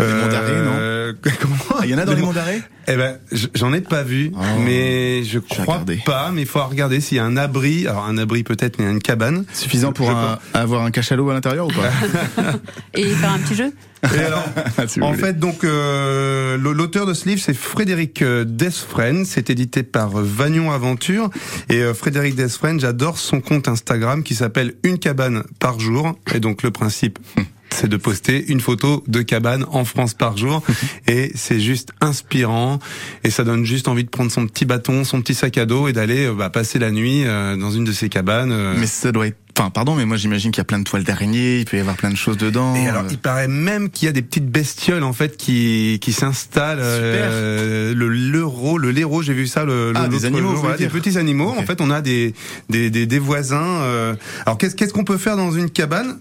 Les 0.00 0.04
Monts 0.04 0.28
d'Arrée, 0.28 0.52
non 0.64 1.12
Comment 1.40 1.82
Il 1.84 1.90
y 1.90 1.94
en 1.94 1.98
a 1.98 2.04
dans 2.04 2.12
les 2.14 2.20
Monts- 2.20 2.26
Monts 2.28 2.32
d'Arrée 2.32 2.60
Eh 2.88 2.96
ben, 2.96 3.18
j'en 3.54 3.72
ai 3.72 3.80
pas 3.80 4.02
vu, 4.02 4.32
Oh. 4.34 4.40
mais 4.64 5.22
je 5.22 5.38
crois 5.38 5.84
pas. 6.04 6.32
Mais 6.34 6.42
il 6.42 6.48
faut 6.48 6.64
regarder 6.64 7.00
s'il 7.00 7.18
y 7.18 7.20
a 7.20 7.24
un 7.24 7.36
abri. 7.36 7.86
Alors 7.86 8.04
un 8.06 8.18
abri 8.18 8.42
peut-être, 8.42 8.80
mais 8.80 8.90
une 8.90 8.98
cabane 9.00 9.44
Suffisant 9.52 9.92
pour 9.92 10.10
un- 10.10 10.40
avoir 10.52 10.82
un 10.84 10.90
cachalot 10.90 11.30
à 11.30 11.34
l'intérieur 11.34 11.66
ou 11.68 11.70
pas 11.70 12.52
Et 12.94 13.04
faire 13.10 13.30
un 13.32 13.38
petit 13.38 13.54
jeu 13.54 13.72
Et 14.14 14.18
alors, 14.18 14.44
Si 14.88 15.00
en 15.00 15.12
fait, 15.12 15.38
donc 15.38 15.64
euh, 15.64 16.56
l'auteur 16.58 17.06
de 17.06 17.14
ce 17.14 17.28
livre, 17.28 17.40
c'est 17.44 17.54
Frédéric 17.54 18.22
euh, 18.22 18.44
Desfresne. 18.44 19.24
C'est 19.24 19.50
édité 19.50 19.82
par 19.82 20.18
euh, 20.18 20.22
Vagnon 20.24 20.72
Aventure. 20.72 21.30
Et 21.68 21.78
euh, 21.78 21.94
Frédéric 21.94 22.34
Desfresne, 22.34 22.80
j'adore 22.80 23.18
son 23.18 23.40
compte 23.40 23.68
Instagram 23.68 24.22
qui 24.22 24.34
s'appelle 24.34 24.74
Une 24.82 24.98
cabane 24.98 25.44
par 25.58 25.80
jour. 25.80 26.18
Et 26.34 26.40
donc 26.40 26.62
le 26.62 26.70
principe. 26.70 27.18
C'est 27.70 27.88
de 27.88 27.96
poster 27.96 28.52
une 28.52 28.60
photo 28.60 29.02
de 29.08 29.20
cabane 29.22 29.66
en 29.68 29.84
France 29.84 30.14
par 30.14 30.36
jour 30.36 30.62
et 31.08 31.32
c'est 31.34 31.58
juste 31.58 31.90
inspirant 32.00 32.78
et 33.24 33.30
ça 33.30 33.42
donne 33.42 33.64
juste 33.64 33.88
envie 33.88 34.04
de 34.04 34.10
prendre 34.10 34.30
son 34.30 34.46
petit 34.46 34.64
bâton, 34.64 35.02
son 35.02 35.20
petit 35.20 35.34
sac 35.34 35.58
à 35.58 35.66
dos 35.66 35.88
et 35.88 35.92
d'aller 35.92 36.30
bah, 36.30 36.50
passer 36.50 36.78
la 36.78 36.92
nuit 36.92 37.24
dans 37.24 37.72
une 37.72 37.82
de 37.82 37.90
ces 37.90 38.08
cabanes. 38.08 38.54
Mais 38.78 38.86
ça 38.86 39.10
doit 39.10 39.26
être. 39.26 39.43
Enfin, 39.56 39.70
pardon, 39.70 39.94
mais 39.94 40.04
moi 40.04 40.16
j'imagine 40.16 40.50
qu'il 40.50 40.58
y 40.58 40.62
a 40.62 40.64
plein 40.64 40.80
de 40.80 40.84
toiles 40.84 41.04
d'araignée, 41.04 41.60
il 41.60 41.64
peut 41.64 41.76
y 41.76 41.80
avoir 41.80 41.94
plein 41.94 42.10
de 42.10 42.16
choses 42.16 42.36
dedans. 42.36 42.74
Et 42.74 42.88
alors, 42.88 43.04
il 43.08 43.18
paraît 43.18 43.46
même 43.46 43.88
qu'il 43.88 44.06
y 44.06 44.08
a 44.08 44.12
des 44.12 44.22
petites 44.22 44.48
bestioles 44.50 45.04
en 45.04 45.12
fait 45.12 45.36
qui 45.36 45.98
qui 46.00 46.12
s'installent. 46.12 46.78
euh, 46.80 47.94
le 47.94 48.08
l'euro, 48.08 48.78
le 48.78 48.90
léro, 48.90 49.22
j'ai 49.22 49.32
vu 49.32 49.46
ça 49.46 49.64
le, 49.64 49.92
le- 49.92 49.96
Ah, 49.96 50.08
des 50.08 50.14
l'autre 50.16 50.26
animaux, 50.26 50.56
jour. 50.56 50.70
des 50.76 50.88
petits 50.88 51.16
animaux. 51.18 51.54
En 51.56 51.62
fait, 51.62 51.80
on 51.80 51.90
a 51.90 52.00
des 52.00 52.34
des 52.68 52.90
des, 52.90 53.06
des 53.06 53.18
voisins. 53.20 53.62
euh. 53.82 54.14
Alors, 54.44 54.58
qu'est-ce 54.58 54.74
qu'est-ce 54.74 54.92
qu'on 54.92 55.04
peut 55.04 55.18
faire 55.18 55.36
dans 55.36 55.52
une 55.52 55.70
cabane? 55.70 56.18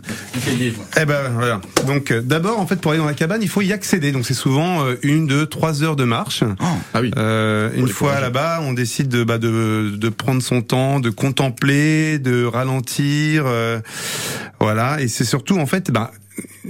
Eh 1.01 1.05
ben 1.05 1.29
voilà. 1.33 1.59
Donc 1.87 2.11
euh, 2.11 2.21
d'abord, 2.21 2.59
en 2.59 2.67
fait, 2.67 2.75
pour 2.79 2.91
aller 2.91 2.99
dans 2.99 3.07
la 3.07 3.13
cabane, 3.15 3.41
il 3.41 3.49
faut 3.49 3.61
y 3.61 3.73
accéder. 3.73 4.11
Donc 4.11 4.27
c'est 4.27 4.33
souvent 4.35 4.85
euh, 4.85 4.95
une, 5.01 5.25
deux, 5.25 5.47
trois 5.47 5.81
heures 5.81 5.95
de 5.95 6.03
marche. 6.03 6.43
ah 6.93 7.01
oui. 7.01 7.09
Euh, 7.17 7.71
une 7.75 7.87
fois 7.87 8.19
là-bas, 8.19 8.59
on 8.61 8.73
décide 8.73 9.07
de, 9.07 9.23
bah, 9.23 9.39
de 9.39 9.91
de 9.97 10.09
prendre 10.09 10.43
son 10.43 10.61
temps, 10.61 10.99
de 10.99 11.09
contempler, 11.09 12.19
de 12.19 12.45
ralentir. 12.45 13.22
Euh, 13.37 13.79
voilà. 14.59 15.01
Et 15.01 15.07
c'est 15.07 15.25
surtout 15.25 15.57
en 15.59 15.65
fait, 15.65 15.91
bah, 15.91 16.11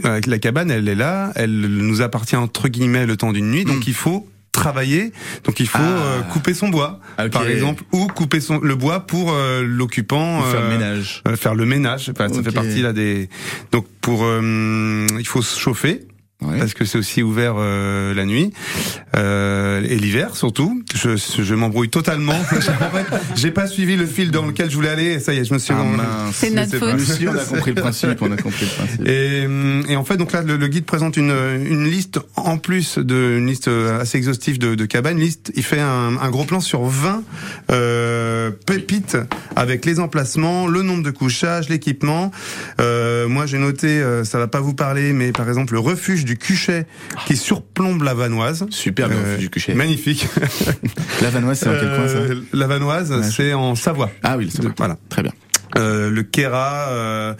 euh, 0.05 0.19
la 0.25 0.39
cabane, 0.39 0.71
elle 0.71 0.87
est 0.89 0.95
là, 0.95 1.31
elle 1.35 1.59
nous 1.61 2.01
appartient 2.01 2.35
entre 2.35 2.67
guillemets 2.67 3.05
le 3.05 3.17
temps 3.17 3.31
d'une 3.31 3.51
nuit, 3.51 3.65
donc 3.65 3.87
il 3.87 3.93
faut 3.93 4.27
travailler, 4.51 5.11
donc 5.45 5.59
il 5.59 5.67
faut 5.67 5.79
Ah. 5.81 5.81
euh, 5.81 6.21
couper 6.31 6.53
son 6.53 6.69
bois, 6.69 6.99
par 7.31 7.47
exemple, 7.47 7.83
ou 7.91 8.05
couper 8.07 8.39
son 8.39 8.59
le 8.59 8.75
bois 8.75 8.99
pour 9.01 9.31
euh, 9.33 9.63
l'occupant 9.65 10.43
faire 10.43 10.61
le 10.61 10.69
ménage. 10.77 11.23
euh, 11.27 11.35
faire 11.35 11.55
le 11.55 11.65
ménage. 11.65 12.09
Enfin, 12.11 12.29
Ça 12.29 12.43
fait 12.43 12.51
partie 12.51 12.81
là 12.81 12.93
des. 12.93 13.29
Donc 13.71 13.87
pour, 14.01 14.23
il 14.27 15.27
faut 15.27 15.41
se 15.41 15.59
chauffer. 15.59 16.05
Parce 16.57 16.73
que 16.73 16.85
c'est 16.85 16.97
aussi 16.97 17.23
ouvert 17.23 17.55
euh, 17.57 18.13
la 18.13 18.25
nuit 18.25 18.51
euh, 19.15 19.81
et 19.87 19.97
l'hiver 19.97 20.35
surtout. 20.35 20.83
Je, 20.95 21.15
je 21.15 21.55
m'embrouille 21.55 21.89
totalement. 21.89 22.33
en 22.39 22.43
fait, 22.43 23.05
j'ai 23.35 23.51
pas 23.51 23.67
suivi 23.67 23.95
le 23.95 24.05
fil 24.05 24.31
dans 24.31 24.45
lequel 24.45 24.69
je 24.69 24.75
voulais 24.75 24.89
aller. 24.89 25.13
Et 25.13 25.19
ça 25.19 25.33
y 25.33 25.37
est, 25.37 25.45
je 25.45 25.53
me 25.53 25.59
suis. 25.59 25.73
Ah. 25.73 26.29
C'est 26.33 26.51
notre 26.51 26.77
faute. 26.77 26.99
Si, 26.99 27.27
on 27.27 27.33
a 27.33 27.43
compris 27.43 27.71
le 27.73 27.81
principe, 27.81 28.21
on 28.21 28.31
a 28.31 28.37
compris 28.37 28.65
le 28.65 28.85
principe. 28.85 29.07
et, 29.07 29.91
et 29.91 29.95
en 29.95 30.03
fait, 30.03 30.17
donc 30.17 30.31
là, 30.31 30.41
le, 30.41 30.57
le 30.57 30.67
guide 30.67 30.85
présente 30.85 31.17
une, 31.17 31.31
une 31.31 31.85
liste 31.85 32.19
en 32.35 32.57
plus 32.57 32.97
de 32.97 33.37
une 33.37 33.47
liste 33.47 33.69
assez 33.99 34.17
exhaustive 34.17 34.59
de, 34.59 34.75
de 34.75 34.85
cabanes. 34.85 35.19
Liste, 35.19 35.51
il 35.55 35.63
fait 35.63 35.79
un, 35.79 36.17
un 36.17 36.29
gros 36.29 36.45
plan 36.45 36.59
sur 36.59 36.83
20 36.83 37.23
euh, 37.71 38.51
pépites 38.65 39.17
avec 39.55 39.85
les 39.85 39.99
emplacements, 39.99 40.67
le 40.67 40.81
nombre 40.81 41.03
de 41.03 41.11
couchages, 41.11 41.69
l'équipement. 41.69 42.31
Euh, 42.79 43.27
moi, 43.27 43.45
j'ai 43.45 43.57
noté, 43.57 43.87
euh, 43.87 44.23
ça 44.23 44.39
va 44.39 44.47
pas 44.47 44.59
vous 44.59 44.73
parler, 44.73 45.13
mais 45.13 45.31
par 45.31 45.47
exemple 45.47 45.73
le 45.73 45.79
refuge 45.79 46.25
du 46.25 46.32
Cuchet 46.37 46.85
qui 47.25 47.35
surplombe 47.37 48.03
la 48.03 48.13
Vanoise. 48.13 48.65
Super 48.69 49.07
le 49.09 49.15
refuge 49.15 49.39
du 49.39 49.49
Cuchet. 49.49 49.73
Magnifique. 49.73 50.27
La 51.21 51.29
Vanoise, 51.29 51.59
c'est 51.59 51.65
quel 51.79 51.95
coin 51.95 52.07
ça? 52.07 52.15
Euh, 52.15 52.41
La 52.53 52.67
Vanoise, 52.67 53.11
Ouais, 53.11 53.23
je- 53.23 53.29
c'est 53.31 53.53
en 53.53 53.75
Savoie. 53.75 54.09
Ah 54.23 54.37
oui, 54.37 54.45
le 54.45 54.51
Savoie. 54.51 54.73
Voilà. 54.77 54.97
Très 55.09 55.23
bien. 55.23 55.31
Euh, 55.77 56.09
le 56.09 56.23
Kera, 56.23 56.89
euh, 56.89 57.33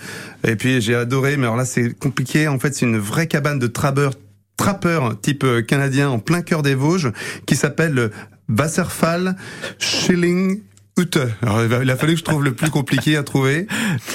et 0.48 0.56
puis 0.56 0.82
j'ai 0.82 0.96
adoré, 0.96 1.38
mais 1.38 1.44
alors 1.44 1.56
là 1.58 1.66
c'est 1.66 1.98
compliqué. 1.98 2.48
En 2.48 2.58
fait, 2.60 2.74
c'est 2.74 2.86
une 2.86 2.98
vraie 2.98 3.28
cabane 3.28 3.60
de 3.60 3.68
trappeurs, 3.68 4.14
trappeurs 4.58 5.20
type 5.22 5.44
euh, 5.44 5.62
canadien 5.62 6.10
en 6.10 6.20
plein 6.20 6.42
cœur 6.42 6.64
des 6.64 6.74
Vosges, 6.76 7.12
qui 7.46 7.56
s'appelle 7.56 7.94
le 7.94 8.12
Wasserfall 8.50 9.36
Schilling 9.80 10.62
Ute. 10.96 11.18
Alors, 11.42 11.64
il 11.82 11.90
a 11.90 11.96
fallu 11.96 12.14
que 12.14 12.20
je 12.20 12.24
trouve 12.24 12.44
le 12.44 12.54
plus 12.54 12.70
compliqué 12.70 13.18
à 13.18 13.24
trouver. 13.24 13.66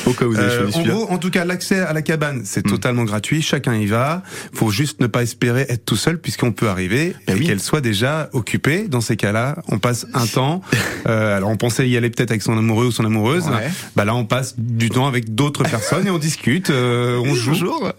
Au 0.07 0.13
cas 0.13 0.27
où 0.27 0.31
vous 0.31 0.39
avez 0.39 0.47
Euh, 0.49 0.71
choisi 0.71 0.79
en 0.79 0.95
gros, 0.95 1.11
en 1.11 1.19
tout 1.19 1.29
cas, 1.31 1.45
l'accès 1.45 1.81
à 1.81 1.93
la 1.93 2.03
cabane, 2.03 2.43
c'est 2.45 2.63
totalement 2.63 3.03
gratuit. 3.03 3.43
Chacun 3.43 3.75
y 3.75 3.87
va. 3.87 4.23
Faut 4.55 4.71
juste 4.71 5.01
ne 5.01 5.09
pas 5.09 5.23
espérer 5.25 5.67
être 5.69 5.85
tout 5.85 5.97
seul, 5.97 6.21
puisqu'on 6.21 6.53
peut 6.53 6.69
arriver 6.69 7.17
et 7.27 7.41
qu'elle 7.41 7.59
soit 7.59 7.81
déjà 7.81 8.31
occupée. 8.33 8.87
Dans 8.87 9.01
ces 9.01 9.17
cas-là, 9.17 9.57
on 9.67 9.81
passe 9.81 10.07
un 10.15 10.27
temps. 10.33 10.61
Euh, 11.09 11.37
alors, 11.37 11.51
on 11.51 11.57
pensait 11.57 11.89
y 11.89 11.97
aller 11.97 12.11
peut-être 12.11 12.31
avec 12.31 12.43
son 12.43 12.57
amoureux 12.57 12.87
ou 12.87 12.91
son 12.93 13.05
amoureuse. 13.05 13.47
Ouais. 13.47 13.71
Bah 13.97 14.05
là, 14.05 14.15
on 14.15 14.25
passe 14.25 14.55
du 14.57 14.89
temps 14.89 15.09
avec 15.09 15.35
d'autres 15.35 15.63
personnes 15.69 16.07
et 16.07 16.11
on 16.11 16.19
discute, 16.19 16.71
euh, 16.71 17.19
on 17.25 17.35
joue. 17.35 17.55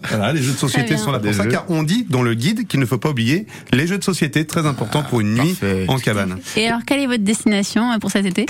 Voilà, 0.08 0.32
les 0.32 0.40
jeux 0.42 0.52
de 0.52 0.56
société 0.58 0.96
sont 0.96 1.12
là 1.12 1.18
pour 1.18 1.34
ça, 1.34 1.42
jeux. 1.44 1.50
car 1.50 1.66
on 1.68 1.82
dit 1.82 2.06
dans 2.08 2.22
le 2.22 2.32
guide 2.32 2.66
qu'il 2.66 2.80
ne 2.80 2.86
faut 2.86 2.96
pas 2.98 3.10
oublier 3.10 3.46
les 3.74 3.86
jeux 3.86 3.98
de 3.98 4.04
société, 4.04 4.46
très 4.46 4.64
important 4.64 5.02
pour 5.02 5.20
une 5.20 5.34
nuit 5.34 5.50
parfait. 5.52 5.84
en 5.88 5.98
cabane. 5.98 6.38
Et 6.56 6.66
alors, 6.66 6.80
quelle 6.86 7.00
est 7.00 7.06
votre 7.06 7.24
destination 7.24 7.92
euh, 7.92 7.98
pour 7.98 8.10
cet 8.10 8.24
été? 8.24 8.46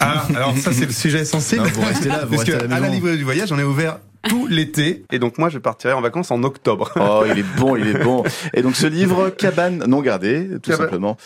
Ah, 0.00 0.26
alors 0.34 0.56
ça 0.56 0.72
c'est 0.72 0.86
le 0.86 0.92
sujet 0.92 1.24
sensible. 1.24 1.62
Non, 1.62 1.68
vous 1.74 1.80
restez 1.82 2.08
là, 2.08 2.24
vous 2.24 2.34
Parce 2.36 2.42
restez 2.44 2.52
que 2.52 2.64
à 2.64 2.66
la 2.68 2.76
à 2.76 2.80
la 2.80 2.80
maison. 2.80 2.92
librairie 2.94 3.18
du 3.18 3.24
voyage, 3.24 3.52
on 3.52 3.58
est 3.58 3.62
ouvert 3.64 3.98
tout 4.28 4.46
l'été. 4.46 5.04
Et 5.10 5.18
donc 5.18 5.38
moi, 5.38 5.48
je 5.48 5.58
partirai 5.58 5.92
en 5.94 6.00
vacances 6.00 6.30
en 6.30 6.42
octobre. 6.44 6.90
Oh, 6.96 7.24
il 7.30 7.38
est 7.38 7.56
bon, 7.58 7.76
il 7.76 7.88
est 7.88 8.02
bon. 8.04 8.22
Et 8.54 8.62
donc 8.62 8.76
ce 8.76 8.86
livre, 8.86 9.30
Cabane 9.30 9.84
non 9.86 10.00
gardée, 10.00 10.48
tout 10.62 10.70
Cabane. 10.70 10.86
simplement, 10.86 11.16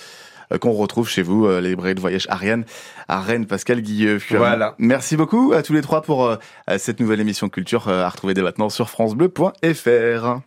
euh, 0.53 0.59
qu'on 0.59 0.73
retrouve 0.73 1.09
chez 1.09 1.23
vous, 1.23 1.47
euh, 1.47 1.61
la 1.61 1.69
librairie 1.69 1.95
de 1.95 2.01
voyage 2.01 2.27
Ariane, 2.31 2.65
à 3.09 3.21
Rennes, 3.21 3.47
Pascal 3.47 3.81
Guilleux. 3.83 4.19
Voilà. 4.31 4.75
Merci 4.79 5.17
beaucoup 5.17 5.53
à 5.55 5.63
tous 5.63 5.73
les 5.75 5.83
trois 5.83 6.01
pour 6.03 6.25
euh, 6.27 6.37
cette 6.79 7.01
nouvelle 7.01 7.21
émission 7.21 7.49
culture 7.49 7.89
à 7.89 8.09
retrouver 8.09 8.33
dès 8.35 8.43
maintenant 8.43 8.71
sur 8.71 8.89
francebleu.fr. 8.89 10.41